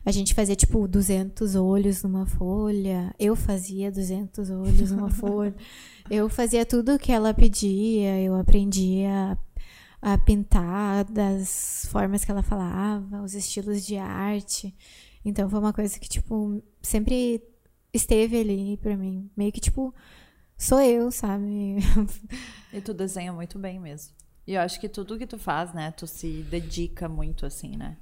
[0.04, 3.14] A gente fazia, tipo, 200 olhos numa folha.
[3.18, 5.54] Eu fazia 200 olhos numa folha.
[6.10, 8.20] Eu fazia tudo o que ela pedia.
[8.20, 9.38] Eu aprendia
[10.02, 14.74] a pintar das formas que ela falava, os estilos de arte.
[15.24, 17.40] Então foi uma coisa que, tipo, sempre
[17.94, 19.30] esteve ali pra mim.
[19.36, 19.94] Meio que, tipo,
[20.58, 21.76] sou eu, sabe?
[22.72, 24.14] E tu desenha muito bem mesmo.
[24.46, 25.92] E eu acho que tudo que tu faz, né?
[25.92, 27.96] Tu se dedica muito, assim, né?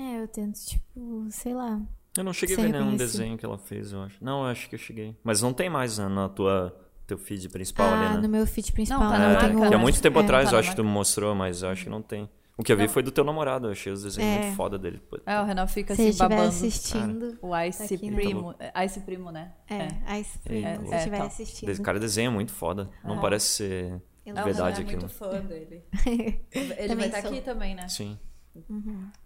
[0.00, 1.80] é, eu tento, tipo, sei lá.
[2.16, 4.16] Eu não cheguei a ver nenhum desenho que ela fez, eu acho.
[4.24, 5.14] Não, eu acho que eu cheguei.
[5.22, 6.74] Mas não tem mais né, na tua
[7.10, 8.20] teu feed principal ah, ali, né?
[8.22, 9.76] no meu feed principal Não, tá não, na eu marca, tenho Que há né?
[9.76, 10.22] muito tempo é.
[10.22, 12.28] atrás tá eu acho que tu me mostrou, mas eu acho que não tem.
[12.56, 12.90] O que eu vi Não.
[12.90, 14.40] foi do teu namorado, eu achei os desenhos É.
[14.42, 15.00] muito foda dele.
[15.08, 16.48] Pô, É, o Renan fica Se assim estiver babando.
[16.48, 17.38] assistindo.
[17.40, 18.16] O Ice Tá aqui, né?
[18.16, 18.54] Primo.
[18.58, 19.52] é, Ice Primo, né?
[19.68, 21.24] É, Ice Primo, É, se é, estiver tá.
[21.24, 21.68] assistindo.
[21.70, 22.88] Esse cara desenha muito foda.
[23.02, 23.20] Não Ah.
[23.20, 25.00] parece ser Eu Não, o verdade Renan é aquilo.
[25.00, 25.82] muito fã dele.
[26.52, 27.30] Ele vai Também estar sou.
[27.30, 27.88] aqui também, né?
[27.88, 28.18] Sim.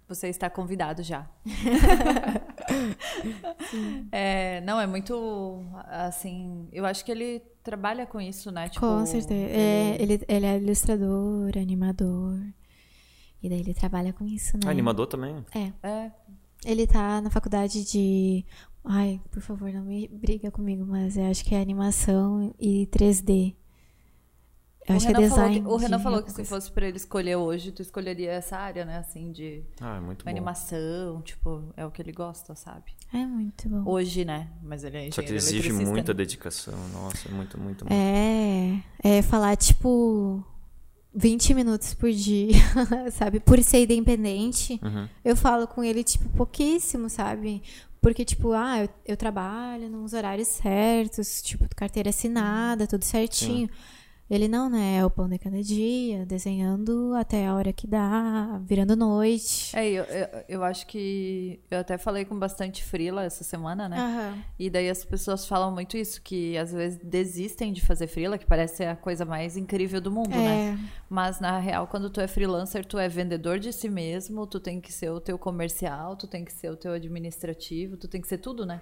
[0.09, 1.27] Você está convidado já.
[4.13, 6.69] É, não, é muito assim.
[6.73, 8.69] Eu acho que ele trabalha com isso, né?
[8.69, 9.35] Tipo, Com certeza.
[9.53, 12.39] É, ele, ele é ilustrador, animador.
[13.43, 14.63] E daí ele trabalha com isso, né?
[14.67, 15.45] Ah, animador também?
[15.55, 15.73] É.
[15.87, 16.11] É,
[16.65, 18.45] Ele tá na faculdade de.
[18.85, 23.55] Ai, por favor, não me briga comigo, mas eu acho que é animação e 3D.
[24.87, 25.61] Eu o acho que é Renan falou design.
[25.67, 28.57] que, o Renan de falou que se fosse pra ele escolher hoje, tu escolheria essa
[28.59, 28.99] área, né?
[28.99, 32.93] Assim, de Ah, é animação, tipo, é o que ele gosta, sabe?
[33.13, 33.91] É muito bom.
[33.91, 34.51] Hoje, né?
[34.63, 36.17] Mas ele é Só que exige muita né?
[36.19, 36.75] dedicação.
[36.93, 37.93] Nossa, é muito, muito, muito.
[37.93, 38.83] É.
[39.03, 40.45] É falar, tipo.
[41.17, 42.57] 20 minutos por dia,
[43.13, 43.39] sabe?
[43.39, 44.81] Por ser independente.
[44.83, 45.09] Uhum.
[45.25, 47.63] Eu falo com ele, tipo, pouquíssimo, sabe?
[48.01, 53.71] Porque, tipo, ah, eu, eu trabalho nos horários certos, tipo, carteira assinada, tudo certinho.
[54.31, 54.97] Ele não, né?
[54.97, 59.77] É o pão de cada dia, desenhando até a hora que dá, virando noite.
[59.77, 61.61] É, eu, eu, eu acho que.
[61.71, 63.99] Eu até falei com bastante frila essa semana, né?
[63.99, 64.39] Aham.
[64.59, 68.47] E daí as pessoas falam muito isso, que às vezes desistem de fazer frila, que
[68.47, 70.75] parece ser a coisa mais incrível do mundo, né?
[70.75, 70.79] É,
[71.11, 74.81] Mas na real, quando tu é freelancer, tu é vendedor de si mesmo, tu tem
[74.81, 78.27] que ser o teu comercial, tu tem que ser o teu administrativo, tu tem que
[78.29, 78.81] ser tudo, né?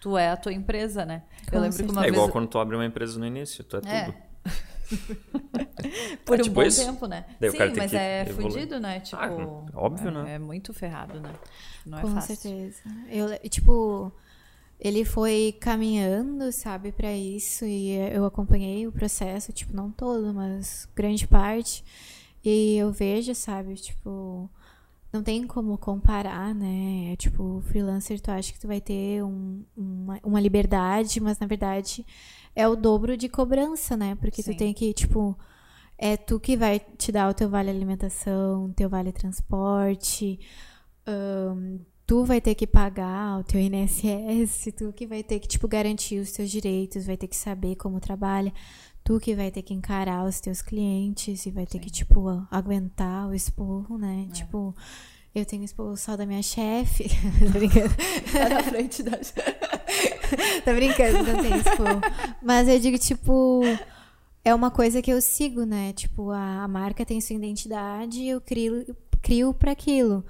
[0.00, 1.24] Tu é a tua empresa, né?
[1.50, 2.14] Com eu lembro que uma É vez.
[2.14, 4.04] igual quando tu abre uma empresa no início, tu é, É.
[4.06, 4.16] tudo.
[6.24, 6.84] Por É um tipo bom isso.
[6.84, 7.24] tempo, né?
[7.40, 8.52] Daí Sim, mas é evoluir.
[8.52, 9.00] fudido, né?
[9.00, 9.16] Tipo.
[9.20, 10.34] Ah, óbvio, é, né?
[10.34, 11.32] É muito ferrado, né?
[11.86, 12.36] Não é com fácil.
[12.36, 12.78] certeza.
[13.08, 14.12] Eu, tipo,
[14.80, 17.64] ele foi caminhando, sabe, pra isso.
[17.64, 21.84] E eu acompanhei o processo, tipo, não todo, mas grande parte.
[22.44, 24.50] E eu vejo, sabe, tipo.
[25.10, 27.12] Não tem como comparar, né?
[27.12, 31.46] É, tipo, freelancer, tu acha que tu vai ter um- uma, uma liberdade, mas na
[31.46, 32.04] verdade
[32.54, 34.14] é o dobro de cobrança, né?
[34.14, 34.52] Porque Sim.
[34.52, 35.38] tu tem que, tipo,
[35.96, 40.38] é tu que vai te dar o teu vale alimentação, teu vale transporte,
[42.06, 46.18] tu vai ter que pagar o teu INSS, tu que vai ter que, tipo, garantir
[46.20, 48.52] os teus direitos, vai ter que saber como trabalha,
[49.04, 53.28] tu que vai ter que encarar os teus clientes e vai ter que, tipo, aguentar
[53.28, 54.26] o esporro, né?
[54.30, 54.32] É.
[54.32, 54.74] Tipo,
[55.34, 55.66] eu tenho
[55.96, 57.04] só da minha chefe.
[58.32, 59.18] Tá na frente da.
[60.64, 62.00] Tô brincando, não tem esporro.
[62.42, 63.62] Mas eu digo, tipo,
[64.44, 65.92] é uma coisa que eu sigo, né?
[65.92, 70.24] Tipo, a, a marca tem sua identidade e eu crio, crio para aquilo.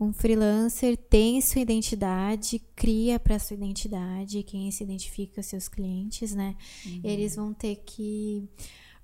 [0.00, 6.56] Um freelancer tem sua identidade, cria para sua identidade, quem se identifica seus clientes, né?
[7.04, 8.48] Eles vão ter que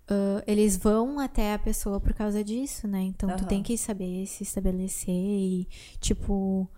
[0.08, 3.02] ah, eles vão até a pessoa por causa disso, né?
[3.02, 3.48] Então tu Aham.
[3.48, 5.68] tem que saber se estabelecer e
[6.00, 6.68] tipo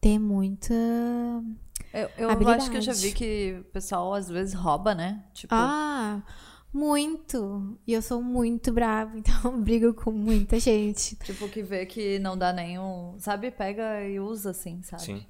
[0.00, 0.74] ter muita
[2.16, 5.24] Eu, eu acho que eu já vi que o pessoal às vezes rouba, né?
[5.34, 6.22] Tipo, Ah,
[6.72, 7.78] Muito.
[7.86, 11.16] E eu sou muito brava, então eu brigo com muita gente.
[11.16, 13.14] Tipo, que vê que não dá nenhum.
[13.18, 13.50] Sabe?
[13.50, 15.02] Pega e usa assim, sabe?
[15.02, 15.26] Sim.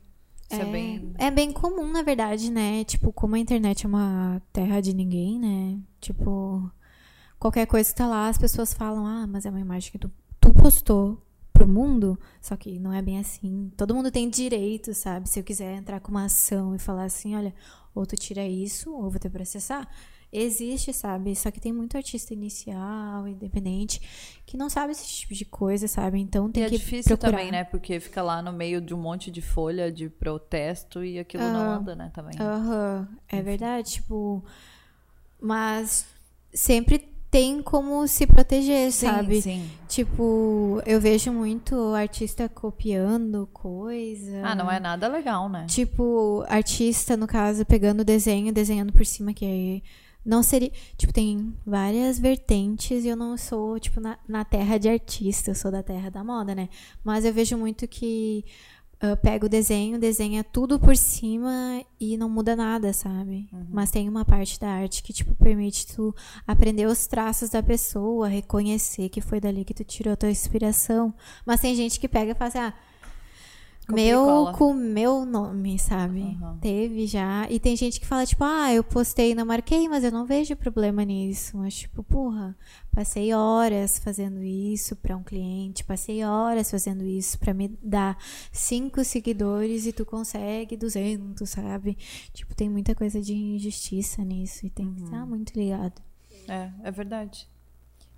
[0.51, 1.13] Isso é, bem.
[1.19, 2.83] É bem comum, na verdade, né?
[2.85, 5.79] Tipo, como a internet é uma terra de ninguém, né?
[6.01, 6.71] Tipo,
[7.39, 10.11] qualquer coisa que tá lá, as pessoas falam, ah, mas é uma imagem que tu,
[10.41, 11.23] tu postou
[11.59, 13.73] pro mundo, só que não é bem assim.
[13.77, 15.29] Todo mundo tem direito, sabe?
[15.29, 17.53] Se eu quiser entrar com uma ação e falar assim, olha,
[17.95, 19.89] ou tu tira isso, ou vou te processar.
[20.31, 21.35] Existe, sabe?
[21.35, 23.99] Só que tem muito artista inicial, independente,
[24.47, 26.21] que não sabe esse tipo de coisa, sabe?
[26.21, 27.39] Então tem e é que difícil procurar.
[27.39, 27.65] também, né?
[27.65, 31.71] Porque fica lá no meio de um monte de folha de protesto e aquilo não
[31.71, 31.77] Ah.
[31.77, 32.11] anda, né?
[32.15, 32.39] Também.
[32.39, 34.45] Aham, é verdade, tipo.
[35.41, 36.07] Mas
[36.53, 39.43] sempre tem como se proteger, Sim, sabe?
[39.43, 39.71] sim.
[39.87, 44.41] Tipo, eu vejo muito artista copiando coisa.
[44.43, 45.67] Ah, não é nada legal, né?
[45.69, 49.83] Tipo, artista, no caso, pegando o desenho, desenhando por cima, que aí
[50.25, 50.71] não seria.
[50.97, 55.55] Tipo, tem várias vertentes e eu não sou, tipo, na, na terra de artista, eu
[55.55, 56.69] sou da terra da moda, né?
[57.05, 58.45] Mas eu vejo muito que
[59.01, 63.49] ah, pega o desenho, desenha tudo por cima e não muda nada, sabe?
[63.71, 66.15] Mas tem uma parte da arte que, tipo, permite tu
[66.45, 71.15] aprender os traços da pessoa, reconhecer que foi dali que tu tirou a tua inspiração.
[71.47, 72.75] Mas tem gente que pega e fala assim, ah,
[73.95, 76.21] meu com meu nome, sabe?
[76.21, 76.59] Uhum.
[76.59, 77.47] Teve já.
[77.51, 80.25] E tem gente que fala, tipo, ah, eu postei e não marquei, mas eu não
[80.27, 81.57] vejo problema nisso.
[81.57, 82.57] Mas, tipo, porra,
[82.93, 88.19] passei horas fazendo isso pra um cliente, passei horas fazendo isso pra me dar
[88.53, 91.97] cinco seguidores e tu consegue 200, sabe?
[92.33, 95.07] Tipo, tem muita coisa de injustiça nisso e tem que Uhum.
[95.07, 96.01] estar muito ligado.
[96.47, 97.49] É, é verdade.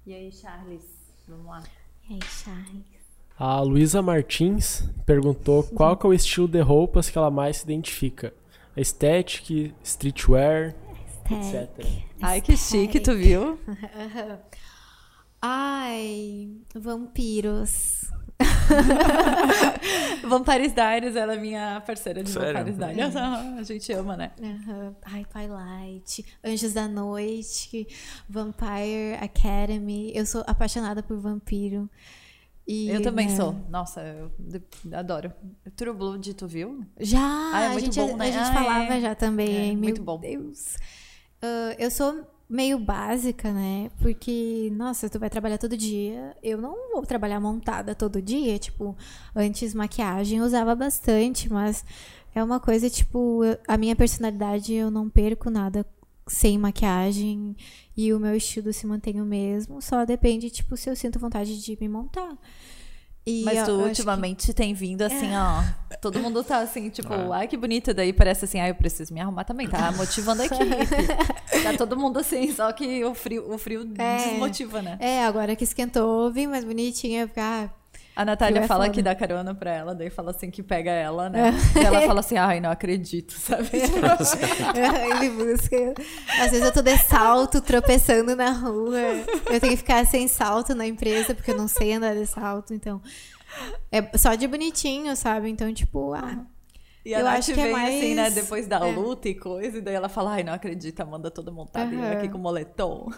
[0.06, 0.82] E aí, Charles?
[1.28, 1.62] Vamos lá.
[2.08, 2.89] E aí, Charles?
[3.40, 7.64] A Luísa Martins perguntou qual que é o estilo de roupas que ela mais se
[7.64, 8.34] identifica.
[8.76, 10.74] Aesthetic, streetwear,
[11.24, 11.86] etc.
[12.20, 13.58] Ai, que chique, tu viu?
[15.40, 18.10] Ai, vampiros.
[20.22, 22.58] Vampires Diaries, ela é minha parceira de Sério?
[22.58, 23.16] Vampires Diaries.
[23.16, 24.32] A gente ama, né?
[24.38, 24.94] Aham.
[25.02, 27.88] Ai, Twilight, Anjos da Noite,
[28.28, 30.12] Vampire Academy.
[30.14, 31.88] Eu sou apaixonada por vampiro.
[32.66, 33.54] E, Eu também né, sou.
[33.68, 34.30] Nossa, eu
[34.92, 35.32] adoro.
[35.76, 36.84] True Blood, tu viu?
[36.98, 37.18] Já,
[37.52, 38.26] Ah, é a muito gente, bom, a né?
[38.32, 39.00] gente Ah, falava é.
[39.00, 39.72] já também.
[39.72, 40.18] É, muito bom.
[40.20, 40.76] Deus.
[41.42, 43.90] Ah, eu sou meio básica, né?
[44.00, 46.36] Porque, nossa, tu vai trabalhar todo dia.
[46.42, 48.58] Eu não vou trabalhar montada todo dia.
[48.58, 48.96] Tipo,
[49.34, 51.84] antes maquiagem eu usava bastante, mas
[52.34, 55.84] é uma coisa, tipo, eu- a minha personalidade eu não perco nada
[56.30, 57.56] sem maquiagem
[57.96, 59.82] e o meu estilo se mantém o mesmo.
[59.82, 62.36] Só depende, tipo, se eu sinto vontade de me montar.
[63.26, 65.62] E Mas eu- tu eu acho que- ultimamente tem vindo assim, ó.
[66.00, 67.36] Todo mundo tá assim, tipo, Ah.
[67.38, 67.92] ai que bonita.
[67.92, 69.68] Daí parece assim, ai, eu preciso me arrumar também.
[69.68, 70.56] Tá motivando a equipe.
[71.62, 74.16] tá todo mundo assim, só que o frio, o frio É.
[74.30, 74.96] desmotiva, né?
[75.00, 77.78] É, agora que esquentou, vim mais bonitinha, ficar
[78.20, 78.94] A Natália é fala foda.
[78.94, 81.52] que dá carona pra ela, daí fala assim que pega ela, né?
[81.74, 83.70] E ela fala assim, ai, não acredito, sabe?
[85.08, 85.94] Ele busca.
[86.38, 88.98] Às vezes eu tô de salto, tropeçando na rua.
[89.50, 92.74] Eu tenho que ficar sem salto na empresa, porque eu não sei andar de salto,
[92.74, 93.00] então.
[93.90, 95.48] É só de bonitinho, sabe?
[95.48, 96.44] Então, tipo, ah.
[97.02, 98.92] E a Eu Nath acho que é vem assim, né, mais- depois da é.
[98.92, 102.04] luta e coisa, e daí ela fala, ai, não acredito, Amanda toda montada e eu
[102.04, 102.12] Aham.
[102.12, 103.10] aqui com moletom.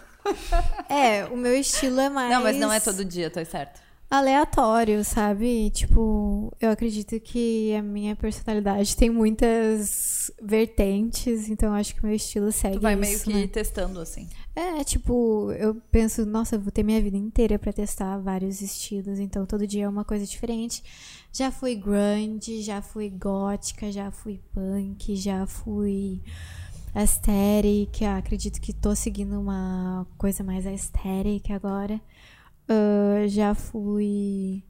[0.89, 2.29] É, o meu estilo é mais.
[2.31, 3.81] Não, mas não é todo dia, tô certo.
[4.13, 5.71] Aleatório, sabe?
[5.71, 12.05] Tipo, eu acredito que a minha personalidade tem muitas vertentes, então eu acho que o
[12.05, 13.47] meu estilo segue Tu vai meio isso, que né?
[13.47, 14.29] testando, assim.
[14.55, 19.17] É, tipo, eu penso, nossa, eu vou ter minha vida inteira pra testar vários estilos,
[19.17, 20.83] então todo dia é uma coisa diferente.
[21.31, 26.21] Já fui grunge, já fui gótica, já fui punk, já fui
[26.93, 31.99] aesthetic, ah, acredito que tô seguindo uma coisa mais aesthetic agora.
[32.67, 34.63] Ah, já fui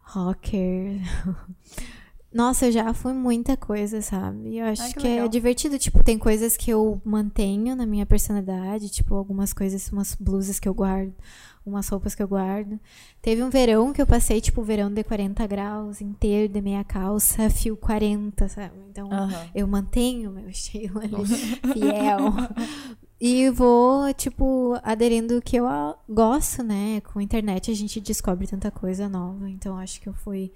[0.00, 1.00] rocker.
[2.32, 4.56] Nossa, eu já fui muita coisa, sabe?
[4.56, 5.78] Eu acho Ai, que que, é divertido.
[5.78, 10.66] Tipo, tem coisas que eu mantenho na minha personalidade, tipo, algumas coisas, umas blusas que
[10.66, 11.12] eu guardo,
[11.64, 12.80] umas roupas que eu guardo.
[13.20, 17.50] Teve um verão que eu passei, tipo, verão de 40 graus inteiro, de meia calça,
[17.50, 18.78] fio 40, sabe?
[18.88, 19.10] Então,
[19.54, 21.26] eu mantenho meu estilo ali,
[21.74, 22.32] fiel.
[23.24, 25.64] E vou, tipo, aderindo o que eu
[26.08, 27.00] gosto, né?
[27.02, 29.48] Com a internet a gente descobre tanta coisa nova.
[29.48, 30.52] Então acho que eu fui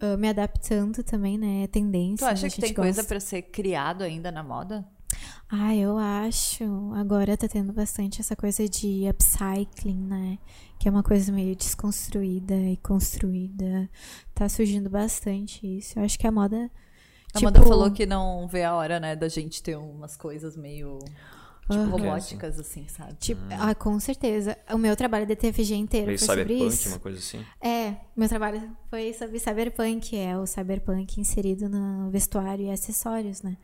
[0.00, 1.66] ah, me adaptando também, né?
[1.66, 2.26] Tendência.
[2.26, 3.04] Tu acha a que tem coisa gosta.
[3.06, 4.82] pra ser criado ainda na moda?
[5.46, 6.64] Ah, eu acho.
[6.94, 10.38] Agora tá tendo bastante essa coisa de upcycling, né?
[10.78, 13.90] Que é uma coisa meio desconstruída e construída.
[14.34, 15.98] Tá surgindo bastante isso.
[15.98, 16.70] Eu acho que a moda.
[17.34, 20.98] A tipo, falou que não vê a hora, né, da gente ter umas coisas meio
[21.70, 21.90] Tipo, Aham.
[21.90, 23.14] robóticas, assim, sabe?
[23.14, 24.58] Tipo, ah, com certeza.
[24.72, 26.88] O meu trabalho de TFG inteiro Meio foi sobre cyberpunk, isso.
[26.88, 27.46] uma coisa assim.
[27.60, 33.56] É, meu trabalho foi sobre cyberpunk, é o cyberpunk inserido no vestuário e acessórios, né?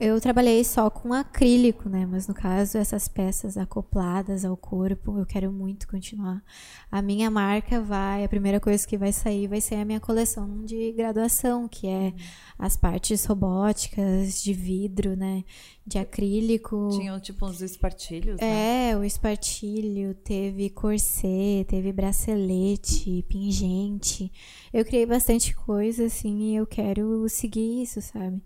[0.00, 2.06] Eu trabalhei só com acrílico, né?
[2.06, 6.40] Mas no caso, essas peças acopladas ao corpo, eu quero muito continuar.
[6.88, 10.64] A minha marca vai, a primeira coisa que vai sair vai ser a minha coleção
[10.64, 12.14] de graduação, que é
[12.56, 15.42] as partes robóticas de vidro, né?
[15.84, 16.90] De acrílico.
[16.92, 18.90] Tinham, tipo, uns espartilhos, né?
[18.90, 24.30] É, o espartilho, teve corset, teve bracelete, pingente.
[24.72, 28.40] Eu criei bastante coisa, assim, e eu quero seguir isso, sabe?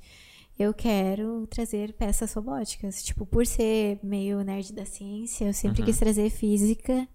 [0.59, 3.03] Eu quero trazer peças robóticas.
[3.03, 7.07] Tipo, por ser meio nerd da ciência, eu sempre quis trazer física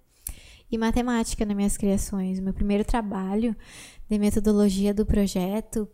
[0.72, 2.40] e matemática nas minhas criações.
[2.40, 3.56] Meu primeiro trabalho
[4.10, 5.88] de metodologia do projeto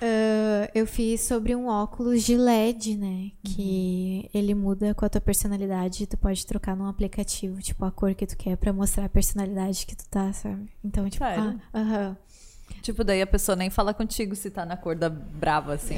[0.00, 3.32] ah, eu fiz sobre um óculos de LED, né?
[3.42, 6.06] Que ele muda com a tua personalidade.
[6.06, 9.86] Tu pode trocar num aplicativo, tipo, a cor que tu quer pra mostrar a personalidade
[9.86, 10.70] que tu tá, sabe?
[10.84, 12.16] Então, tipo, ah, aham.
[12.82, 15.96] Tipo, daí a pessoa nem fala contigo se tá na cor da brava, assim.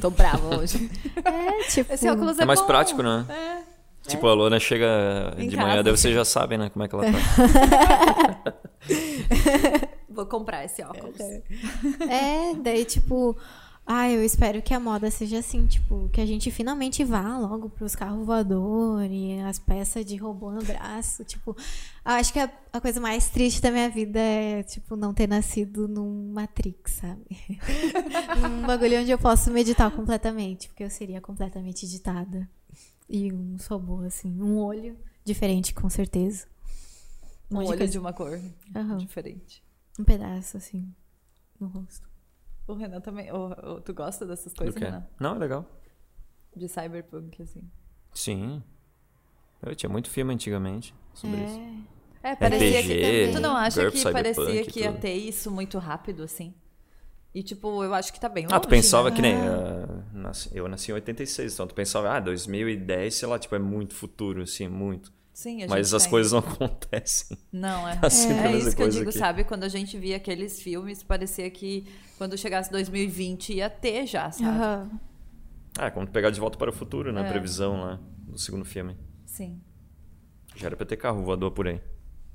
[0.00, 0.90] Tô brava hoje.
[1.24, 1.92] É, tipo.
[1.92, 2.66] Esse óculos é, É mais bom.
[2.66, 3.24] prático, né?
[3.28, 3.62] É.
[4.08, 5.68] Tipo, a Lona chega Em de casa.
[5.68, 8.54] manhã, daí vocês já sabem, né, como é que ela tá.
[10.08, 11.16] Vou comprar esse óculos.
[12.08, 13.36] É, daí, tipo.
[13.92, 17.68] Ah, eu espero que a moda seja assim, tipo, que a gente finalmente vá logo
[17.68, 21.24] pros carros voadores e as peças de robô no braço.
[21.24, 21.56] Tipo,
[22.04, 25.88] acho que a, a coisa mais triste da minha vida é, tipo, não ter nascido
[25.88, 27.26] num Matrix, sabe?
[28.40, 32.48] num bagulho onde eu posso meditar completamente, porque eu seria completamente editada.
[33.08, 36.46] E um robô, assim, um olho diferente, com certeza.
[37.50, 37.92] Um de olho coisa.
[37.92, 38.40] de uma cor
[38.72, 38.98] Aham.
[38.98, 39.64] diferente.
[39.98, 40.94] Um pedaço, assim,
[41.58, 42.09] no rosto.
[42.70, 43.30] O Renan também.
[43.32, 44.74] o- o- tu gosta dessas coisas?
[44.80, 45.06] Renan?
[45.18, 45.66] Não, é legal.
[46.54, 47.62] De cyberpunk, assim.
[48.14, 48.62] Sim.
[49.62, 51.58] Eu tinha muito filme antigamente sobre isso.
[52.22, 52.30] É.
[52.32, 53.32] É, parecia RPG, que.
[53.32, 56.54] Tu não acha GURP, que parecia que ia ter isso muito rápido, assim?
[57.34, 58.54] E, tipo, eu acho que tá bem longe.
[58.56, 59.16] Ah, tu pensava né?
[59.16, 59.34] que nem.
[60.12, 63.94] nasci- eu nasci em 86, então tu pensava, ah, 2010, sei lá, tipo, é muito
[63.94, 65.12] futuro, assim, muito.
[65.32, 66.10] Sim, a Mas as tem.
[66.10, 67.36] coisas não acontecem.
[67.52, 67.98] Não, é.
[68.02, 69.18] Assim, é pela isso que eu digo, aqui.
[69.18, 69.44] sabe?
[69.44, 71.86] Quando a gente via aqueles filmes, parecia que
[72.18, 74.48] quando chegasse 2020 ia ter já, sabe?
[74.58, 75.00] Aham.
[75.78, 77.22] Ah, é como tu pegar de volta para o futuro, né?
[77.22, 77.24] É.
[77.24, 78.96] A previsão lá do segundo filme.
[79.24, 79.60] Sim.
[80.56, 81.80] Já era pra ter carro voador por aí.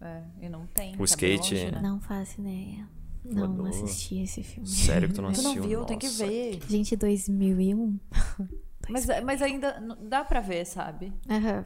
[0.01, 0.93] É, e não tem.
[0.95, 1.81] O tá skate, longe, né?
[1.81, 2.87] Não faço ideia.
[3.23, 4.67] Não, não assisti esse filme.
[4.69, 5.63] Sério que tu não Tu não assistiu?
[5.67, 5.85] viu?
[5.85, 6.59] Tem que ver.
[6.69, 7.99] Gente, 2001.
[8.87, 11.11] Mas, mas ainda dá pra ver, sabe?
[11.27, 11.65] Aham.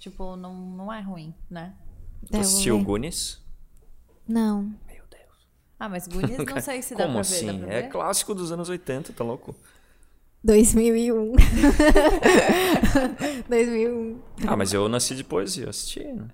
[0.00, 1.74] Tipo, não, não é ruim, né?
[2.28, 2.82] Tu É, assistiu.
[2.82, 3.38] Goonies?
[4.26, 4.62] Não.
[4.86, 5.46] Meu Deus.
[5.78, 7.46] Ah, mas Goonies não sei se dá Como pra assim?
[7.46, 7.52] ver.
[7.52, 7.88] Dá pra É ver?
[7.90, 9.54] clássico dos anos 80, tá louco?
[10.42, 11.32] 2001.
[13.48, 14.20] 2001.
[14.48, 16.28] Ah, mas eu nasci depois e eu assisti, né?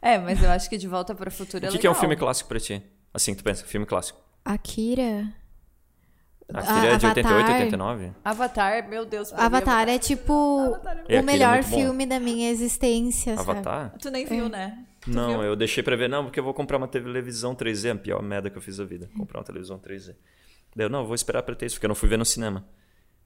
[0.00, 1.90] É, mas eu acho que De Volta para o Futuro é O que, que é
[1.90, 2.82] um filme clássico pra ti?
[3.12, 4.18] Assim, tu pensa, filme clássico.
[4.44, 5.34] Akira.
[6.54, 7.36] Aquele é de Avatar.
[7.36, 8.12] 88, 89?
[8.24, 9.32] Avatar, meu Deus.
[9.32, 10.78] mim, Avatar é tipo
[11.08, 11.76] É, o é melhor bom.
[11.76, 13.50] filme da minha existência, sabe?
[13.50, 13.94] Avatar?
[14.00, 14.84] Tu nem viu, né?
[15.00, 15.42] Tu Não, viu?
[15.44, 18.22] eu deixei pra ver, não, porque eu vou comprar uma televisão 3D, é a pior
[18.22, 19.08] merda que eu fiz da vida.
[19.16, 20.14] Comprar uma televisão 3D.
[20.76, 22.24] Daí eu, não, eu vou esperar pra ter isso, porque eu não fui ver no
[22.24, 22.64] cinema.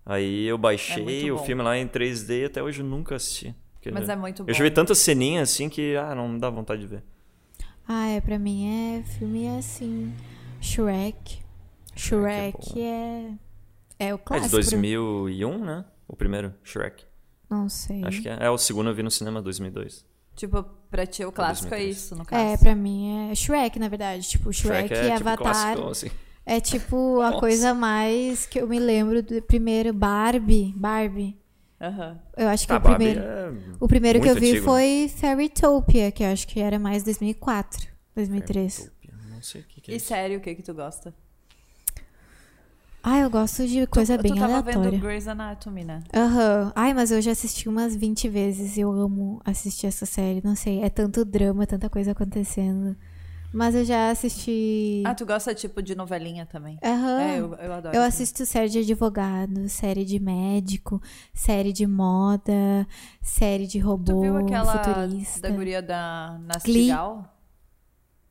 [0.06, 3.55] Aí eu É baixei o filme lá em 3D e até hoje eu nunca assisti.
[3.74, 4.51] Porque Mas é muito bom.
[4.51, 7.02] Eu já vi tantas ceninhas assim que, ah, não dá vontade de ver.
[7.86, 10.12] Ah, é, pra mim é filme assim.
[10.60, 11.43] Shrek.
[11.96, 13.32] Shrek é.
[13.98, 14.48] É, o É clássico.
[14.48, 15.84] de 2001, né?
[16.08, 17.04] O primeiro, Shrek.
[17.48, 18.04] Não sei.
[18.04, 18.36] Acho que é.
[18.40, 20.04] É, o segundo eu vi no cinema, 2002.
[20.34, 21.96] Tipo, pra ti o clássico é 2003.
[21.96, 22.42] isso, no caso.
[22.42, 24.28] É, pra mim é Shrek, na verdade.
[24.28, 25.52] Tipo, Shrek, Shrek é e tipo Avatar.
[25.76, 26.10] clássico, assim.
[26.44, 27.38] É tipo a Nossa.
[27.40, 30.72] coisa mais que eu me lembro do primeiro Barbie.
[30.76, 31.38] Barbie.
[31.80, 32.18] Aham.
[32.36, 33.20] Eu acho que Ah, o primeiro.
[33.20, 34.72] é O primeiro que eu vi antigo, né?
[34.72, 38.76] foi Fairytopia, que eu acho que era mais 2004, 2003.
[38.76, 40.06] Fairytopia, Não sei o que, que é E isso.
[40.06, 41.14] sério, o que que tu gosta?
[43.06, 44.93] Ah, eu gosto de coisa bem tu tava aleatória.
[44.93, 46.02] vendo Grey's Anatomy, né?
[46.14, 46.72] Aham.
[46.74, 48.78] Ai, mas eu já assisti umas 20 vezes.
[48.78, 50.40] Eu amo assistir essa série.
[50.43, 52.97] Não sei, é tanto drama, tanta coisa acontecendo.
[53.52, 55.02] Mas eu já assisti.
[55.05, 56.78] Ah, tu gosta tipo de novelinha também?
[56.82, 57.20] Aham.
[57.20, 57.89] É, eu, eu adoro.
[57.89, 58.09] Eu também.
[58.09, 61.01] assisto série de advogado, série de médico,
[61.35, 62.89] série de moda,
[63.20, 65.40] série de robô Tu viu aquela futurista.
[65.43, 67.36] da guria da Nastigal?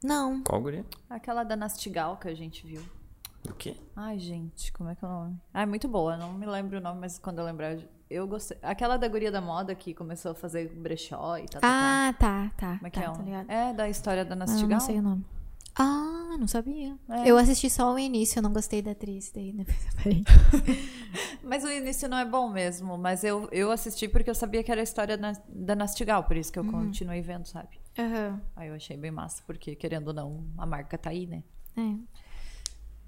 [0.03, 0.41] Não.
[0.43, 0.83] Qual guria?
[1.07, 2.81] Aquela da Nastigal que a gente viu.
[3.49, 3.75] O quê?
[3.95, 5.37] Ai, gente, como é que é o nome?
[5.53, 7.77] Ah, é muito boa, não me lembro o nome, mas quando eu lembrar,
[8.09, 8.57] eu gostei.
[8.61, 11.59] Aquela da guria da moda que começou a fazer brechó e tal.
[11.61, 11.71] tal, tal.
[11.81, 12.75] Ah, tá, tá.
[12.77, 13.09] Como é que tá, é?
[13.11, 13.51] tá um-.
[13.51, 14.69] É da história da Ah, Nastigal?
[14.69, 15.25] não sei o nome.
[15.75, 16.95] Ah, não sabia.
[17.09, 17.27] É.
[17.29, 20.23] Eu assisti só o início, eu não gostei da atriz, daí depois eu parei.
[21.43, 22.97] Mas o início não é bom mesmo.
[22.97, 26.37] Mas eu, eu assisti porque eu sabia que era a história na- da Nastigal, por
[26.37, 27.79] isso que eu continuei vendo, sabe?
[27.97, 28.39] Aham.
[28.55, 31.43] Aí eu achei bem massa, porque querendo ou não, a marca tá aí, né?
[31.75, 31.95] É.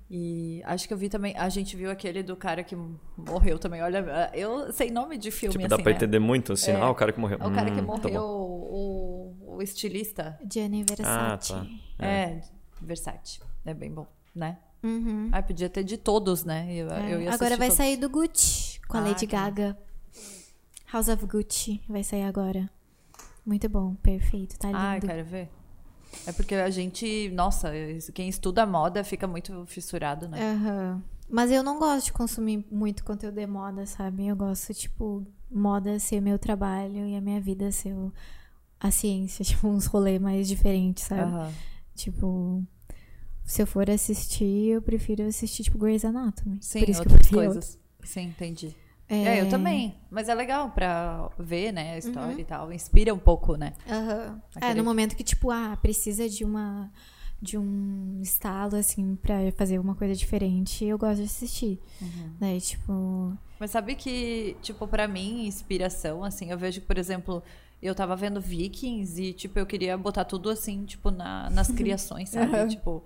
[0.10, 1.36] E acho que eu vi também.
[1.36, 2.77] A gente viu aquele do cara que
[3.18, 3.82] morreu também.
[3.82, 5.69] Olha, eu sei nome de filme Tipo, assim.
[5.69, 5.98] dá pra né?
[5.98, 6.72] entender muito, assim.
[6.72, 6.76] É.
[6.76, 7.40] Ah, o cara que morreu.
[7.41, 8.27] É o cara que Hum, tá morreu, bom.
[8.27, 10.40] o, o estilista.
[10.52, 11.53] Gianni Versace.
[11.53, 11.65] tá.
[12.06, 12.40] É.
[12.82, 13.40] Versace.
[13.65, 14.06] É bem bom,
[14.36, 14.60] né?
[14.84, 15.30] Uhum.
[15.32, 16.68] Ah, podia ter de todos, né?
[16.69, 17.14] Eu, É.
[17.15, 17.77] eu ia Agora vai todos.
[17.77, 19.76] sair do Gucci com a Ah, Lady que Gaga.
[20.94, 22.69] House of Gucci vai sair agora.
[23.44, 24.80] Muito bom, perfeito, tá lindo.
[24.80, 25.49] Ah, eu quero ver.
[26.28, 27.72] É porque a gente, nossa,
[28.14, 30.40] quem estuda moda fica muito fissurado, né?
[30.54, 31.04] Aham.
[31.30, 34.28] Mas eu não gosto de consumir muito conteúdo de moda, sabe?
[34.28, 38.14] Eu gosto, tipo, moda ser meu trabalho e a minha vida ser o-
[38.80, 41.22] a ciência, tipo, uns rolês mais diferentes, sabe?
[41.22, 41.52] Aham.
[41.96, 42.64] Tipo,
[43.44, 46.58] se eu for assistir, eu prefiro assistir, tipo, Grey's Anatomy.
[46.62, 47.80] Sim, Por isso que eu outras coisas.
[48.04, 48.76] Sim, entendi.
[49.07, 49.23] É...
[49.38, 49.95] É, eu também.
[50.10, 52.40] Mas é legal pra ver, né, a história Uhum.
[52.40, 52.73] e tal.
[52.73, 53.73] Inspira um pouco, né?
[53.88, 56.91] É, Aquele- no momento que, tipo, ah, precisa de uma
[57.41, 61.80] de um estalo, assim, pra fazer uma coisa diferente, eu gosto de assistir.
[62.02, 62.32] Uhum.
[62.40, 63.38] Daí, tipo.
[63.60, 67.44] Mas sabe que, tipo, pra mim, inspiração, assim, eu vejo que, por exemplo,
[67.84, 72.30] eu tava vendo Vikings e, tipo, eu queria botar tudo assim, tipo, na, nas criações,
[72.30, 72.68] sabe?
[72.69, 73.03] Tipo,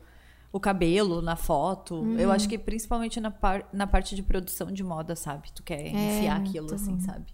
[0.51, 2.03] o cabelo na foto.
[2.17, 5.51] Eu acho que principalmente na, par, na parte de produção de moda, sabe?
[5.53, 7.33] Tu quer enfiar aquilo, assim, sabe?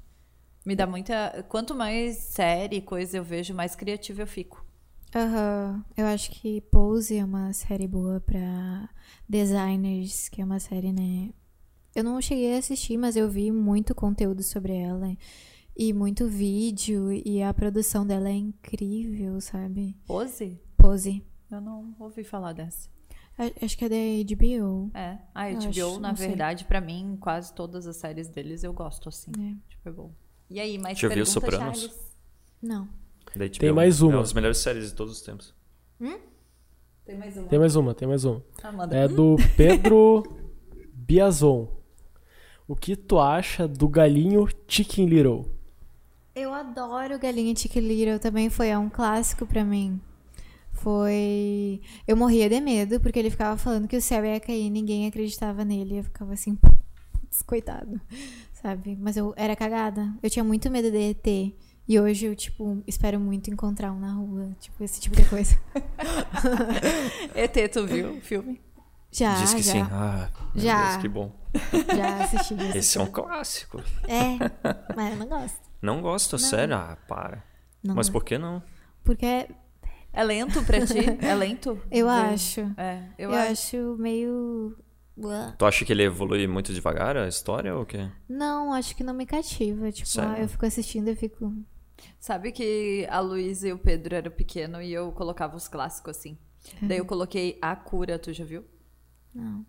[0.66, 1.46] Me dá muita.
[1.48, 4.66] Quanto mais série, coisa eu vejo, mais criativa eu fico.
[5.16, 5.86] Aham.
[5.96, 8.90] Eu acho que Pose é uma série boa pra
[9.30, 11.30] designers, que é uma série, né?
[11.96, 15.16] Eu não cheguei a assistir, mas eu vi muito conteúdo sobre ela.
[15.78, 19.96] E muito vídeo, e a produção dela é incrível, sabe?
[20.06, 20.60] Pose?
[20.78, 21.24] Pose.
[21.52, 22.90] Eu não ouvi falar dessa.
[23.62, 24.90] Acho que é da HBO.
[24.94, 25.18] É.
[25.34, 29.32] A HBO, acho- na verdade, pra mim, quase todas as séries deles eu gosto, assim.
[29.38, 29.70] É.
[29.70, 30.12] Tipo, é bom.
[30.50, 31.80] E aí, mais Já viu Sopranos?
[31.82, 32.16] Charles?
[32.62, 32.88] Não.
[33.60, 34.14] Tem mais uma.
[34.14, 35.54] É uma das melhores séries de todos os tempos.
[37.06, 37.48] Tem mais uma.
[37.48, 38.44] Tem mais uma, tem mais uma.
[38.64, 38.96] Ah, manda.
[38.96, 40.24] É do Pedro
[40.94, 41.68] Biazon.
[42.68, 45.52] O que tu acha do galinho Chicken Little?
[46.34, 50.02] Eu adoro Galinha Chicken Little, também foi é um clássico pra mim.
[50.76, 51.82] Foi.
[52.08, 55.66] Eu morria de medo, porque ele ficava falando que o céu ia cair, ninguém acreditava
[55.66, 56.00] nele.
[56.00, 58.00] Eu ficava assim, putz, coitado,
[58.54, 58.98] sabe?
[59.00, 60.14] Mas eu era cagada.
[60.22, 61.54] Eu tinha muito medo de ET.
[61.88, 64.56] E hoje eu, tipo, espero muito encontrar um na rua.
[64.60, 65.56] Tipo, esse tipo de coisa.
[67.36, 68.60] ET, tu viu o filme?
[69.12, 69.72] Já, Diz que já.
[69.72, 69.82] sim.
[69.92, 70.88] Ah, meu Já.
[70.90, 71.32] Deus, que bom.
[71.96, 72.56] Já assisti.
[72.58, 73.82] já Esse é um clássico.
[74.08, 74.38] É,
[74.96, 75.60] mas eu não gosto.
[75.82, 76.76] Não gosto, sério?
[76.76, 77.44] Ah, para.
[77.84, 78.12] Não Mas gosto.
[78.14, 78.62] por que não?
[79.04, 79.48] Porque
[80.16, 80.98] É lento pra ti?
[81.22, 81.80] É lento?
[81.92, 82.62] eu acho.
[82.78, 83.52] É, eu, Eu, acho.
[83.52, 84.76] acho meio.
[85.58, 88.10] Tu acha que ele evolui muito devagar a história ou o quê?
[88.28, 89.92] Não, acho que não me cativa.
[89.92, 90.32] Tipo, Sério?
[90.32, 91.54] ah, eu fico assistindo e fico.
[92.20, 96.38] Sabe que a Luísa e o Pedro eram pequenos e eu colocava os clássicos assim.
[96.82, 98.64] Daí eu coloquei A Cura, tu já viu?
[99.34, 99.66] Não.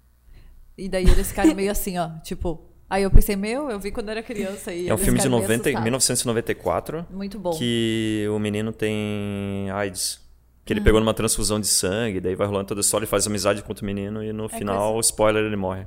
[0.77, 2.73] E daí eles ficaram meio assim, ó, tipo...
[2.89, 5.39] Aí eu pensei, meu, eu vi quando era criança e É um filme de ficaram
[5.39, 5.82] meio 90, assustados.
[5.85, 7.51] 1994 Muito bom.
[7.59, 10.24] que o menino tem AIDS.
[10.67, 13.27] Que ele pegou numa transfusão de sangue, daí vai rolando toda a história, ele faz
[13.27, 15.87] amizade com outro menino e no final, spoiler, ele morre.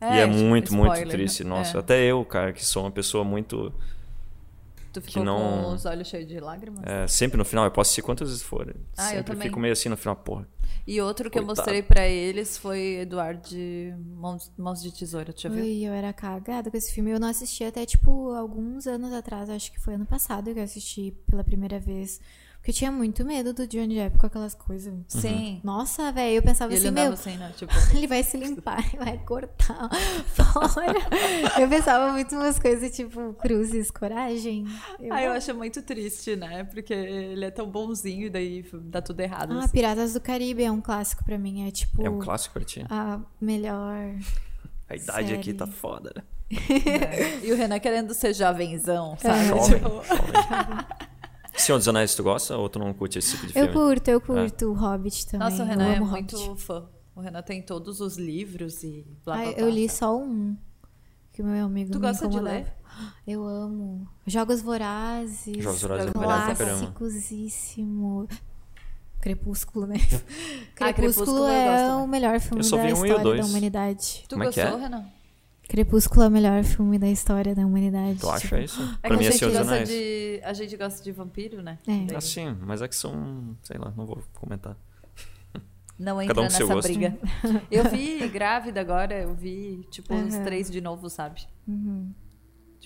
[0.00, 1.42] e é tipo, muito, muito spoiler, triste.
[1.42, 1.50] né?
[1.50, 1.80] Nossa, É.
[1.80, 3.72] até eu, cara, que sou uma pessoa muito.
[4.92, 6.82] Tu ficou não- com os olhos cheios de lágrimas?
[6.84, 8.74] é, sempre no final, eu posso assistir quantas vezes for.
[8.96, 9.48] Ah, eu sempre também.
[9.48, 10.46] fico meio assim no final, porra.
[10.86, 11.60] E outro que eu Coitado.
[11.66, 15.62] mostrei pra eles foi Eduardo de Mãos, Mãos de Tesoura, tu já viu?
[15.64, 17.10] Ui, eu era cagada com esse filme.
[17.10, 19.50] Eu não assisti até, tipo, alguns anos atrás.
[19.50, 22.20] Acho que foi ano passado que eu assisti pela primeira vez.
[22.68, 24.92] Porque eu tinha muito medo do Johnny Depp com aquelas coisas.
[25.08, 25.58] Sim.
[25.64, 27.52] Nossa, velho, eu pensava E ele assim, andava meu, assim, né?
[27.56, 29.88] Tipo, ele vai se limpar vai cortar
[30.28, 30.92] fora.
[31.58, 34.66] eu pensava muito umas coisas tipo cruzes, coragem.
[35.00, 35.14] Eu...
[35.14, 36.64] ah, eu acho muito triste, né?
[36.64, 39.54] Porque ele é tão bonzinho e daí dá tudo errado.
[39.54, 39.68] Ah, assim.
[39.72, 41.66] Piratas do Caribe é um clássico pra mim.
[41.66, 42.84] É tipo É um clássico pra ti.
[42.90, 44.14] a melhor.
[44.90, 45.56] A idade aqui série.
[45.56, 46.22] tá foda, né?
[46.60, 47.46] É.
[47.46, 49.46] E o Renan querendo ser jovenzão, sabe?
[49.48, 50.86] Jovem, Tipo, jovem.
[51.58, 53.72] Senhor dos Anéis, tu gosta ou tu não curte esse tipo de Eu filme?
[53.72, 55.48] curto, eu curto o Hobbit também.
[55.50, 56.62] Nossa, o eu Renan é muito Hobbit.
[56.64, 56.86] fã.
[57.14, 59.60] O Renan tem todos os livros e blá blá Ah, blá.
[59.60, 60.56] eu li só um.
[61.32, 62.72] Que o meu amigo Tu me gosta de ler?
[63.26, 64.08] Eu amo.
[64.26, 65.62] Jogos Vorazes.
[65.62, 66.12] Jogos Vorazes é.
[66.12, 68.26] Clássicosíssimo.
[69.20, 69.96] Crepúsculo, né?
[70.80, 72.04] Ah, Crepúsculo Crepúsculo eu é também.
[72.04, 74.24] o melhor filme Eu só da vi um e história da humanidade.
[74.28, 74.76] Tu Como é gostou, é?
[74.80, 75.04] Renan?
[75.68, 78.18] Crepúsculo é o melhor filme da história da humanidade.
[78.18, 78.82] Tu acha Tipo, isso?
[79.02, 79.88] É pra que mim a é gente Senhor dos gosta Anéis.
[79.90, 80.40] de.
[80.42, 81.78] A gente gosta de vampiro, né?
[81.86, 82.06] É.
[82.06, 83.54] Daí- Ah, sim, mas é que são.
[83.62, 84.76] Sei lá, não vou comentar.
[85.98, 86.88] Não entra Cada um nessa gosto.
[86.88, 87.18] briga.
[87.70, 90.44] Eu vi grávida agora, eu vi, tipo, os Aham.
[90.44, 91.42] três de novo, sabe?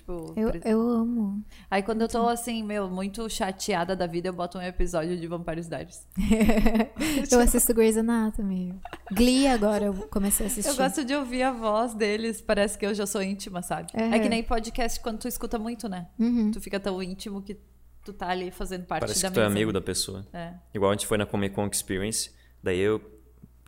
[0.03, 1.45] Tipo, Eu, eu amo.
[1.70, 5.27] aí quando eu tô assim, meu, muito chateada da vida, eu boto um episódio de
[5.29, 6.05] Vampires Diaries.
[7.31, 8.74] Eu assisto Grey's Anatomy.
[9.12, 10.69] Glee agora eu comecei a assistir.
[10.69, 13.93] Eu gosto de ouvir a voz deles, parece que eu já sou íntima, sabe?
[13.95, 14.15] Aham.
[14.15, 16.09] É que nem podcast quando tu escuta muito, né?
[16.19, 16.51] Uhum.
[16.51, 17.57] Tu fica tão íntimo que
[18.05, 20.27] tu tá ali fazendo parte Parece da que tu é amigo da pessoa.
[20.33, 20.55] É.
[20.74, 22.31] Igual a gente foi na Comic Con Experience,
[22.62, 23.01] daí eu,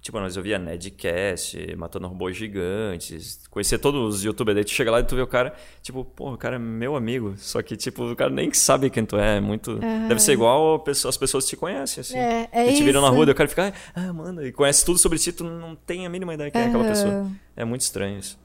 [0.04, 5.00] tipo, nós ouvia Nedcast, Matando Robôs Gigantes, conhecia todos os youtubers, daí tu chega lá
[5.00, 8.12] e tu vê o cara, tipo, pô, o cara é meu amigo, só que, tipo,
[8.12, 9.76] o cara nem sabe quem tu é, é muito...
[10.06, 12.18] Deve ser igual pessoa- as pessoas te conhecem, assim.
[12.18, 14.84] É, é e te viram na rua, daí o cara fica, ah, manda, e conhece
[14.84, 17.26] tudo sobre ti, tu não tem a mínima ideia quem é aquela pessoa.
[17.56, 18.38] É muito estranho isso.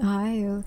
[0.00, 0.62] Ai, eu...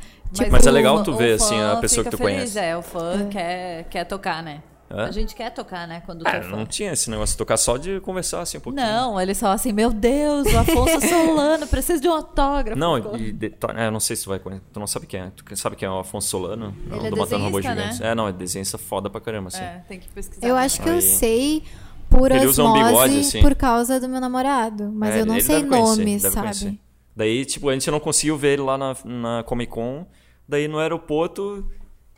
[0.52, 2.60] Mas é o- legal tu ver, assim, a pessoa que tu feliz, conhece.
[2.60, 4.62] É, o fã quer, quer tocar, né?
[4.94, 5.06] Hã?
[5.06, 6.04] A gente quer tocar, né?
[6.06, 8.86] Quando É, não tinha esse negócio de tocar só de conversar, assim, um pouquinho.
[8.86, 12.78] Não, eles falam assim, meu Deus, o Afonso Solano, preciso de um autógrafo.
[12.80, 14.64] Não, e de- é, não sei se tu vai conhecer.
[14.72, 15.32] Tu não sabe quem é.
[15.36, 16.76] Tu sabe quem é o Afonso Solano?
[16.88, 18.00] Não, é do Matando Robôs desenhista, Gigantes.
[18.00, 18.10] né?
[18.12, 19.64] É, não, é desenhista foda pra caramba, assim.
[19.64, 20.46] É, tem que pesquisar.
[20.48, 21.02] Eu acho que eu Aí.
[21.02, 21.64] sei
[22.10, 23.42] por Ele usa um bigode, assim.
[23.42, 24.92] por causa do meu namorado.
[24.94, 26.36] Mas É, eu não sei deve conhecer, sabe?
[26.42, 26.80] conhecer.
[27.16, 30.06] Daí, tipo, a gente não conseguiu ver ele lá na, na Comic Con.
[30.48, 31.68] Daí no aeroporto,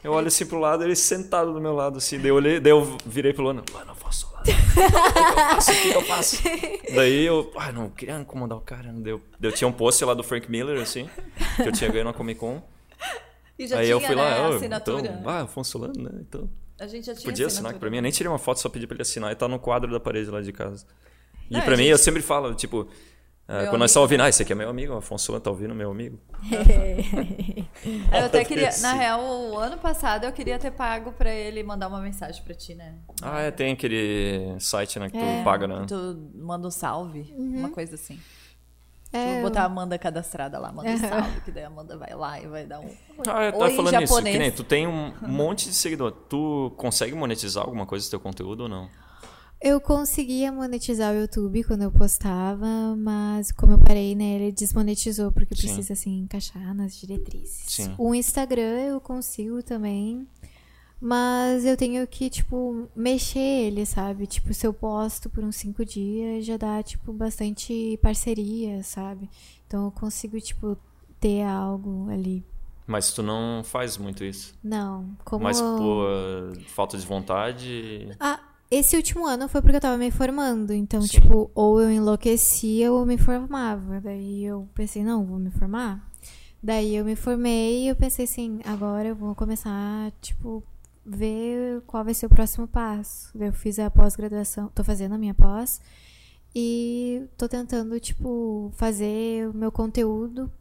[0.05, 2.17] eu olho assim pro lado, ele sentado do meu lado, assim.
[2.17, 3.49] Daí eu, olhei, daí eu virei pro.
[3.49, 4.27] O que eu faço?
[4.37, 6.41] O que eu faço?
[6.93, 8.91] Daí eu, ah, não, queria incomodar o cara.
[8.91, 9.21] Não deu.
[9.39, 11.09] Daí eu tinha um pôster lá do Frank Miller, assim,
[11.55, 12.61] que eu tinha ganho na Comic Con.
[13.57, 14.99] E já Aí tinha, eu fui né, lá, a "Ô, assinatura.
[15.07, 16.09] então, ah, Afonso né?
[16.19, 16.49] Então.
[16.79, 17.79] a gente já tinha Podia assinar assinatura.
[17.79, 17.97] pra mim.
[17.97, 19.99] Eu nem tirei uma foto, só pedi pra ele assinar e tá no quadro da
[19.99, 20.85] parede lá de casa.
[21.49, 22.87] E É, pra a mim, gente- eu sempre falo, tipo,
[23.47, 23.85] ah, Meu quando nós amigo.
[23.85, 26.19] estamos ouvindo, ah, esse aqui é meu amigo, o Afonso tá ouvindo, meu amigo.
[28.11, 31.87] Eu até queria, na real, o ano passado eu queria ter pago pra ele mandar
[31.87, 32.95] uma mensagem pra ti, né?
[33.21, 35.43] Ah, é, tem aquele site, né, que tu É.
[35.43, 35.85] paga, né?
[35.87, 38.19] Tu manda um salve, uma coisa assim.
[39.13, 42.13] É, Vou botar a Amanda cadastrada lá, manda um salve, que daí a Amanda vai
[42.13, 42.89] lá e vai dar um.
[43.27, 44.35] Ah, eu tava Oi, falando isso, japonês.
[44.35, 46.11] que nem tu tem um monte de seguidor.
[46.11, 48.89] Tu consegue monetizar alguma coisa do teu conteúdo ou não?
[49.65, 55.31] Eu conseguia monetizar o YouTube quando eu postava, mas como eu parei, né, ele desmonetizou
[55.31, 55.61] porque Sim.
[55.63, 57.63] precisa assim encaixar nas diretrizes.
[57.65, 57.95] Sim.
[57.97, 60.27] O Instagram eu consigo também,
[61.01, 64.27] mas eu tenho que tipo mexer ele, sabe?
[64.27, 69.27] Tipo, se eu posto por uns cinco dias, já dá tipo bastante parceria, sabe?
[69.65, 70.77] Então eu consigo tipo
[71.19, 72.45] ter algo ali.
[72.85, 74.53] Mas tu não faz muito isso.
[74.63, 78.15] Não, como Mas por falta de vontade...
[78.19, 78.39] Ah,
[78.69, 80.73] esse último ano foi porque eu tava me formando.
[80.73, 81.07] Então, Sim.
[81.07, 84.01] tipo, ou eu enlouquecia ou eu me formava.
[84.01, 86.09] Daí eu pensei, não, vou me formar.
[86.61, 90.63] Daí eu me formei e eu pensei assim, agora eu vou começar, tipo,
[91.05, 93.31] ver qual vai ser o próximo passo.
[93.37, 95.79] Eu fiz a pós-graduação, tô fazendo a minha pós.
[96.55, 100.51] E tô tentando, tipo, fazer o meu conteúdo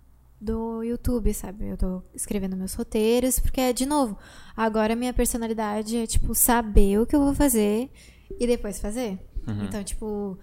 [0.44, 1.68] do YouTube, sabe?
[1.68, 4.16] Eu tô escrevendo meus roteiros, porque é, de novo,
[4.56, 7.90] agora minha personalidade é, tipo, saber o que eu vou fazer
[8.38, 9.18] e depois fazer.
[9.64, 10.38] Então, tipo,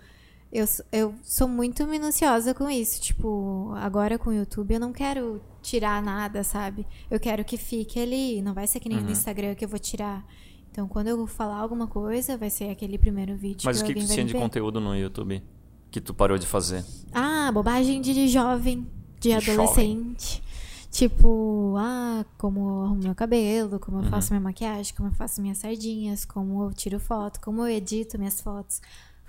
[0.52, 3.02] eu, eu sou muito minuciosa com isso.
[3.02, 6.86] Tipo, agora com o YouTube eu não quero tirar nada, sabe?
[7.10, 8.41] Eu quero que fique ali.
[8.41, 10.26] Não vai ser que nem no Instagram que eu vou tirar.
[10.69, 13.99] Então, quando eu falar alguma coisa, vai ser aquele primeiro vídeo Mas o que que,
[13.99, 15.44] que vai tinha de conteúdo no YouTube
[15.90, 16.86] que tu parou de fazer?
[17.11, 18.88] Ah, bobagem de jovem,
[19.22, 20.43] de adolescente.
[20.91, 24.03] Tipo, ah, como eu arrumo meu cabelo, como Uhum.
[24.03, 27.68] eu faço minha maquiagem, como eu faço minhas sardinhas, como eu tiro foto, como eu
[27.69, 28.81] edito minhas fotos,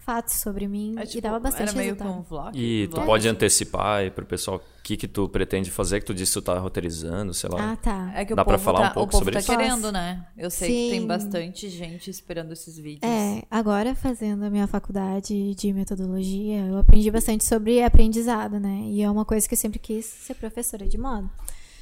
[0.04, 0.94] fatos sobre mim.
[0.98, 2.18] É, e tipo, dava bastante era meio resultado.
[2.18, 2.58] um vlog.
[2.58, 3.06] E tu vlog.
[3.06, 6.40] pode antecipar aí pro pessoal o que que tu pretende fazer, que tu disse que
[6.40, 7.72] tu tá roteirizando, sei lá.
[7.72, 8.12] Ah, tá.
[8.14, 9.50] É que Dá o pra falar tá, um pouco o povo sobre tá isso?
[9.50, 10.26] querendo, né?
[10.36, 11.06] Eu sei que tem Sim.
[11.06, 13.10] bastante gente esperando esses vídeos.
[13.10, 18.82] É, agora fazendo a minha faculdade de metodologia, eu aprendi bastante sobre aprendizado, né?
[18.86, 21.30] E é uma coisa que eu sempre quis ser professora de moda.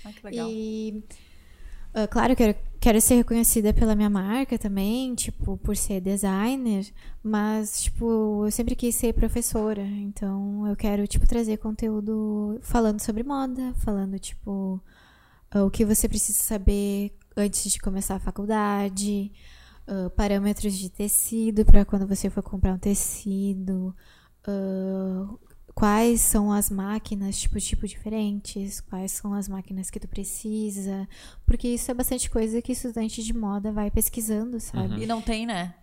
[0.05, 0.49] Ah, que legal.
[0.51, 1.03] E
[1.95, 6.87] ah, claro que eu quero ser reconhecida pela minha marca também, tipo, por ser designer,
[7.23, 13.23] mas tipo, eu sempre quis ser professora, então eu quero tipo trazer conteúdo falando sobre
[13.23, 14.81] moda, falando tipo
[15.51, 19.33] ah, o que você precisa saber antes de começar a faculdade,
[19.87, 23.95] ah, parâmetros de tecido para quando você for comprar um tecido,
[24.47, 25.29] ah,
[25.81, 31.09] quais são as máquinas, tipo, tipo diferentes, quais são as máquinas que tu precisa,
[31.47, 35.03] porque isso é bastante coisa que estudante de moda vai pesquisando, sabe?
[35.03, 35.75] E não tem, né?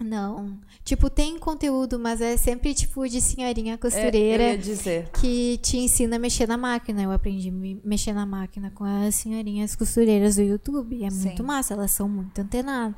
[0.00, 0.58] Não.
[0.84, 5.08] Tipo, tem conteúdo, mas é sempre tipo de senhorinha É, costureira dizer.
[5.10, 7.02] que te ensina a mexer na máquina.
[7.02, 11.02] Eu aprendi a me- mexer na máquina com as senhorinhas costureiras do YouTube.
[11.02, 11.26] É Sim.
[11.26, 12.94] muito massa, elas são muito antenadas.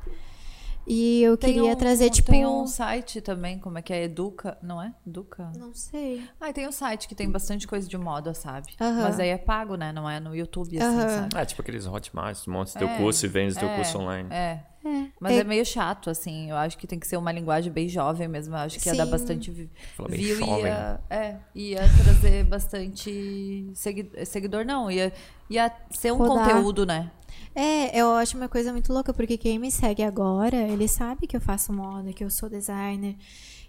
[0.85, 2.31] E eu Tem queria um- trazer, tipo.
[2.31, 4.03] Tem um site também, como é que é?
[4.03, 4.93] Educa, não é?
[5.05, 5.51] Educa?
[5.57, 6.23] Não sei.
[6.39, 8.73] Ah, tem um site que tem bastante coisa de moda, sabe?
[8.81, 9.03] Aham.
[9.03, 9.91] Mas aí é pago, né?
[9.91, 11.09] Não é no YouTube, assim, Aham.
[11.29, 11.37] sabe?
[11.37, 14.27] É, tipo aqueles Hotmart, tu monta teu É, curso e vende teu é, curso online.
[14.31, 14.63] É.
[14.83, 15.05] É.
[15.19, 16.49] Mas É- é meio chato, assim.
[16.49, 18.55] Eu acho que tem que ser uma linguagem bem jovem mesmo.
[18.55, 19.11] Eu acho que ia dar Sim.
[19.11, 24.89] bastante view e ia, é, ia trazer bastante segui- seguidor, não.
[24.89, 25.13] Ia,
[25.47, 26.49] ia ser um Rodar.
[26.49, 27.11] conteúdo, né?
[27.53, 31.35] É, eu acho uma coisa muito louca, porque quem me segue agora, ele sabe que
[31.35, 33.15] eu faço moda, que eu sou designer.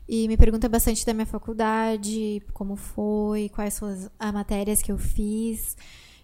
[0.08, 4.90] E me pergunta bastante da minha faculdade, como foi, quais são as, as matérias que
[4.92, 5.76] eu fiz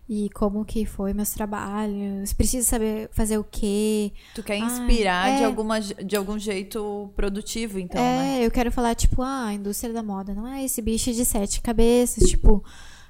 [0.09, 2.33] e como que foi meus trabalhos.
[2.33, 4.13] Preciso saber fazer o quê.
[4.35, 5.45] Tu quer Ai, inspirar de, é.
[5.45, 8.41] alguma, de algum jeito produtivo, então, né?
[8.41, 11.25] é, eu quero falar, tipo, ah, a indústria da moda não é esse bicho de
[11.25, 12.29] sete cabeças.
[12.29, 12.65] Tipo,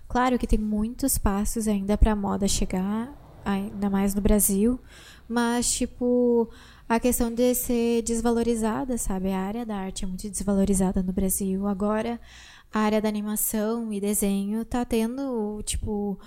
[0.08, 3.12] claro que tem muitos passos ainda pra moda chegar,
[3.52, 4.78] ainda mais no Brasil.
[5.28, 6.48] Mas, tipo,
[6.88, 9.32] a questão de ser desvalorizada, sabe?
[9.32, 11.66] A área da arte é muito desvalorizada no Brasil.
[11.66, 12.20] Agora,
[12.72, 16.18] a área da animação e desenho tá tendo, tipo,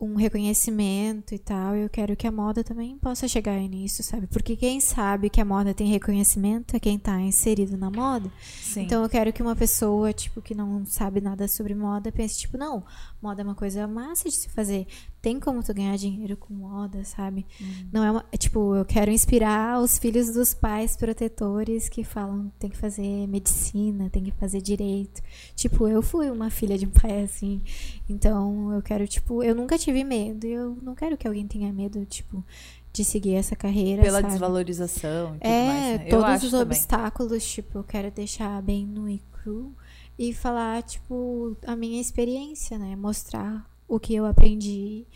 [0.00, 1.76] um reconhecimento e tal.
[1.76, 4.26] Eu quero que a moda também possa chegar nisso, sabe?
[4.26, 8.30] Porque quem sabe que a moda tem reconhecimento é quem tá inserido na moda.
[8.60, 8.82] Sim.
[8.82, 12.58] Então eu quero que uma pessoa, tipo, que não sabe nada sobre moda, pense, tipo,
[12.58, 12.84] não,
[13.22, 14.86] moda é uma coisa massa de se fazer.
[15.20, 17.46] Tem como tu ganhar dinheiro com moda, sabe?
[17.92, 18.24] Não é uma.
[18.32, 23.26] é, tipo, eu quero inspirar os filhos dos pais protetores que falam tem que fazer
[23.28, 25.22] medicina, tem que fazer direito.
[25.54, 27.62] Tipo, eu fui uma filha de um pai assim.
[28.08, 30.44] Então eu quero, tipo, eu nunca tive medo.
[30.46, 32.44] E eu não quero que alguém tenha medo, tipo,
[32.92, 34.02] de seguir essa carreira.
[34.02, 34.32] Pela sabe?
[34.32, 36.06] desvalorização e tudo É, mais, né?
[36.10, 36.62] Todos os também.
[36.66, 39.72] obstáculos, tipo, eu quero deixar bem nu e cru
[40.18, 42.94] e falar, tipo, a minha experiência, né?
[42.96, 45.06] Mostrar o que eu aprendi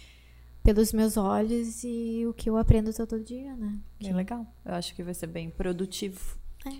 [0.63, 3.79] pelos meus olhos e o que eu aprendo todo dia, né?
[4.01, 4.47] Bem legal.
[4.65, 6.37] Eu acho que vai ser bem produtivo.
[6.67, 6.77] É.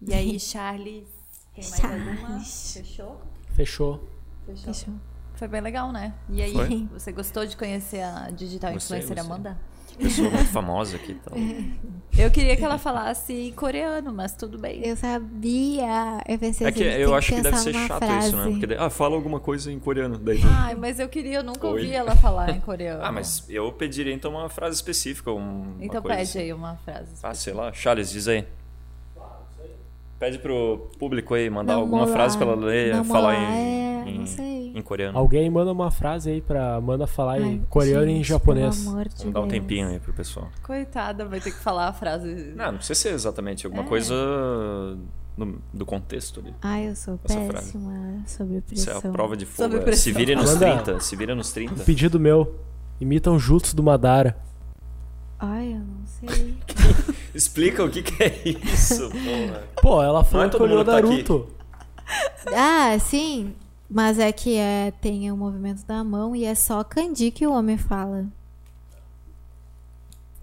[0.00, 1.06] E aí, Charlie,
[1.54, 2.16] tem mais alguma?
[2.16, 2.72] Charles.
[2.72, 3.20] Fechou?
[3.54, 4.08] Fechou.
[4.44, 4.74] Fechou.
[4.74, 4.94] Fechou.
[5.34, 6.14] Foi bem legal, né?
[6.28, 6.88] E aí, Foi.
[6.92, 9.34] você gostou de conhecer a digital Gostei, influencer gostei.
[9.34, 9.60] Amanda?
[9.98, 11.36] Pessoa muito famosa aqui então.
[12.16, 14.80] Eu queria que ela falasse coreano, mas tudo bem.
[14.84, 16.20] Eu sabia.
[16.26, 18.28] Eu pensei É que assim, eu acho que deve pensar ser chato frase.
[18.28, 18.50] isso, né?
[18.58, 20.18] Porque, ah, fala alguma coisa em coreano.
[20.18, 21.72] Daí, Ai, mas eu queria, eu nunca Oi.
[21.72, 23.04] ouvi ela falar em coreano.
[23.04, 25.30] ah, mas eu pediria então uma frase específica.
[25.30, 26.38] Um, uma Então coisa pede assim.
[26.40, 27.10] aí uma frase.
[27.22, 27.72] Ah, sei lá.
[27.72, 28.44] Charles, diz aí.
[30.18, 34.18] Pede pro público aí mandar alguma frase pra ela ler, Não falar em, é- em,
[34.20, 34.72] não sei.
[34.74, 35.18] em coreano.
[35.18, 38.78] Alguém manda uma frase aí pra Amanda falar em Ai, coreano e em gente, japonês.
[38.78, 40.48] Pelo amor de Vamos dar um tempinho aí pro pessoal.
[40.62, 42.52] Coitada, vai ter que falar a frase.
[42.56, 43.86] Não, não precisa ser exatamente alguma É.
[43.86, 44.14] coisa
[45.36, 46.54] no- do contexto ali.
[46.62, 47.52] Ai, eu sou Essa frase.
[47.52, 49.10] péssima sobre Isso é pressão.
[49.10, 49.76] a prova de fogo.
[49.76, 50.02] é, pressão.
[50.04, 50.82] Se vire nos Amanda.
[50.82, 51.00] 30.
[51.00, 51.74] Se vira nos 30.
[51.74, 52.54] Um pedido meu.
[53.00, 54.36] Imita um jutsu do Madara.
[55.38, 56.56] Ai, eu não sei.
[57.32, 59.62] Explica o que, que é isso, porra.
[59.80, 60.94] Pô, ela falou é que olhou tá.
[60.94, 61.46] Naruto.
[62.52, 63.54] ah, sim.
[63.90, 67.52] Mas é que é, tem o movimento da mão e é só kanji que o
[67.52, 68.26] homem fala.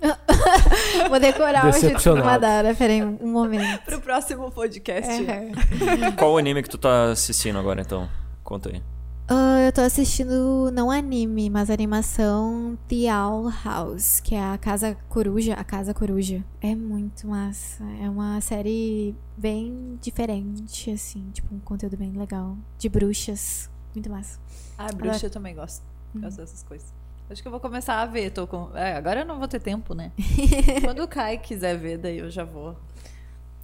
[1.10, 2.26] Vou decorar do Decepcionado.
[2.26, 2.76] Madara.
[2.76, 3.84] Peraí, um, um momento.
[3.84, 5.12] Pro próximo podcast.
[5.12, 6.12] É.
[6.18, 8.10] Qual o anime que tu tá assistindo agora, então?
[8.44, 8.95] Conta aí.
[9.28, 14.96] Ah, eu tô assistindo, não anime, mas animação The Owl House, que é a Casa
[15.10, 16.44] Coruja, a Casa Coruja.
[16.62, 17.84] É muito massa.
[18.00, 22.56] É uma série bem diferente, assim, tipo, um conteúdo bem legal.
[22.78, 23.68] De bruxas.
[23.96, 24.40] Muito massa.
[24.78, 25.84] Ah, bruxa eu também gosto.
[26.14, 26.94] Gosto dessas coisas.
[27.28, 28.30] Acho que eu vou começar a ver.
[28.30, 28.70] Tô com...
[28.78, 30.12] é, agora eu não vou ter tempo, né?
[30.86, 32.76] Quando o Kai quiser ver, daí eu já vou.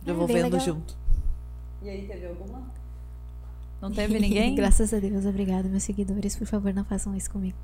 [0.04, 0.60] Já É, vou bem vendo legal.
[0.60, 0.98] junto.
[1.84, 2.64] E aí, teve alguma?
[3.81, 4.55] Não teve ninguém?
[4.55, 6.35] Graças a Deus, obrigada, meus seguidores.
[6.37, 7.57] Por favor, não façam isso comigo.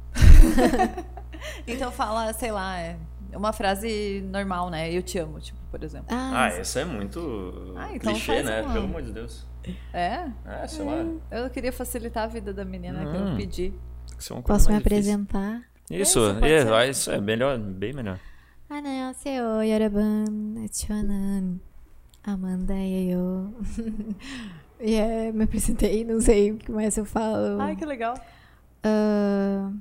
[1.66, 2.96] Então fala, sei lá, é
[3.34, 4.92] uma frase normal, né?
[4.92, 6.06] Eu te amo, tipo, por exemplo.
[6.10, 8.62] Ah, Ah, essa é muito Ah, então clichê, faz né?
[8.62, 8.72] uma.
[8.72, 9.46] Pelo amor de Deus.
[9.92, 10.28] É?
[10.44, 11.04] É, sei lá.
[11.30, 13.36] Eu queria facilitar a vida da menina que eu Hum.
[13.36, 13.70] pedi.
[14.06, 15.14] Tem que ser uma coisa posso me mais difícil.
[15.14, 15.62] apresentar?
[15.90, 16.64] Isso, Isso, pode é, ser.
[16.70, 18.18] vai, isso é melhor, bem melhor.
[18.68, 20.68] 안녕하세요, 여러분.
[20.70, 21.60] 저는
[22.24, 23.52] Amanda Yeyo.
[24.79, 27.59] E é, me apresentei, não sei o que mais eu falo.
[27.59, 28.13] Ai, que legal.
[28.83, 29.71] Ah,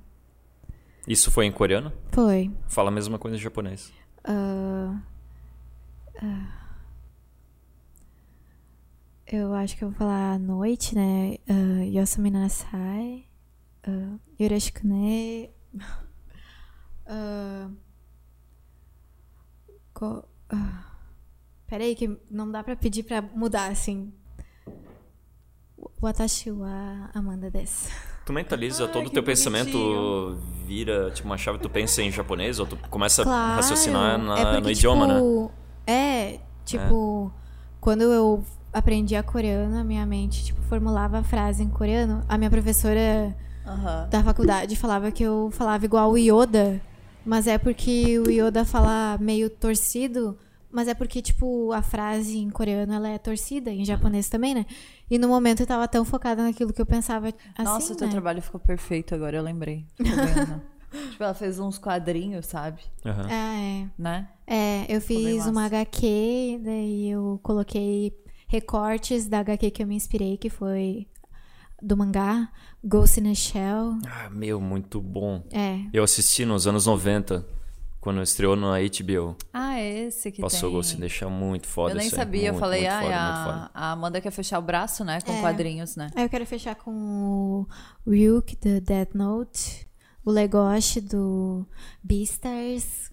[1.06, 1.92] Isso foi em coreano?
[2.12, 2.50] foi.
[2.66, 3.92] Fala a mesma coisa em japonês.
[4.24, 5.00] Ah,
[6.22, 6.78] ah,
[9.26, 11.36] eu acho que eu vou falar à noite, né?
[11.48, 13.26] Uh, Yosumi nasai.
[13.86, 15.50] Uh, yoroshiku ne.
[19.92, 20.96] Ko- ah,
[21.66, 24.12] peraí, que não dá pra pedir pra mudar assim.
[26.00, 27.88] Watashi wa Amanda desu.
[28.24, 30.38] Tu mentaliza Ai, todo o teu pensamento bonitinho.
[30.66, 33.52] vira tipo uma chave, tu pensa em japonês ou tu começa Claro.
[33.52, 35.14] a raciocinar na- é porque, no idioma, né?
[35.14, 35.50] tipo,
[35.86, 37.30] É, Tipo,
[37.80, 42.24] quando eu aprendi a coreano, a minha mente, tipo, formulava a frase em coreano.
[42.28, 43.36] A minha professora
[44.10, 46.80] da faculdade falava que eu falava igual o Yoda,
[47.24, 50.36] mas é porque o Yoda fala meio torcido,
[50.70, 54.66] mas é porque, tipo, a frase em coreano ela é torcida, em japonês também, né?
[55.10, 58.06] E no momento eu tava tão focada naquilo que eu pensava assim, Nossa, o teu
[58.06, 58.12] né?
[58.12, 59.86] trabalho ficou perfeito agora, eu lembrei.
[61.10, 62.80] Tipo, ela fez uns quadrinhos, sabe?
[63.04, 63.26] Aham.
[63.28, 63.86] Ah, é.
[63.98, 64.28] Né?
[64.46, 68.12] É, eu fiz uma HQ, daí eu coloquei
[68.46, 71.06] recortes da HQ que eu me inspirei, que foi
[71.82, 72.50] do mangá
[72.82, 73.98] Ghost in a Shell.
[74.06, 75.42] Ah, meu, muito bom.
[75.52, 77.44] É, Eu assisti nos anos 90,
[78.06, 79.36] quando estreou na HBO.
[79.52, 80.76] Ah, é esse que Passou tem.
[80.78, 81.90] Ghost in the Shell muito foda.
[81.92, 84.62] Eu nem sabia, eu Muito, falei, muito ah, foda, a, a Amanda quer fechar o
[84.62, 85.20] braço, né?
[85.22, 85.40] Com É.
[85.40, 86.08] quadrinhos, né?
[86.16, 87.66] Eu quero fechar com o
[88.08, 89.88] Ryuk do Death Note,
[90.24, 91.66] o Legoshi do
[92.00, 93.10] Beastars.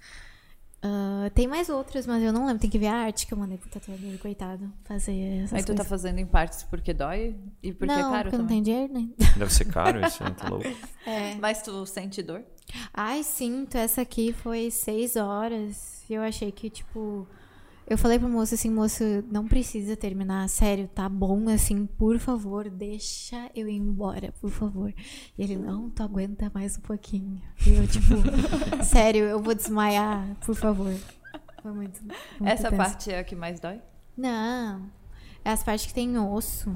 [0.86, 2.60] Ah, tem mais outros, mas eu não lembro.
[2.60, 5.74] Tem que ver a arte que eu mandei pro tatuador, coitado, fazer essas Aí tu
[5.74, 8.62] tá fazendo em partes porque dói e porque não, é caro porque não também.
[8.62, 9.10] tem dinheiro, né?
[9.38, 10.34] Deve ser caro isso, hein?
[10.34, 10.68] Tá louco.
[11.06, 11.36] É.
[11.36, 12.44] Mas tu sente dor?
[12.94, 13.76] Ai, sinto.
[13.78, 16.02] Essa aqui foi seis horas.
[16.10, 17.28] E eu achei que, tipo.
[17.86, 20.48] Eu falei pro moço assim, moço, não precisa terminar.
[20.48, 24.94] Sério, tá bom assim, por favor, deixa eu ir embora, por favor.
[25.38, 27.42] E ele, não, tu aguenta mais um pouquinho.
[27.68, 28.14] E eu, tipo,
[28.84, 30.94] sério, eu vou desmaiar, por favor.
[31.62, 32.02] Foi muito.
[32.04, 32.76] muito Essa tenso.
[32.78, 33.82] parte é a que mais dói?
[34.18, 34.90] Não.
[35.44, 36.76] É as partes que tem osso.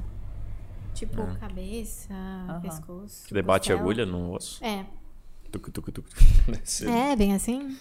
[0.94, 2.12] Tipo, cabeça,
[2.60, 3.26] pescoço.
[3.28, 3.80] Que debate costela.
[3.80, 4.62] agulha no osso.
[4.64, 4.84] É.
[5.50, 6.06] Tuc, tuc, tuc.
[6.46, 6.88] Deve ser.
[6.90, 7.76] É, bem assim.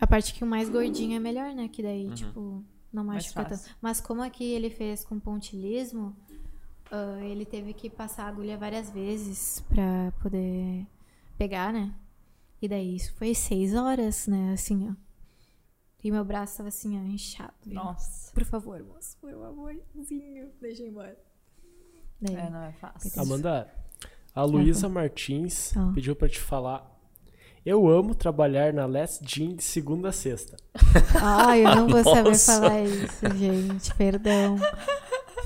[0.00, 1.68] A parte que o mais gordinho é melhor, né?
[1.68, 3.66] Que daí, tipo, não Mais machuca fácil.
[3.66, 3.78] tanto.
[3.80, 6.14] Mas como aqui ele fez com pontilismo,
[6.90, 10.86] ah, ele teve que passar a agulha várias vezes pra poder
[11.38, 11.94] pegar, né?
[12.60, 14.52] E daí isso foi seis horas, né?
[14.52, 14.94] Assim, ó.
[16.04, 17.52] E meu braço tava assim, ó, inchado.
[17.64, 17.74] viu?
[17.74, 18.32] Nossa.
[18.32, 21.18] Por favor, moço, por favorzinho, deixa eu ir embora.
[22.20, 23.20] Daí, É, não é fácil.
[23.20, 23.72] Amanda,
[24.34, 25.90] a Luísa Martins Ah.
[25.94, 26.91] pediu pra te falar.
[27.64, 30.56] Eu amo trabalhar na Last Gym de segunda a sexta.
[31.22, 33.94] Ai, eu não vou saber falar isso, gente.
[33.94, 34.56] Perdão.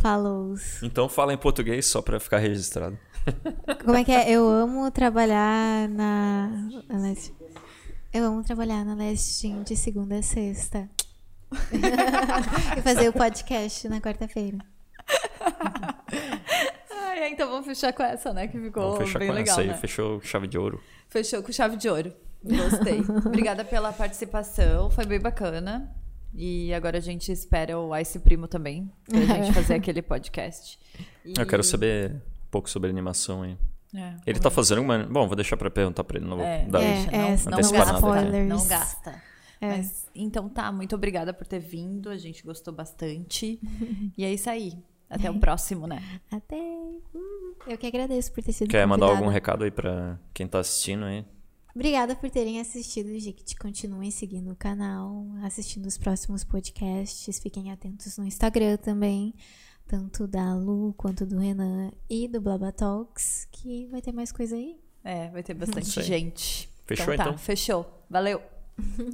[0.01, 0.55] Falou.
[0.83, 2.99] Então fala em português só pra ficar registrado.
[3.85, 4.31] Como é que é?
[4.31, 6.49] Eu amo trabalhar na.
[6.89, 7.35] na Leste-
[8.15, 10.89] Eu amo trabalhar na Leste de segunda a sexta.
[12.77, 14.59] e fazer o podcast na quarta-feira.
[17.17, 18.47] Ai, então vamos fechar com essa, né?
[18.47, 19.69] Que ficou Vamos fechar bem com legal, essa aí.
[19.69, 19.75] né?
[19.75, 20.81] Fechou chave de ouro.
[21.09, 22.13] Fechou com chave de ouro.
[22.45, 23.01] Gostei.
[23.27, 25.91] Obrigada pela participação, foi bem bacana.
[26.35, 30.79] E agora a gente espera o Ice Primo também, pra gente fazer aquele podcast.
[31.25, 32.21] E- Eu quero saber um
[32.51, 33.57] pouco sobre animação aí.
[33.95, 34.99] É, Ele tá fazendo uma.
[35.05, 36.27] Bom, vou deixar pra perguntar pra ele.
[36.27, 39.23] Não vou É, dar é, é, não, não gasta, não gasta.
[39.59, 39.69] É.
[39.69, 43.59] Mas, então tá, muito obrigada por ter vindo, a gente gostou bastante.
[44.19, 44.75] e é isso aí.
[45.09, 46.03] Até o próximo, né?
[46.31, 46.57] Até.
[47.15, 49.25] Hum, Eu que agradeço por ter sido Quer mandar convidada.
[49.25, 51.25] algum recado aí pra quem tá assistindo aí?
[51.75, 53.55] Obrigada por terem assistido, gente.
[53.57, 57.39] Continuem seguindo o canal, assistindo os próximos podcasts.
[57.39, 59.35] Fiquem atentos no Instagram também,
[59.87, 64.57] tanto da Lu quanto do Renan e do Blabla Talks, que vai ter mais coisa
[64.57, 64.81] aí.
[65.05, 66.69] É, vai ter bastante gente.
[66.87, 67.17] Fechou, então?
[67.27, 67.39] Tá, então?
[67.39, 68.05] fechou.
[68.09, 68.41] Valeu.